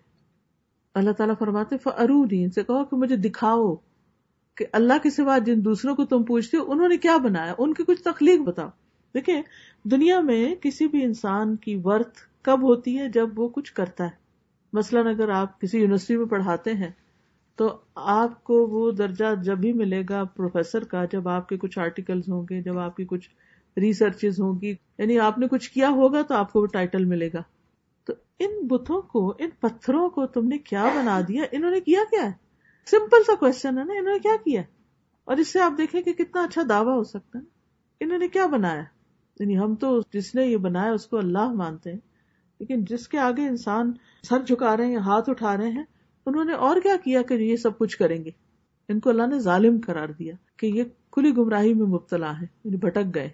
اللہ 0.94 1.12
تعالیٰ 1.12 1.36
فرماتے 1.40 1.78
فرو 1.78 2.24
ان 2.32 2.52
سے 2.52 2.64
کہو 2.64 2.86
کہ 2.86 2.96
مجھے 2.96 3.16
دکھاؤ 3.16 3.76
کہ 4.56 4.66
اللہ 4.72 4.94
کے 5.04 5.10
سوا 5.10 5.38
جن 5.38 5.66
دوسروں 5.66 5.96
کو 5.96 6.06
تم 6.06 6.24
پوچھتے 6.24 6.58
ہو، 6.58 6.72
انہوں 6.72 6.88
نے 6.88 6.98
کیا 6.98 7.18
بنایا؟ 7.18 7.54
ان 7.58 7.74
کی 7.74 7.84
کچھ 7.88 8.04
تخلیق 8.04 8.42
بتاؤ۔ 8.42 8.70
دیکھیں، 9.14 9.42
دنیا 9.84 10.22
میں 10.22 10.56
کسی 10.62 10.88
بھی 10.88 11.04
انسان 11.04 11.56
کی 11.56 11.82
ورتھ 11.84 12.35
کب 12.46 12.64
ہوتی 12.64 13.00
ہے 13.00 13.10
جب 13.10 13.40
وہ 13.40 13.50
کچھ 13.50 13.74
کرتا 13.74 14.04
ہے۔ 14.04 14.26
مثلاً 14.74 15.08
اگر 15.08 15.30
آپ 15.30 15.62
کسی 15.62 15.80
یونیورسٹی 15.80 16.18
میں 16.18 16.26
پڑھاتے 16.26 16.74
ہیں، 16.74 16.92
تو 17.56 17.78
آپ 17.96 18.44
کو 18.44 18.68
وہ 18.68 18.92
درجہ 18.92 19.36
جب 19.44 19.58
بھی 19.58 19.74
ملے 19.74 20.04
گا 20.10 20.24
پروفیسر 20.24 20.84
کا، 20.84 21.06
جب 21.06 21.28
آپ 21.28 21.50
کے 21.50 21.58
کچھ 21.58 21.80
آرٹیکل 21.80 22.20
ہوں 22.28 22.46
گے، 22.50 22.62
جب 22.62 22.78
آپ 22.78 22.96
کی 22.96 23.06
کچھ 23.06 23.30
ریسرچ 23.78 24.26
ہوں 24.26 24.62
گی 24.62 24.76
یعنی 24.98 25.20
آپ 25.20 25.38
نے 25.38 25.48
کچھ 25.48 25.72
کیا 25.72 25.90
ہوگا 25.90 26.22
تو 26.22 26.34
آپ 26.34 26.54
کو 26.54 26.62
وہ 26.62 26.66
ٹائٹل 26.66 27.06
ملے 27.06 27.30
گا۔ 27.34 27.42
تو 28.06 28.14
ان 28.40 28.68
بتوں 28.68 29.02
کو، 29.02 29.34
ان 29.40 29.50
پتھروں 29.60 30.10
کو 30.10 30.26
تم 30.26 30.48
نے 30.48 30.58
کیا 30.58 30.86
بنا 30.96 31.22
دیا؟ 31.28 31.44
انہوں 31.52 31.72
نے 31.72 31.80
کیا 31.80 32.00
کیا 32.12 32.26
ہے؟ 32.26 32.32
سمپل 32.86 33.24
سا 33.24 33.36
کوشچن 33.36 33.78
ہے 33.78 33.84
نا، 33.84 33.94
انہوں 33.94 34.14
نے 34.14 34.20
کیا 34.20 34.36
کیا 34.46 34.62
اور 35.26 35.38
اس 35.38 35.54
سے 35.54 35.60
آپ 35.60 35.74
دیکھیں 35.78 36.02
کہ 36.02 36.14
کتنا 36.14 36.44
اچھا 36.44 36.62
دعویٰ 36.70 36.98
ہو 36.98 37.04
سکتا 37.04 37.40
ہے۔ 37.40 37.44
انہوں 38.00 38.18
نے 38.18 38.28
کیا 38.28 38.46
بنایا؟ 38.46 38.84
یعنی 39.40 39.58
ہم 39.58 39.76
تو 39.76 40.00
جس 40.14 40.36
نے 40.36 40.46
یہ 40.46 40.58
بنایا 40.58 40.92
اس 40.92 41.08
کو 41.08 41.18
اللہ 41.18 41.54
مانتے 41.54 41.92
ہیں۔ 41.92 42.00
لیکن 42.60 42.86
جس 42.90 43.08
کے 43.08 43.18
آگے 43.18 43.48
انسان 43.48 43.92
سر 44.30 44.38
جھکا 44.48 44.78
رہے 44.78 44.86
ہیں 44.86 44.96
ہاتھ 44.96 45.30
اٹھا 45.30 45.58
رہے 45.58 45.70
ہیں، 45.70 45.84
انہوں 46.26 46.46
نے 46.46 46.54
اور 46.54 46.78
کیا 46.84 46.96
کیا 47.04 47.22
کہ 47.22 47.34
یہ 47.34 47.56
سب 47.56 47.78
کچھ 47.78 47.98
کریں 47.98 48.26
گے؟ 48.26 48.30
ان 48.90 49.00
کو 49.00 49.10
اللہ 49.10 49.28
نے 49.28 49.40
ظالم 49.40 49.80
قرار 49.86 50.10
دیا 50.10 50.36
کہ 50.58 50.66
یہ 50.66 50.84
کھلی 51.12 51.32
گمراہی 51.38 51.74
میں 51.74 51.88
مبتلا 51.88 52.32
ہے 52.32 52.46
یعنی 52.64 52.78
بھٹک 52.78 53.16
گئے، 53.16 53.30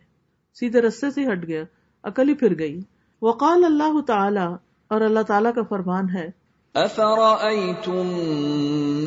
سیدھے 0.53 0.81
رستے 0.81 1.11
سے 1.11 1.23
ہٹ 1.23 1.47
گیا، 1.47 1.63
عقل 2.03 2.29
ہی 2.29 2.33
پھر 2.33 2.59
گئی۔ 2.59 2.81
وقال 3.21 3.65
اللہ 3.65 4.01
تعالی، 4.01 4.55
اور 4.87 5.01
اللہ 5.01 5.19
تعالیٰ 5.27 5.51
کا 5.55 5.61
فرمان 5.69 6.09
ہے 6.09 6.29
افرأيتم 6.75 8.19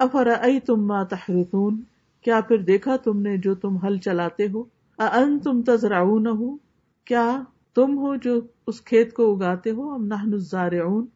افرأيتم 0.00 0.78
ما 0.78 1.04
تحرثون 1.04 1.91
کیا 2.22 2.40
پھر 2.40 2.58
دیکھا 2.58 2.96
تم 2.96 3.20
نے 3.20 3.36
جو 3.36 3.54
تم 3.54 3.76
ہل 3.76 3.98
چلاتے 3.98 4.48
ہو؟ 4.54 4.64
انتم 4.98 5.62
تزرعونه؟ 5.62 6.56
کیا 7.04 7.42
تم 7.74 7.98
ہو 7.98 8.16
جو 8.16 8.40
اس 8.66 8.80
کھیت 8.80 9.14
کو 9.14 9.36
اگاتے 9.36 9.70
ہو؟ 9.70 9.90
ام 9.90 10.04
نحن 10.04 10.32
الزارعون، 10.32 11.06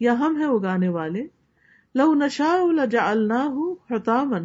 یا 0.00 0.18
ہم 0.18 0.36
ہیں 0.36 0.46
اگانے 0.46 0.88
والے؟ 0.88 1.26
لو 1.94 2.14
نشاء 2.14 2.72
لجعلناه 2.72 3.58
حطاما، 3.90 4.38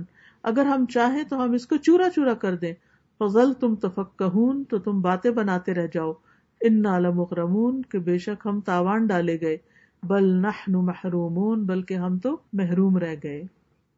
اگر 0.43 0.65
ہم 0.65 0.85
چاہیں 0.85 1.23
تو 1.23 1.43
ہم 1.43 1.51
اس 1.51 1.67
کو 1.67 1.77
چورا 1.77 2.09
چورا 2.15 2.33
کر 2.33 2.55
دیں۔ 2.55 2.73
فضل 3.19 3.53
تم 3.53 3.75
تفک 3.75 4.23
تو 4.69 4.77
تم 4.77 5.01
باتیں 5.01 5.31
بناتے 5.31 5.73
رہ 5.73 5.87
جاؤ۔ 5.93 6.13
ان 6.61 6.81
مغرمون 7.15 7.81
کہ 7.81 7.99
بے 7.99 8.17
شک 8.17 8.47
ہم 8.47 8.61
تاوان 8.61 9.05
ڈالے 9.05 9.41
گئے۔ 9.41 9.57
بل 10.03 10.23
نحن 10.23 10.71
محرومون، 10.71 11.65
بلکہ 11.65 11.93
ہم 11.93 12.17
تو 12.17 12.37
محروم 12.53 12.97
رہ 12.97 13.15
گئے۔ 13.23 13.43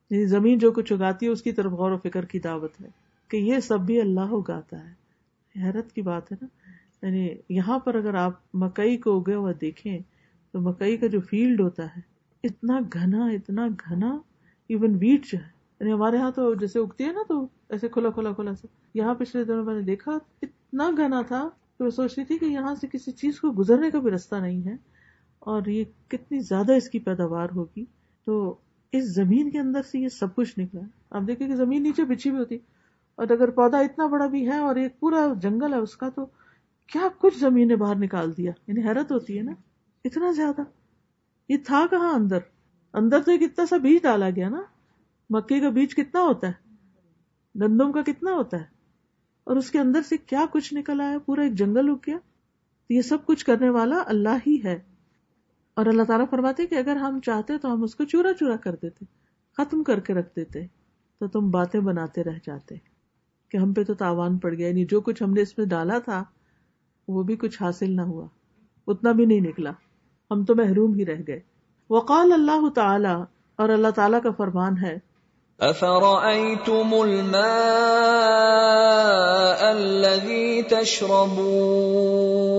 یعنی 0.10 0.26
زمین 0.26 0.58
جو 0.58 0.72
کچھ 0.72 0.94
اگاتی 0.94 1.26
ہے، 1.26 1.32
اس 1.32 1.42
کی 1.42 1.52
طرف 1.52 1.72
غور 1.72 1.92
و 1.92 1.98
فکر 1.98 2.26
کی 2.26 2.40
دعوت 2.40 2.82
ہے 2.82 2.90
کہ 3.28 3.38
یہ 3.38 3.60
سب 3.60 3.80
بھی 3.80 4.02
اللہ 4.02 4.22
اگاتا 4.22 4.90
ہے۔ 4.90 5.00
حیرت 5.64 5.92
کی 5.92 6.02
بات 6.02 6.32
ہے 6.32 6.38
نا۔ 6.42 6.48
یعنی 7.06 7.30
یہاں 7.50 7.80
پر 7.80 7.96
اگر 7.96 8.14
آپ 8.14 8.34
مکئی 8.54 8.98
کو 8.98 9.20
اگے 9.20 9.36
ہوا 9.36 9.52
دیکھیں، 9.62 10.00
تو 10.52 10.62
مکئی 10.62 10.98
کا 10.98 11.08
جو 11.08 11.20
فیلڈ 11.20 11.62
ہوتا 11.62 11.86
ہے، 11.86 12.02
اتنا 12.44 12.80
گھنا 12.94 13.26
اتنا 13.26 13.68
گھنا 13.68 14.20
ایون 14.68 14.98
ویٹ 15.00 15.26
جو 15.26 15.38
ہے۔ 15.38 15.50
یعنی 15.80 15.94
ہمارے 15.94 16.18
یہاں 16.18 16.32
تو 16.32 16.54
جیسے 16.54 16.80
اگتی 16.80 17.04
ہے 17.04 17.14
نا 17.14 17.22
تو 17.28 17.48
ایسے 17.70 17.88
کھلا 17.90 18.10
کھلا 18.10 18.32
کھلا 18.32 18.56
سا۔ 18.56 18.68
یہاں 18.94 19.14
پچھلے 19.14 19.44
دنوں 19.44 19.66
میں 19.66 19.74
نے 19.74 19.82
دیکھا، 19.82 20.12
اتنا 20.42 20.92
گھنا 20.98 21.22
تھا 21.22 21.50
کہ 21.78 21.84
وہ 21.84 21.90
سوچ 21.90 22.14
رہی 22.18 22.26
تھی 22.26 22.38
کہ 22.38 22.46
یہاں 22.46 22.76
سے 22.76 22.88
کسی 22.92 23.12
چیز 23.12 23.40
کو 23.40 23.52
گزرنے 23.60 23.92
کا 23.92 24.00
بھی 24.00 24.12
رستہ 24.12 24.36
نہیں 24.36 24.66
ہے 24.66 24.76
اور 25.40 25.66
یہ 25.66 25.84
کتنی 26.08 26.40
زیادہ 26.40 26.74
اس 26.74 26.90
کی 26.90 27.00
پیداوار 27.00 27.48
ہوگی۔ 27.56 27.86
تو 28.26 28.58
اس 28.92 29.14
زمین 29.16 29.52
کے 29.52 29.60
اندر 29.60 29.82
سے 29.82 30.00
یہ 30.00 30.08
سب 30.08 30.36
کچھ 30.36 30.60
نکلا 30.60 30.82
آپ 31.10 31.22
دیکھیں 31.28 31.48
کہ 31.48 31.56
زمین 31.56 31.84
نیچے 31.84 32.04
بچھی 32.04 32.30
بھی 32.30 32.40
ہوتی۔ 32.40 32.58
اور 33.16 33.30
اگر 33.30 33.50
پودا 33.50 33.78
اتنا 33.78 34.08
بڑا 34.08 34.26
بھی 34.26 34.48
ہے 34.48 34.58
اور 34.58 34.76
ایک 34.76 35.00
پورا 35.00 35.28
جنگل 35.42 35.74
ہے 35.74 35.78
اس 35.78 35.98
کا، 35.98 36.10
تو 36.10 36.26
کیا 36.88 37.08
کچھ 37.18 37.40
زمین 37.40 37.68
نے 37.68 37.76
باہر 37.76 37.96
نکال 37.96 38.38
دیا؟ 38.38 38.52
یعنی 38.68 38.82
حیرت 38.82 39.12
ہوتی 39.12 39.38
ہے 39.38 39.44
نا۔ 39.44 39.52
اتنا 40.06 40.32
زیادہ۔ 40.32 40.62
یہ 41.50 41.58
تھا 41.66 41.86
کہاں 41.90 42.14
اندر؟ 42.14 42.38
اندر 42.94 43.22
تو 43.22 43.32
ایک 43.32 43.44
اتنا 43.44 43.66
سا 43.66 43.78
بیج 43.78 44.04
ڈالا 44.04 44.30
گیا 44.30 44.50
نا۔ 44.50 44.62
مکے 45.30 45.60
کا 45.60 45.70
بیج 45.70 45.96
کتنا 45.96 46.22
ہوتا 46.22 46.48
ہے؟ 46.48 46.76
گندم 47.62 47.92
کا 47.92 48.02
کتنا 48.02 48.32
ہوتا 48.32 48.58
ہے؟ 48.58 48.66
اور 49.44 49.58
اس 49.58 49.72
کے 49.72 49.80
اندر 49.80 50.02
سے 50.02 50.18
کیا 50.18 50.46
کچھ 50.52 50.74
نکل 50.74 51.02
آیا 51.02 51.18
پورا 51.20 51.42
ایک 51.42 51.54
جنگل 51.54 51.90
ہو 51.90 51.96
گیا۔ 51.96 52.18
یہ 52.90 53.02
سب 53.02 53.26
کچھ 53.26 53.46
کرنے 53.46 53.70
والا 53.70 54.04
اللہ 54.06 54.38
ہی 54.48 54.64
ہے۔ 54.64 54.80
اور 55.80 55.88
اللہ 55.88 56.04
تعالیٰ 56.04 56.26
فرماتے 56.30 56.66
کہ 56.66 56.76
اگر 56.76 56.96
ہم 56.96 57.20
چاہتے 57.26 57.58
تو 57.58 57.74
ہم 57.74 57.84
اس 57.84 57.96
کو 57.96 58.04
چورا 58.04 58.34
چورا 58.40 58.56
کر 58.56 58.76
دیتے، 58.82 59.06
ختم 59.58 59.84
کر 59.84 60.00
کے 60.00 60.14
رکھ 60.14 60.30
دیتے، 60.36 60.66
تو 61.20 61.28
تم 61.28 61.50
باتیں 61.50 61.80
بناتے 61.80 62.24
رہ 62.24 62.38
جاتے۔ 62.48 62.76
کہ 63.50 63.58
ہم 63.58 63.74
پہ 63.74 63.84
تو 63.84 63.94
تاوان 63.94 64.38
پڑ 64.38 64.54
گیا 64.54 64.68
یعنی 64.68 64.86
جو 64.86 65.02
کچھ 65.02 65.24
ہم 65.24 65.34
نے 65.34 65.42
اس 65.42 65.58
میں 65.58 65.66
ڈالا 65.66 66.00
تھا، 66.00 66.24
وہ 67.08 67.24
بھی 67.24 67.36
کچھ 67.36 67.64
حاصل 67.64 67.96
نہ 67.96 68.02
ہوا، 68.02 68.28
اتنا 68.88 69.12
بھی 69.12 69.26
نہیں 69.26 69.40
نکلا۔ 69.40 69.72
ہم 70.32 70.46
تو 70.46 70.56
محروم 70.56 70.94
ہی 70.94 71.06
رہ 71.06 71.22
گئے۔ 71.28 71.40
وقال 71.90 72.34
اللہ 72.34 72.70
تعالی، 72.70 73.24
اور 73.56 73.70
اللہ 73.70 73.88
تعالیٰ 73.88 74.22
کا 74.24 74.32
فرمان 74.32 74.74
ہے 74.84 74.98
الماء 76.92 77.40
الذي 79.68 80.62
تشربون؟ 80.62 82.59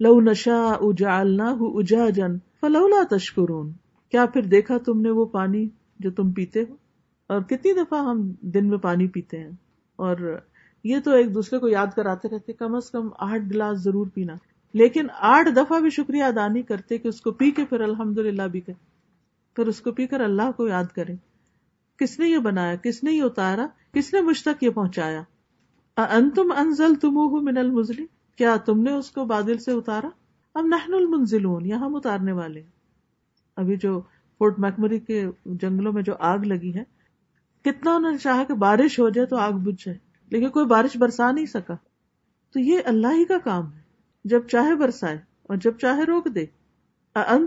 لو 0.00 0.20
نشاء 0.20 0.92
جعلناه 0.92 1.58
أجاجا 1.80 2.26
فلولا 2.60 3.02
تشكرون 3.10 3.72
کیا 4.10 4.26
پھر 4.26 4.42
دیکھا 4.42 4.78
تم 4.78 5.00
نے 5.00 5.10
وہ 5.10 5.24
پانی 5.24 5.68
جو 5.98 6.10
تم 6.10 6.32
پیتے 6.32 6.60
ہو؟ 6.60 6.74
اور 7.26 7.40
کتنی 7.40 7.72
دفعہ 7.72 8.04
ہم 8.04 8.32
دن 8.40 8.68
میں 8.68 8.78
پانی 8.78 9.08
پیتے 9.08 9.38
ہیں۔ 9.38 9.50
اور 9.96 10.40
یہ 10.84 10.98
تو 11.04 11.10
ایک 11.10 11.34
دوسرے 11.34 11.58
کو 11.58 11.68
یاد 11.68 11.86
کراتے 11.96 12.28
رہتے 12.28 12.52
کم 12.52 12.74
از 12.74 12.90
کم 12.90 13.08
آٹھ 13.18 13.42
گلاس 13.54 13.78
ضرور 13.78 14.06
پینا۔ 14.06 14.32
لیکن 14.74 15.06
آٹھ 15.20 15.48
دفعہ 15.56 15.80
بھی 15.80 15.90
شکریہ 15.90 16.24
ادا 16.24 16.48
نہیں 16.48 16.62
کرتے 16.62 16.98
کہ 16.98 17.08
اس 17.08 17.20
کو 17.20 17.32
پی 17.32 17.50
کے 17.50 17.64
پھر 17.64 17.80
الحمد 17.80 18.18
للہ 18.18 18.42
بھی 18.42 18.60
کرے 18.60 18.94
پھر 19.56 19.66
اس 19.66 19.80
کو 19.80 19.92
پی 19.92 20.06
کر 20.06 20.20
اللہ 20.20 20.50
کو 20.56 20.68
یاد 20.68 20.84
کرے 20.84 21.14
کس 21.98 22.18
نے 22.18 22.28
یہ 22.28 22.38
بنایا؟ 22.38 22.76
کس 22.76 23.04
نے 23.04 23.12
یہ 23.12 23.22
اتارا؟ 23.22 23.66
کس 23.92 24.14
نے 24.14 24.20
مجھ 24.20 24.42
تک 24.44 24.62
یہ 24.62 24.70
پہنچایا؟ 24.70 25.22
انتم 25.96 26.52
انزل 26.56 26.94
تم 26.94 27.44
من 27.44 27.58
المزلی 27.58 28.06
کیا 28.36 28.56
تم 28.56 28.82
نے 28.82 28.92
اس 28.92 29.10
کو 29.10 29.24
بادل 29.24 29.58
سے 29.58 29.72
اتارا؟ 29.72 30.08
اب 30.54 30.66
نحن 30.66 30.94
المنزلون 30.94 31.66
یا 31.66 31.76
ہم 31.76 31.96
اتارنے 31.96 32.32
والے 32.32 32.62
ابھی 33.56 33.76
جو 33.76 34.00
فورٹ 34.38 34.58
میکمری 34.58 34.98
کے 34.98 35.24
جنگلوں 35.44 35.92
میں 35.92 36.02
جو 36.02 36.14
آگ 36.18 36.38
لگی 36.38 36.74
ہے، 36.74 36.84
کتنا 37.64 37.94
انہوں 37.94 38.12
نے 38.12 38.18
چاہا 38.18 38.44
کہ 38.44 38.54
بارش 38.54 39.00
ہو 39.00 39.08
جائے 39.08 39.26
تو 39.26 39.36
آگ 39.36 39.52
بجھ 39.52 39.84
جائے، 39.84 39.98
لیکن 40.30 40.48
کوئی 40.48 40.66
بارش 40.66 40.96
برسا 40.96 41.32
نہیں 41.32 41.46
سکا۔ 41.46 41.74
تو 42.52 42.60
یہ 42.60 42.78
اللہ 42.84 43.06
ہی 43.06 43.24
کا 43.24 43.38
کام 43.38 43.72
ہے۔ 43.72 43.80
جب 44.24 44.46
چاہے 44.46 44.74
برسائے 44.74 45.18
اور 45.42 45.56
جب 45.56 45.78
چاہے 45.78 46.02
روک 46.02 46.28
دے۔ 46.34 46.46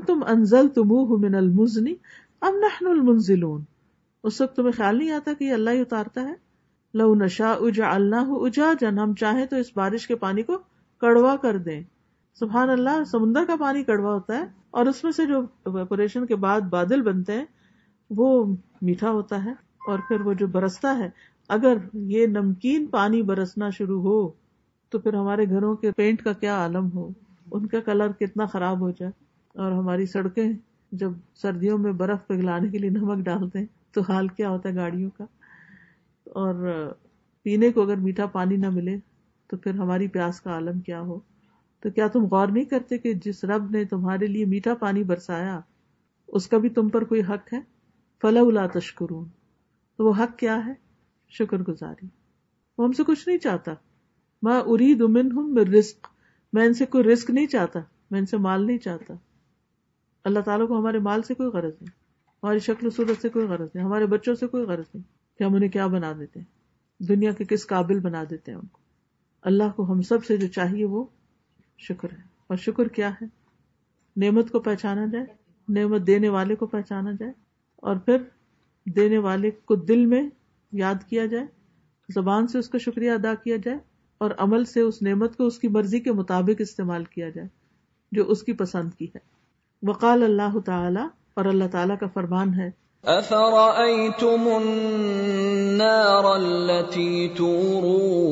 تم 0.07 0.23
انزل 0.27 0.67
تم 0.67 0.87
من 1.21 1.35
المزنی 1.35 1.95
ام 2.41 2.55
نحن 2.55 2.87
المنزلون۔ 2.87 3.63
اس 4.23 4.41
وقت 4.41 4.55
تمہیں 4.55 4.71
خیال 4.71 4.97
نہیں 4.97 5.11
آتا 5.11 5.33
کہ 5.33 5.43
یہ 5.43 5.53
اللہ 5.53 5.69
ہی 5.69 5.79
اتارتا 5.79 6.21
ہے؟ 6.21 6.33
لو 6.93 7.15
نشا 7.15 7.51
اجا 7.51 7.93
اللہ 7.93 8.25
اجا 8.27 8.73
جن 8.81 8.99
ہم 8.99 9.15
چاہیں 9.15 9.45
تو 9.45 9.55
اس 9.55 9.65
بارش 9.75 10.07
کے 10.07 10.15
پانی 10.15 10.43
کو 10.43 10.57
کڑوا 10.97 11.35
کر 11.35 11.57
دیں۔ 11.57 11.81
سبحان 12.33 12.69
اللہ، 12.69 13.03
سمندر 13.03 13.43
کا 13.47 13.55
پانی 13.59 13.83
کڑوا 13.83 14.13
ہوتا 14.13 14.37
ہے 14.37 14.43
اور 14.71 14.85
اس 14.85 15.03
میں 15.03 15.11
سے 15.11 15.25
جو 15.25 15.41
ویپوریشن 15.65 16.25
کے 16.25 16.35
بعد 16.35 16.61
بادل 16.61 17.01
بنتے 17.01 17.33
ہیں، 17.33 17.45
وہ 18.09 18.55
میٹھا 18.81 19.11
ہوتا 19.11 19.45
ہے 19.45 19.51
اور 19.87 19.99
پھر 20.07 20.21
وہ 20.21 20.33
جو 20.33 20.47
برستا 20.47 20.97
ہے، 20.97 21.09
اگر 21.49 21.77
یہ 21.93 22.27
نمکین 22.27 22.85
پانی 22.85 23.21
برسنا 23.21 23.69
شروع 23.69 24.01
ہو، 24.01 24.31
تو 24.89 24.99
پھر 24.99 25.13
ہمارے 25.13 25.49
گھروں 25.49 25.75
کے 25.75 25.91
پینٹ 25.91 26.21
کا 26.21 26.33
کیا 26.33 26.55
عالم 26.55 26.89
ہو؟ 26.93 27.09
ان 27.51 27.65
کا 27.65 27.79
کلر 27.79 28.11
کتنا 28.11 28.45
خراب 28.45 28.79
ہو 28.79 28.89
جائے۔ 28.89 29.11
اور 29.53 29.71
ہماری 29.71 30.05
سڑکیں 30.05 30.53
جب 30.91 31.11
سردیوں 31.35 31.77
میں 31.77 31.91
برف 31.91 32.27
پگلانے 32.27 32.69
کے 32.69 32.77
لیے 32.77 32.89
نمک 32.89 33.17
ڈالتے 33.17 33.59
ہیں، 33.59 33.65
تو 33.91 34.01
حال 34.01 34.27
کیا 34.27 34.49
ہوتا 34.49 34.69
ہے 34.69 34.75
گاڑیوں 34.75 35.09
کا؟ 35.17 35.23
اور 36.25 36.85
پینے 37.43 37.71
کو 37.71 37.81
اگر 37.81 37.95
میٹھا 37.95 38.25
پانی 38.25 38.57
نہ 38.57 38.69
ملے 38.69 38.97
تو 39.47 39.57
پھر 39.57 39.73
ہماری 39.73 40.07
پیاس 40.07 40.41
کا 40.41 40.51
عالم 40.51 40.79
کیا 40.79 41.01
ہو؟ 41.01 41.19
تو 41.79 41.89
کیا 41.89 42.07
تم 42.07 42.25
غور 42.25 42.47
نہیں 42.47 42.65
کرتے 42.65 42.97
کہ 42.97 43.13
جس 43.13 43.43
رب 43.43 43.71
نے 43.71 43.85
تمہارے 43.85 44.25
لیے 44.27 44.45
میٹھا 44.45 44.73
پانی 44.75 45.03
برسایا، 45.03 45.59
اس 46.27 46.47
کا 46.47 46.57
بھی 46.57 46.69
تم 46.69 46.89
پر 46.89 47.03
کوئی 47.03 47.21
حق 47.21 47.53
ہے؟ 47.53 47.59
فلا 48.21 48.39
الا 48.39 48.67
تشکرون۔ 48.67 49.25
تو 49.97 50.05
وہ 50.05 50.13
حق 50.19 50.37
کیا 50.37 50.65
ہے؟ 50.65 50.73
شکر 51.29 51.57
گزاری۔ 51.57 52.07
وہ 52.77 52.85
ہم 52.85 52.91
سے 52.91 53.03
کچھ 53.03 53.27
نہیں 53.27 53.37
چاہتا۔ 53.37 53.73
میں 54.41 54.61
ارید 54.65 55.01
امن 55.01 55.31
ہوں 55.31 55.47
میں 55.47 55.63
رسک 55.63 56.07
میں 56.53 56.65
ان 56.65 56.73
سے 56.73 56.85
کوئی 56.85 57.03
رسک 57.03 57.29
نہیں 57.29 57.45
چاہتا، 57.45 57.79
میں 58.11 58.19
ان 58.19 58.25
سے 58.25 58.37
مال 58.37 58.65
نہیں 58.65 58.77
چاہتا۔ 58.77 59.13
اللہ 60.23 60.39
تعالیٰ 60.39 60.67
کو 60.67 60.79
ہمارے 60.79 60.99
مال 60.99 61.21
سے 61.21 61.33
کوئی 61.33 61.49
غرض 61.49 61.73
نہیں، 61.81 61.99
ہماری 62.43 62.59
شکل 62.59 62.87
و 62.87 62.89
صورت 62.89 63.21
سے 63.21 63.29
کوئی 63.29 63.47
غرض 63.47 63.67
نہیں، 63.73 63.85
ہمارے 63.85 64.05
بچوں 64.05 64.35
سے 64.35 64.47
کوئی 64.47 64.63
غرض 64.63 64.85
نہیں 64.93 65.37
کہ 65.37 65.43
ہم 65.43 65.55
انہیں 65.55 65.69
کیا 65.69 65.87
بنا 65.87 66.13
دیتے 66.19 66.39
ہیں؟ 66.39 66.57
دنیا 67.03 67.31
کے 67.31 67.45
کس 67.45 67.67
قابل 67.67 67.99
بنا 67.99 68.23
دیتے 68.29 68.51
ہیں 68.51 68.59
ان 68.59 68.67
کو؟ 68.67 68.86
اللہ 69.41 69.71
کو 69.75 69.91
ہم 69.91 70.01
سب 70.01 70.25
سے 70.25 70.37
جو 70.37 70.47
چاہیے 70.47 70.85
وہ 70.85 71.05
شکر 71.77 72.11
ہے۔ 72.11 72.21
اور 72.47 72.57
شکر 72.57 72.87
کیا 72.87 73.09
ہے؟ 73.09 73.25
نعمت 74.17 74.51
کو 74.51 74.59
پہچانا 74.59 75.05
جائے، 75.05 75.25
نعمت 75.69 76.07
دینے 76.07 76.29
والے 76.29 76.55
کو 76.55 76.65
پہچانا 76.65 77.11
جائے، 77.11 77.31
اور 77.75 77.95
پھر 77.95 78.17
دینے 78.85 79.17
والے 79.17 79.51
کو 79.51 79.75
دل 79.75 80.05
میں 80.05 80.29
یاد 80.71 81.03
کیا 81.09 81.25
جائے، 81.25 81.45
زبان 82.09 82.47
سے 82.47 82.59
اس 82.59 82.69
کا 82.69 82.77
شکریہ 82.77 83.11
ادا 83.11 83.33
کیا 83.35 83.57
جائے، 83.63 83.77
اور 84.17 84.31
عمل 84.37 84.65
سے 84.65 84.81
اس 84.81 85.01
نعمت 85.01 85.37
کو 85.37 85.45
اس 85.45 85.59
کی 85.59 85.67
مرضی 85.67 85.99
کے 85.99 86.11
مطابق 86.11 86.61
استعمال 86.61 87.03
کیا 87.03 87.29
جائے، 87.29 87.47
جو 88.11 88.31
اس 88.31 88.43
کی 88.43 88.53
پسند 88.53 88.93
کی 88.93 89.05
ہے۔ 89.05 89.19
وقال 89.83 90.23
اللہ 90.23 90.59
تعالی، 90.59 91.07
اور 91.33 91.45
اللہ 91.45 91.67
تعالیٰ 91.71 91.97
کا 91.99 92.07
فرمان 92.07 92.53
ہے 92.53 92.69
افرأيتم 93.07 94.47
النار 94.61 96.35
التي 96.35 97.27
تورون 97.27 98.27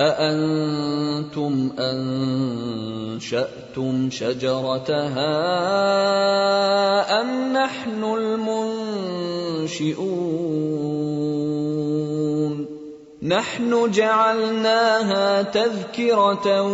أأنتم 0.00 1.70
أنشأتم 3.18 4.10
شجرتها 4.10 5.30
أم 7.20 7.52
نحن 7.52 8.04
المنشئون 8.04 8.98
نحن 13.22 13.90
جعلناها 13.90 15.42
تذكرة 15.42 16.68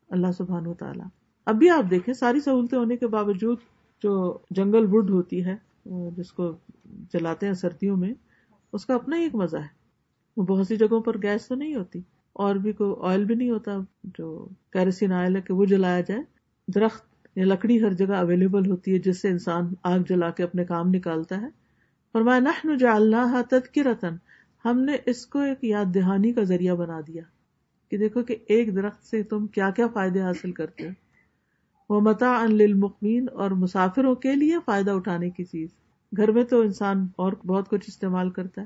اللہ 0.10 0.32
سبحان 0.38 0.68
و 0.68 0.74
تعالیٰ۔ 0.74 1.08
اب 1.48 1.56
بھی 1.56 1.70
آپ 1.70 1.90
دیکھیں، 1.90 2.14
ساری 2.14 2.40
سہولتیں 2.40 2.78
ہونے 2.78 2.98
کے 2.98 3.08
باوجود 3.08 3.58
جو 4.04 4.38
جنگل 4.50 4.86
وڈ 4.92 5.10
ہوتی 5.10 5.46
ہے، 5.46 5.56
جس 6.18 6.32
کو 6.34 6.52
جلاتے 7.14 7.46
ہیں 7.46 7.54
سردیوں 7.54 7.98
میں، 7.98 8.14
اس 8.74 8.86
کا 8.86 8.96
اپنا 8.96 9.18
ہی 9.18 9.24
ایک 9.24 9.36
مزہ 9.36 9.58
ہے۔ 9.58 9.74
وہ 10.38 10.44
بہت 10.44 10.68
سی 10.68 10.76
جگہوں 10.76 11.02
پر 11.02 11.22
گیس 11.22 11.48
تو 11.48 11.56
نہیں 11.56 11.76
ہوتی، 11.76 12.00
اور 12.34 12.56
بھی 12.56 12.72
کوئی 12.74 12.94
آئل 13.10 13.26
بھی 13.26 13.36
نہیں 13.36 13.50
ہوتا، 13.50 13.78
جو 14.18 14.48
کیروسین 14.74 15.12
آئل 15.12 15.36
ہے 15.36 15.42
کہ 15.42 15.54
وہ 15.54 15.66
جلایا 15.66 16.02
جائے۔ 16.02 16.22
درخت 16.68 17.04
یا 17.36 17.46
لکڑی 17.46 17.82
ہر 17.84 17.94
جگہ 17.94 18.16
اویلیبل 18.16 18.70
ہوتی 18.72 18.94
ہے، 18.94 19.00
جس 19.00 19.22
سے 19.22 19.30
انسان 19.30 19.74
آگ 19.84 20.00
جلا 20.10 20.30
کے 20.30 20.44
اپنے 20.44 20.66
کام 20.66 20.90
نکالتا 20.90 21.42
ہے۔ 21.42 21.48
اور 22.16 22.22
میں 22.22 22.40
نہ 22.40 22.76
جا 22.76 22.94
اللہ 22.96 23.42
رتن 23.78 24.16
ہم 24.66 24.80
نے 24.80 24.98
اس 25.06 25.26
کو 25.26 25.40
ایک 25.40 25.64
یاد 25.64 25.86
دہانی 25.96 26.34
کا 26.34 26.44
ذریعہ 26.44 26.76
بنا 26.76 27.02
دیا 27.08 27.24
کہ 27.90 27.98
دیکھو 27.98 28.24
کہ 28.24 28.36
ایک 28.48 28.76
درخت 28.76 29.04
سے 29.04 29.24
تم 29.24 29.48
کیا 29.48 29.70
کیا 29.70 29.88
فائدے 29.88 30.22
حاصل 30.22 30.52
کرتے 30.52 30.90
وہ 31.90 32.02
متا 32.02 32.38
ان 32.38 32.56
للمقمین 32.56 33.26
اور 33.34 33.52
مسافروں 33.52 34.16
کے 34.16 34.36
لیے 34.36 34.58
فائدہ 34.66 34.92
اٹھانے 34.92 35.30
کی 35.30 35.44
چیز۔ 35.44 35.70
گھر 36.18 36.32
میں 36.32 36.44
تو 36.44 36.62
انسان 36.62 37.08
اور 37.16 37.34
بہت 37.34 37.70
کچھ 37.70 37.86
استعمال 37.88 38.30
کرتا 38.30 38.62
ہے۔ 38.62 38.66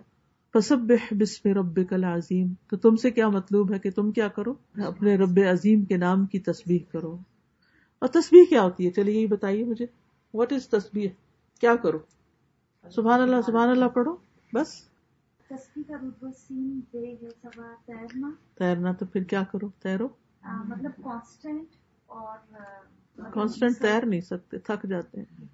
فسبح 0.54 1.14
بسم 1.20 1.50
ربک 1.50 1.94
العظیم۔ 1.94 2.48
تو 2.68 2.78
تم 2.78 2.96
سے 2.96 3.12
کیا 3.12 3.30
مطلوب 3.30 3.74
ہے 3.74 3.80
کہ 3.80 3.92
تم 3.92 4.12
کیا 4.12 4.28
کرو؟ 4.28 4.54
اپنے 4.76 5.16
رب 5.16 5.40
عظیم 5.52 5.86
کے 5.86 5.98
نام 5.98 6.26
کی 6.26 6.40
تسبیح 6.40 6.80
کرو۔ 6.92 7.18
اور 8.00 8.08
تسبیح 8.08 8.44
کیا 8.50 8.62
ہوتی 8.62 8.86
ہے؟ 8.86 8.92
چلیے 8.92 9.16
یہی 9.16 9.28
بتائیے 9.28 9.66
مجھے۔ 9.66 9.86
واٹ 10.34 10.54
از 10.54 10.70
تسبیح؟ 10.70 11.10
کیا 11.62 11.76
کرو؟ 11.76 11.98
سبحان 12.96 13.22
اللہ 13.22 13.36
سبحان 13.46 13.70
اللہ 13.70 13.86
پڑھو، 13.86 14.16
بس۔ 14.54 14.89
کا 15.50 15.56
رتبہ 15.90 16.30
سین 16.38 16.80
دے 16.94 17.16
ہے 17.22 17.30
سوا 17.42 17.76
تیرنا۔ 17.86 18.32
تیرنا 18.58 18.92
تو 18.92 19.06
پھر 19.06 19.24
کیا 19.24 19.44
کرو؟ 19.52 19.70
تیرو؟ 19.84 20.08
مطلب 20.44 20.92
کانسٹینٹ 21.04 21.66
اور 22.06 22.56
مطلب 23.18 23.70
تیر 23.82 24.06
نہیں 24.06 24.22
سکتے 24.22 24.58
تھک 24.58 24.88
جاتے 24.90 25.20
ہیں۔ 25.20 25.46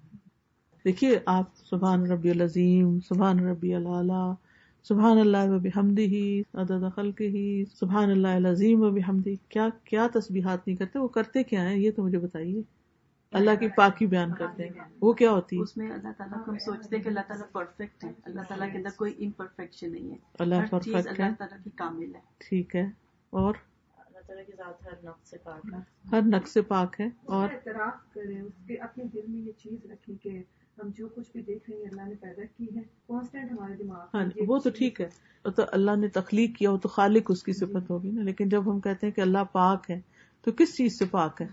دیکھیے 0.84 1.18
آپ 1.26 1.44
سبحان 1.70 2.06
ربی 2.06 2.30
العظیم 2.30 3.00
سبحان 3.00 3.38
ربی 3.38 3.74
العلیٰ 3.74 4.34
سبحان 4.82 5.18
اللہ 5.18 5.50
و 5.50 5.58
بحمدہ 5.58 6.56
عدد 6.56 6.94
خلقہ 6.94 7.24
سبحان 7.80 8.10
اللہ 8.10 8.28
العظیم 8.28 8.82
و 8.82 8.90
بحمدہ۔ 8.90 9.30
کیا 9.48 9.68
کیا 9.84 10.06
تسبیحات 10.14 10.66
نہیں 10.66 10.76
کرتے؟ 10.76 10.98
وہ 10.98 11.08
کرتے 11.08 11.42
کیا 11.42 11.70
ہیں؟ 11.70 11.78
یہ 11.78 11.90
تو 11.90 12.02
مجھے 12.02 12.18
بتائیے۔ 12.18 12.62
اللہ 13.36 13.50
کی 13.60 13.68
پاکی 13.68 14.06
بیان 14.06 14.34
کرتے 14.34 14.64
ہیں۔ 14.64 14.80
وہ 15.00 15.12
کیا 15.12 15.30
ہوتی 15.30 15.56
ہے؟ 15.56 15.62
اس 15.62 15.76
میں 15.76 15.90
اللہ 15.90 16.08
تعالیٰ 16.18 16.44
کو 16.44 16.50
ہم 16.50 16.58
سوچتے 16.58 16.96
ہیں 16.96 17.02
کہ 17.02 17.08
اللہ 17.08 17.20
تعالیٰ 17.28 17.46
پرفیکٹ 17.52 18.04
ہے۔ 18.04 18.12
اللہ 18.24 18.40
تعالیٰ 18.48 18.72
کے 18.72 18.78
اندر 18.78 18.88
کوئی 18.96 19.14
امپرفیکشن 19.24 19.92
نہیں 19.92 20.10
ہے۔ 20.10 20.16
اللہ 20.38 20.54
ہر 20.54 20.80
چیز 20.80 20.94
پرفیکٹ 20.94 21.20
ہے۔ 21.20 21.24
اللہ 21.24 21.34
تعالیٰ 21.38 21.58
کی 21.64 21.70
کامل 21.70 22.14
ہے۔ 22.14 22.20
ٹھیک 22.38 22.76
ہے۔ 22.76 22.86
اور؟ 23.30 23.54
اللہ 23.96 24.18
تعالیٰ 24.26 24.44
کی 24.46 24.52
ذات 24.56 24.82
ہر 24.86 25.04
نقص 25.04 25.30
سے 25.30 25.38
پاک 25.38 25.66
ہے۔ 25.72 25.78
ہر 26.10 26.20
نقص 26.22 26.52
سے 26.52 26.62
پاک 26.62 27.00
ہے۔ 27.00 27.06
اور؟ 27.24 27.48
اعتراف 27.52 28.14
کریں 28.14 28.40
اس 28.40 28.52
کے 28.66 28.74
اپنے 28.74 29.04
دل 29.04 29.20
میں 29.28 29.40
یہ 29.40 29.52
چیز 29.58 29.90
رکھیں 29.90 30.22
کہ 30.22 30.42
ہم 30.78 30.90
جو 30.94 31.08
کچھ 31.08 31.32
بھی 31.32 31.42
دیکھ 31.42 31.70
رہے 31.70 31.78
ہیں 31.78 31.86
اللہ 31.86 32.02
نے 32.02 32.14
پیدا 32.20 32.42
کی 32.56 32.76
ہے۔ 32.76 32.82
کانسٹینٹ 33.08 33.52
ہمارے 33.52 33.72
دماغ 33.76 34.06
ہاں 34.14 34.24
وہ 34.46 34.58
تو 34.58 34.70
ٹھیک 34.70 35.00
ہے۔ 35.00 35.08
وہ 35.44 35.50
تو 35.50 35.62
اللہ 35.68 35.96
نے 35.96 36.08
تخلیق 36.08 36.56
کیا 36.56 36.70
وہ 36.70 36.76
تو 36.76 36.88
خالق 36.88 37.22
اس 37.28 37.42
کی 37.42 37.52
صفت 37.52 37.90
ہوگی 37.90 38.10
نا۔ 38.10 38.22
لیکن 38.22 38.48
جب 38.48 38.70
ہم 38.72 38.80
کہتے 38.80 39.06
ہیں 39.06 39.14
کہ 39.14 39.20
اللہ 39.20 39.38
پاک 39.52 39.90
ہے 39.90 40.00
تو 40.46 40.52
کس 40.52 40.76
چیز 40.76 40.98
سے 40.98 41.04
پاک 41.04 41.42
ہے؟ 41.42 41.46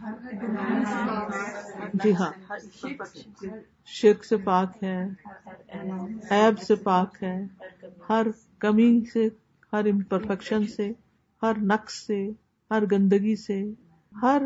جی 1.93 2.15
ہاں 2.15 2.31
شرک 3.85 4.25
سے 4.25 4.37
پاک 4.37 4.83
ہے 4.83 5.07
عیب 6.31 6.59
سے 6.59 6.75
پاک 6.75 7.23
ہے 7.23 7.45
ہر 8.09 8.27
کمی 8.59 8.99
سے 9.13 9.27
ہر 9.73 9.85
امپرفیکشن 9.85 10.67
سے 10.67 10.91
ہر 11.41 11.53
نقص 11.61 11.93
سے 11.93 12.29
ہر 12.71 12.83
گندگی 12.91 13.35
سے 13.35 13.63
ہر 14.21 14.41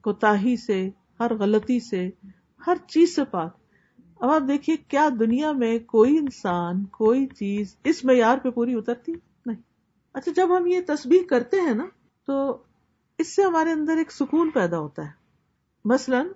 کوتاہی 0.00 0.56
سے 0.56 0.90
ہر 1.20 1.34
غلطی 1.34 1.80
سے 1.80 2.10
ہر 2.66 2.76
چیز 2.88 3.14
سے 3.14 3.24
پاک۔ 3.24 3.56
اب 4.20 4.30
آپ 4.30 4.48
دیکھیے 4.48 4.76
کیا 4.88 5.08
دنیا 5.20 5.52
میں 5.52 5.78
کوئی 5.78 6.18
انسان 6.18 6.84
کوئی 6.84 7.26
چیز 7.26 7.76
اس 7.84 8.04
معیار 8.04 8.38
پہ 8.38 8.50
پوری 8.50 8.74
اترتی 8.74 9.12
نہیں؟ 9.46 9.60
اچھا 10.12 10.32
جب 10.36 10.56
ہم 10.56 10.66
یہ 10.66 10.80
تسبیح 10.86 11.22
کرتے 11.28 11.60
ہیں 11.60 11.74
نا 11.74 11.86
تو 12.26 12.62
اس 13.20 13.34
سے 13.36 13.42
ہمارے 13.42 13.72
اندر 13.72 13.96
ایک 13.96 14.12
سکون 14.12 14.50
پیدا 14.50 14.78
ہوتا 14.78 15.02
ہے۔ 15.02 15.10
مثلاً 15.84 16.26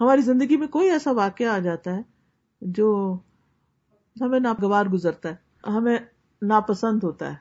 ہماری 0.00 0.20
زندگی 0.20 0.56
میں 0.56 0.66
کوئی 0.68 0.90
ایسا 0.90 1.10
واقعہ 1.10 1.46
آ 1.46 1.58
جاتا 1.58 1.96
ہے 1.96 2.02
جو 2.60 3.18
ہمیں 4.20 4.40
ناگوار 4.40 4.86
گزرتا 4.86 5.28
ہے، 5.28 5.34
ہمیں 5.70 5.98
ناپسند 6.42 7.04
ہوتا 7.04 7.30
ہے، 7.30 7.36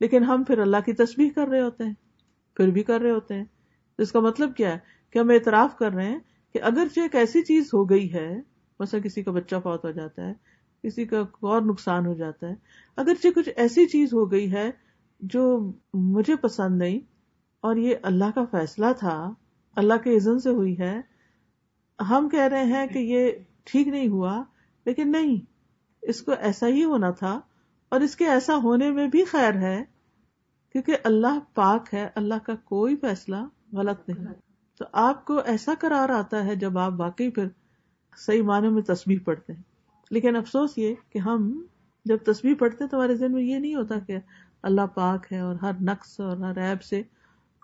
لیکن 0.00 0.24
ہم 0.24 0.44
پھر 0.44 0.58
اللہ 0.58 0.76
کی 0.86 0.92
تسبیح 0.92 1.30
کر 1.34 1.48
رہے 1.48 1.62
ہوتے 1.62 1.84
ہیں، 1.84 1.94
پھر 2.56 2.70
بھی 2.70 2.82
کر 2.82 3.00
رہے 3.00 3.10
ہوتے 3.10 3.34
ہیں۔ 3.34 3.44
اس 3.98 4.12
کا 4.12 4.20
مطلب 4.20 4.54
کیا 4.56 4.72
ہے 4.72 4.78
کہ 5.10 5.18
ہم 5.18 5.30
اعتراف 5.30 5.76
کر 5.76 5.92
رہے 5.92 6.06
ہیں 6.06 6.18
کہ 6.54 6.62
اگرچہ 6.62 7.00
ایک 7.00 7.14
ایسی 7.14 7.42
چیز 7.42 7.74
ہو 7.74 7.90
گئی 7.90 8.12
ہے، 8.12 8.40
مثلا 8.80 9.00
کسی 9.00 9.22
کا 9.22 9.30
بچہ 9.30 9.56
فوت 9.62 9.84
ہو 9.84 9.90
جاتا 9.90 10.26
ہے، 10.26 10.32
کسی 10.84 11.04
کا 11.04 11.20
اور 11.40 11.62
نقصان 11.62 12.06
ہو 12.06 12.14
جاتا 12.14 12.48
ہے، 12.48 12.54
اگرچہ 12.96 13.28
کچھ 13.34 13.48
ایسی 13.56 13.86
چیز 13.86 14.14
ہو 14.14 14.30
گئی 14.30 14.52
ہے 14.52 14.70
جو 15.20 15.72
مجھے 15.94 16.36
پسند 16.36 16.78
نہیں 16.78 17.00
اور 17.60 17.76
یہ 17.76 17.94
اللہ 18.02 18.24
کا 18.34 18.44
فیصلہ 18.50 18.86
تھا، 18.98 19.34
اللہ 19.76 19.94
کے 20.04 20.16
اذن 20.16 20.38
سے 20.38 20.50
ہوئی 20.50 20.78
ہے۔ 20.78 21.00
ہم 22.10 22.28
کہہ 22.28 22.40
رہے 22.40 22.64
ہیں 22.64 22.86
کہ 22.86 22.98
یہ 22.98 23.32
ٹھیک 23.64 23.88
نہیں 23.88 24.08
ہوا، 24.08 24.42
لیکن 24.86 25.12
نہیں، 25.12 25.36
اس 26.02 26.22
کو 26.22 26.32
ایسا 26.32 26.66
ہی 26.66 26.84
ہونا 26.84 27.10
تھا۔ 27.10 27.40
اور 27.88 28.00
اس 28.00 28.16
کے 28.16 28.26
ایسا 28.26 28.56
ہونے 28.56 28.90
میں 28.90 29.08
بھی 29.08 29.24
خیر 29.24 29.54
ہے، 29.54 29.84
کیونکہ 30.72 30.96
اللہ 31.04 31.38
پاک 31.54 31.94
ہے، 31.94 32.08
اللہ 32.14 32.34
کا 32.42 32.54
کوئی 32.54 32.96
فیصلہ 32.96 33.36
غلط 33.72 34.08
نہیں۔ 34.08 34.26
تو 34.78 34.84
آپ 34.92 35.24
کو 35.24 35.38
ایسا 35.38 35.72
قرار 35.80 36.08
آتا 36.08 36.44
ہے 36.44 36.56
جب 36.56 36.78
آپ 36.78 36.92
واقعی 36.96 37.30
پھر 37.30 37.46
صحیح 38.16 38.42
معنی 38.42 38.68
میں 38.68 38.82
تسبیح 38.82 39.18
پڑھتے 39.24 39.52
ہیں۔ 39.52 39.62
لیکن 40.10 40.36
افسوس 40.36 40.78
یہ 40.78 40.94
کہ 41.10 41.18
ہم 41.18 41.62
جب 42.04 42.16
تسبیح 42.16 42.54
پڑھتے 42.58 42.84
ہیں، 42.84 42.90
تو 42.90 42.96
ہمارے 42.96 43.14
ذہن 43.14 43.32
میں 43.32 43.42
یہ 43.42 43.58
نہیں 43.58 43.74
ہوتا 43.74 43.98
کہ 43.98 44.18
اللہ 44.62 44.86
پاک 44.94 45.32
ہے 45.32 45.38
اور 45.38 45.54
ہر 45.54 45.72
نقص 45.80 46.20
اور 46.20 46.36
ہر 46.36 46.70
عیب 46.70 46.82
سے 46.82 47.02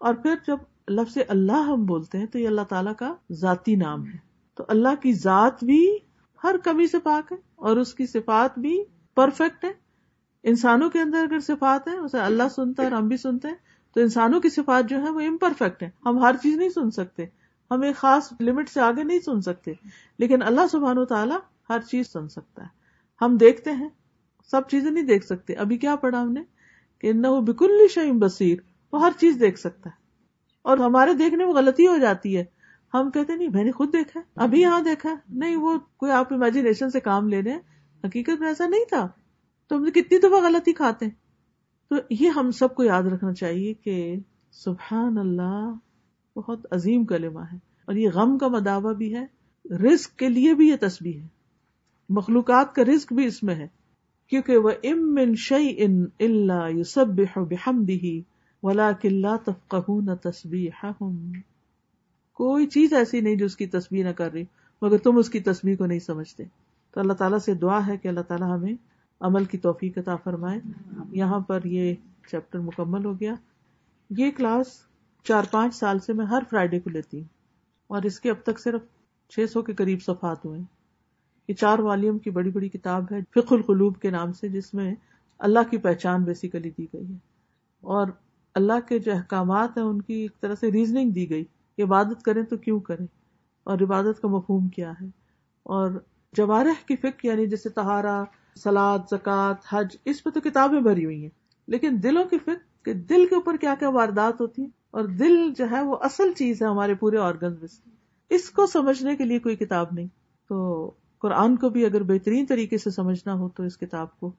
اور 0.01 0.15
پھر 0.15 0.35
جب 0.47 0.57
لفظ 0.89 1.19
اللہ 1.29 1.53
ہم 1.53 1.85
بولتے 1.85 2.19
ہیں 2.19 2.27
تو 2.27 2.39
یہ 2.39 2.49
اللہ 2.49 2.61
تعالیٰ 2.61 2.95
کا 2.95 3.15
ذاتی 3.33 3.77
نام 3.77 4.07
ہے۔ 4.07 4.17
تو 4.55 4.65
اللہ 4.69 4.95
کی 5.03 5.13
ذات 5.13 5.65
بھی 5.65 5.99
ہر 6.45 6.55
کمی 6.65 6.87
سے 6.87 6.99
پاک 6.99 7.33
ہے 7.33 7.37
اور 7.57 7.77
اس 7.77 7.95
کی 7.95 8.07
صفات 8.07 8.59
بھی 8.59 8.85
پرفیکٹ 9.15 9.65
ہے 9.65 9.73
انسانوں 10.43 10.91
کے 10.91 11.01
اندر 11.01 11.19
اگر 11.19 11.41
صفات 11.41 11.89
ہیں، 11.89 11.99
اسے 11.99 12.19
اللہ 12.19 12.43
سنتا 12.57 12.83
ہے 12.83 12.89
اور 12.89 13.03
ہم 13.03 13.09
بھی 13.09 13.17
سنتے 13.17 13.49
ہیں، 13.49 13.55
تو 13.95 14.01
انسانوں 14.01 14.41
کی 14.41 14.49
صفات 14.49 14.91
جو 14.91 15.03
ہے 15.03 15.11
وہ 15.11 15.21
امپرفیکٹ 15.21 15.83
ہے 15.83 15.91
ہم 16.07 16.19
ہر 16.19 16.35
چیز 16.43 16.57
نہیں 16.57 16.69
سن 16.69 16.91
سکتے۔ 16.91 17.27
ہم 17.71 17.83
ایک 17.83 17.97
خاص 17.97 18.33
لمٹ 18.41 18.69
سے 18.69 18.81
آگے 18.81 19.05
نہیں 19.05 19.19
سن 19.19 19.41
سکتے۔ 19.41 19.73
لیکن 20.19 20.43
اللہ 20.43 20.61
سبحان 20.71 20.99
و 20.99 21.05
تعالیٰ 21.05 21.39
ہر 21.71 21.81
چیز 21.81 22.13
سن 22.13 22.29
سکتا 22.29 22.63
ہے۔ 22.63 22.69
ہم 23.25 23.37
دیکھتے 23.37 23.71
ہیں، 23.73 23.89
سب 24.51 24.61
چیزیں 24.71 24.91
نہیں 24.91 25.05
دیکھ 25.05 25.27
سکتے۔ 25.27 25.55
ابھی 25.55 25.79
کیا 25.79 25.97
پڑھا 25.97 26.23
ہم 26.23 26.33
نے؟ 26.33 26.43
کہ 26.99 27.13
نہ 27.13 27.27
وہ 27.27 27.41
بکل 27.41 27.71
شعیم 27.91 28.19
بصیر۔ 28.19 28.74
وہ 28.95 29.03
ہر 29.03 29.13
چیز 29.19 29.37
دیکھ 29.41 29.59
سکتا 29.59 29.91
ہے۔ 29.91 29.95
اور 30.63 30.79
ہمارے 30.79 31.15
دیکھنے 31.15 31.45
میں 31.45 31.55
غلطی 31.55 31.87
ہو 31.87 31.97
جاتی 31.97 32.37
ہے۔ 32.37 32.45
ہم 32.95 33.11
کہتے 33.11 33.37
نہیں، 33.37 33.49
میں 33.49 33.65
نے 33.65 33.73
خود 33.73 33.93
دیکھا 33.93 34.21
ہے۔ 34.21 34.25
ابھی 34.37 34.61
یہاں 34.61 34.81
دیکھا 34.81 35.11
ہے۔ 35.11 35.15
نہیں، 35.29 35.57
وہ 35.57 35.79
کوئی 35.97 36.13
آپ 36.13 36.33
امیجنیشن 36.33 36.91
سے 36.91 37.01
کام 37.01 37.29
لے 37.29 37.43
رہے 37.43 37.53
ہیں۔ 37.53 37.61
حقیقت 38.05 38.41
میں 38.41 38.49
ایسا 38.49 38.67
نہیں 38.67 38.85
تھا۔ 38.89 39.09
تو 39.67 39.77
ہم 39.77 39.91
کتنی 39.91 40.19
دفعہ 40.19 40.45
غلطی 40.45 40.73
کھاتے 40.73 41.05
ہیں۔ 41.05 41.13
تو 41.89 41.97
یہ 42.11 42.29
ہم 42.29 42.51
سب 42.51 42.75
کو 42.75 42.85
یاد 42.85 43.03
رکھنا 43.03 43.33
چاہیے 43.33 43.75
کہ 43.75 44.17
سبحان 44.53 45.19
اللہ، 45.19 45.75
بہت 46.37 46.67
عظیم 46.71 47.05
کلمہ 47.05 47.41
ہے۔ 47.41 47.57
اور 47.85 47.95
یہ 47.95 48.09
غم 48.15 48.39
کا 48.39 48.49
مداوع 48.49 48.93
بھی 48.93 49.17
ہے۔ 49.17 49.27
رزق 49.75 50.17
کے 50.17 50.29
لیے 50.29 50.55
بھی 50.55 50.69
یہ 50.69 50.77
تسبیح 50.81 51.21
ہے۔ 51.21 51.29
مخلوقات 52.09 52.75
کا 52.75 52.83
رزق 52.83 53.13
بھی 53.13 53.27
اس 53.27 53.43
میں 53.43 53.55
ہے۔ 53.55 53.69
کیونکہ 54.27 54.57
وہ 54.57 54.71
ام 54.83 55.15
من 55.15 55.35
شعی 55.37 55.75
ان 55.77 56.05
اللہ 56.21 56.71
یوسب 56.71 57.07
بحمدہ 57.41 58.34
ولا 58.65 58.93
کلّا 58.93 59.37
تفقہ 59.37 59.77
نہ 59.89 60.15
تصبیح 60.23 60.71
کوئی 62.33 62.67
چیز 62.67 62.93
ایسی 62.93 63.21
نہیں 63.21 63.37
جو 63.37 63.47
اس 63.47 63.57
کی 63.57 63.67
تصویر 63.67 64.07
نہ 64.07 64.13
کر 64.13 64.33
رہی، 64.33 64.45
مگر 64.83 64.99
تم 64.99 65.17
اس 65.17 65.31
کی 65.31 65.41
تصویر 65.41 65.77
کو 65.77 65.87
نہیں 65.87 65.99
سمجھتے۔ 65.99 66.45
تو 66.91 67.01
اللہ 67.01 67.13
تعالیٰ 67.13 67.39
سے 67.39 67.55
دعا 67.55 67.87
ہے 67.87 67.97
کہ 67.97 68.09
اللہ 68.09 68.21
تعالیٰ 68.21 68.57
ہمیں 68.57 68.73
عمل 69.21 69.45
کی 69.45 69.59
توفیق 69.59 69.99
عطا 69.99 70.17
فرمائے۔ 70.17 70.61
یہاں 71.13 71.41
پر 71.41 71.65
یہ 71.65 71.95
چیپٹر 72.31 72.59
مکمل 72.59 73.05
ہو 73.05 73.21
گیا۔ 73.21 73.35
یہ 74.11 74.31
کلاس 74.31 74.67
چار 75.25 75.45
پانچ 75.51 75.75
سال 75.75 75.99
سے 75.99 76.13
میں 76.13 76.27
ہر 76.27 76.43
فرائیڈے 76.51 76.81
کو 76.81 76.91
لیتی 76.91 77.19
ہوں۔ 77.19 77.25
اور 77.87 78.03
اس 78.03 78.21
کے 78.21 78.31
اب 78.31 78.37
تک 78.43 78.61
صرف 78.61 78.83
چھ 79.29 79.51
سو 79.53 79.63
کے 79.63 79.75
قریب 79.75 80.03
صفحات 80.03 80.45
ہوئے 80.45 80.61
یہ 81.49 81.55
چار 81.55 81.79
والیوم 81.79 82.19
کی 82.19 82.31
بڑی 82.31 82.51
بڑی 82.51 82.69
کتاب 82.69 83.05
ہے 83.13 83.21
فق 83.35 83.53
القلوب 83.53 83.99
کے 83.99 84.11
نام 84.11 84.33
سے، 84.33 84.49
جس 84.49 84.75
میں 84.75 84.95
اللہ 85.39 85.59
کی 85.71 85.79
پہچان 85.79 86.23
بیسیکلی 86.23 86.71
دی 86.79 86.85
گئی 86.85 87.09
ہے۔ 87.09 87.19
اور 87.81 88.07
اللہ 88.55 88.81
کے 88.89 88.99
جو 88.99 89.13
احکامات 89.13 89.77
ہیں، 89.77 89.85
ان 89.85 90.03
کی 90.03 90.15
ایک 90.15 90.41
طرح 90.41 90.55
سے 90.55 90.73
ریزننگ 90.73 91.11
دی 91.11 91.31
گئی 91.31 91.45
عبادت 91.83 92.23
کریں 92.23 92.43
تو 92.43 92.57
کیوں 92.57 92.81
کریں؟ 92.81 93.07
اور 93.65 93.79
عبادت 93.81 94.23
کا 94.23 94.29
مفہوم 94.29 94.69
کیا 94.69 94.93
ہے؟ 94.93 95.07
اور 95.63 95.91
جوارح 96.33 96.87
کی 96.87 96.97
فکر 96.97 97.27
یعنی 97.27 97.47
جیسے 97.47 97.69
تہارا 97.69 98.25
سلاد 98.57 98.99
زکوٰۃ، 99.11 99.55
حج، 99.69 99.97
اس 100.05 100.25
پہ 100.25 100.31
تو 100.31 100.41
کتابیں 100.41 100.81
بھری 100.81 101.05
ہوئی 101.05 101.23
ہیں۔ 101.23 101.31
لیکن 101.67 101.97
دلوں 102.03 102.25
کی 102.25 102.39
فکر 102.39 102.85
کہ 102.85 102.93
دل 102.93 103.27
کے 103.27 103.35
اوپر 103.35 103.57
کیا 103.57 103.75
کیا 103.79 103.89
واردات 103.89 104.41
ہوتی 104.41 104.63
ہیں 104.63 104.71
اور 104.91 105.05
دل 105.05 105.53
جو 105.57 105.71
ہے 105.71 105.83
وہ 105.83 105.97
اصل 106.01 106.33
چیز 106.33 106.63
ہے 106.63 106.67
ہمارے 106.67 106.95
پورے 106.95 107.19
آرگن 107.19 107.53
میں 107.61 107.69
سے۔ 107.69 107.91
اس 108.35 108.51
کو 108.51 108.67
سمجھنے 108.67 109.17
کے 109.17 109.25
لیے 109.25 109.39
کوئی 109.39 109.57
کتاب 109.57 109.87
نہیں۔ 109.93 110.07
تو 110.49 110.91
قرآن 111.19 111.57
کو 111.57 111.69
بھی 111.69 111.87
اگر 111.87 112.03
بہترین 112.03 112.47
طریقے 112.47 112.79
سے 112.79 112.91
سمجھنا 112.91 113.35
ہو 113.35 113.49
تو 113.49 113.63
اس 113.63 113.79
کتاب 113.79 114.21
کو 114.21 114.33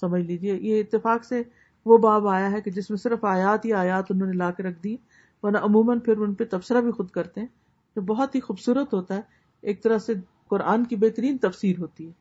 سمجھ 0.00 0.22
لیجیے 0.22 0.54
یہ 0.54 0.80
اتفاق 0.80 1.24
سے 1.24 1.42
وہ 1.86 1.98
باب 1.98 2.28
آیا 2.28 2.50
ہے 2.50 2.60
کہ 2.60 2.70
جس 2.70 2.90
میں 2.90 2.98
صرف 2.98 3.24
آیات 3.24 3.64
ہی 3.64 3.72
آیات 3.72 4.04
انہوں 4.10 4.26
نے 4.26 4.36
لا 4.36 4.50
کے 4.50 4.62
رکھ 4.62 4.82
دی، 4.84 4.96
ورنہ 5.42 5.58
عموماً 5.58 6.00
پھر 6.00 6.18
ان 6.18 6.34
پہ 6.34 6.44
تبصرہ 6.50 6.80
بھی 6.80 6.90
خود 6.90 7.10
کرتے 7.10 7.40
ہیں، 7.40 7.48
جو 7.96 8.02
بہت 8.02 8.34
ہی 8.34 8.40
خوبصورت 8.40 8.94
ہوتا 8.94 9.14
ہے، 9.14 9.20
ایک 9.62 9.82
طرح 9.82 9.98
سے 9.98 10.12
قرآن 10.48 10.84
کی 10.84 10.96
بہترین 10.96 11.38
تفسیر 11.38 11.78
ہوتی 11.78 12.06
ہے۔ 12.06 12.12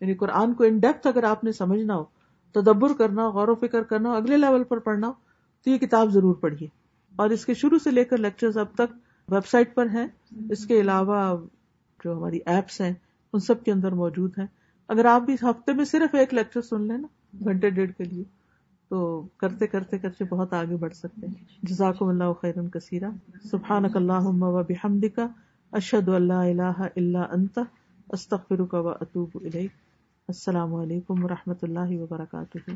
یعنی 0.00 0.14
قرآن 0.14 0.54
کو 0.54 0.64
ان 0.64 0.78
ڈیپتھ 0.78 1.06
اگر 1.06 1.24
آپ 1.24 1.44
نے 1.44 1.52
سمجھنا 1.52 1.94
ہو، 1.94 2.04
تدبر 2.52 2.92
کرنا 2.98 3.22
ہو، 3.22 3.30
غور 3.30 3.48
و 3.48 3.54
فکر 3.54 3.82
کرنا 3.82 4.10
ہو، 4.10 4.14
اگلے 4.14 4.36
لیول 4.36 4.64
پر 4.64 4.78
پڑھنا 4.78 5.06
ہو، 5.06 5.12
تو 5.64 5.70
یہ 5.70 5.78
کتاب 5.78 6.10
ضرور 6.10 6.34
پڑھیے۔ 6.34 6.68
اور 7.16 7.30
اس 7.30 7.46
کے 7.46 7.54
شروع 7.54 7.78
سے 7.78 7.90
لے 7.90 8.04
کر 8.04 8.16
لیکچر 8.16 8.58
اب 8.58 8.66
تک 8.74 8.94
ویب 9.28 9.46
سائٹ 9.46 9.74
پر 9.74 9.86
ہیں۔ 9.86 10.06
اس 10.50 10.66
کے 10.66 10.80
علاوہ 10.80 11.36
جو 12.04 12.16
ہماری 12.16 12.38
ایپس 12.46 12.80
ہیں، 12.80 12.92
ان 13.32 13.40
سب 13.40 13.64
کے 13.64 13.72
اندر 13.72 13.92
موجود 13.92 14.38
ہیں۔ 14.38 14.46
اگر 14.88 15.04
آپ 15.04 15.22
بھی 15.22 15.34
ہفتے 15.34 15.72
میں 15.72 15.84
صرف 15.84 16.14
ایک 16.14 16.34
لیکچر 16.34 16.60
سن 16.60 16.80
لیں 16.80 16.98
نا، 16.98 17.08
گھنٹے 17.44 17.70
ڈیڑھ 17.70 17.92
کے 17.92 18.04
لیے 18.04 18.24
تو 18.92 19.26
کرتے 19.36 19.66
کرتے 19.66 19.98
کرتے 19.98 20.24
بہت 20.24 20.52
آگے 20.52 20.76
بڑھ 20.76 20.94
سکتے 20.94 21.26
ہیں۔ 21.26 21.34
جزاکم 21.62 22.06
اللہ 22.06 22.32
خیرن 22.40 22.68
کثیرہ 22.68 23.10
سبحانک 23.50 23.96
اللہم 23.96 24.42
و 24.42 24.62
بحمدک، 24.62 25.20
اشہد 25.72 26.08
اللہ 26.08 26.32
الہ 26.32 26.88
الا 26.96 27.22
انت، 27.32 27.58
استغفرک 28.08 28.74
و 28.74 28.88
اتوب 28.88 29.28
الیک۔ 29.34 29.70
السلام 30.28 30.74
علیکم 30.74 31.24
و 31.24 31.28
رحمۃ 31.28 31.62
اللہ 31.62 31.96
وبرکاتہ۔ 32.00 32.70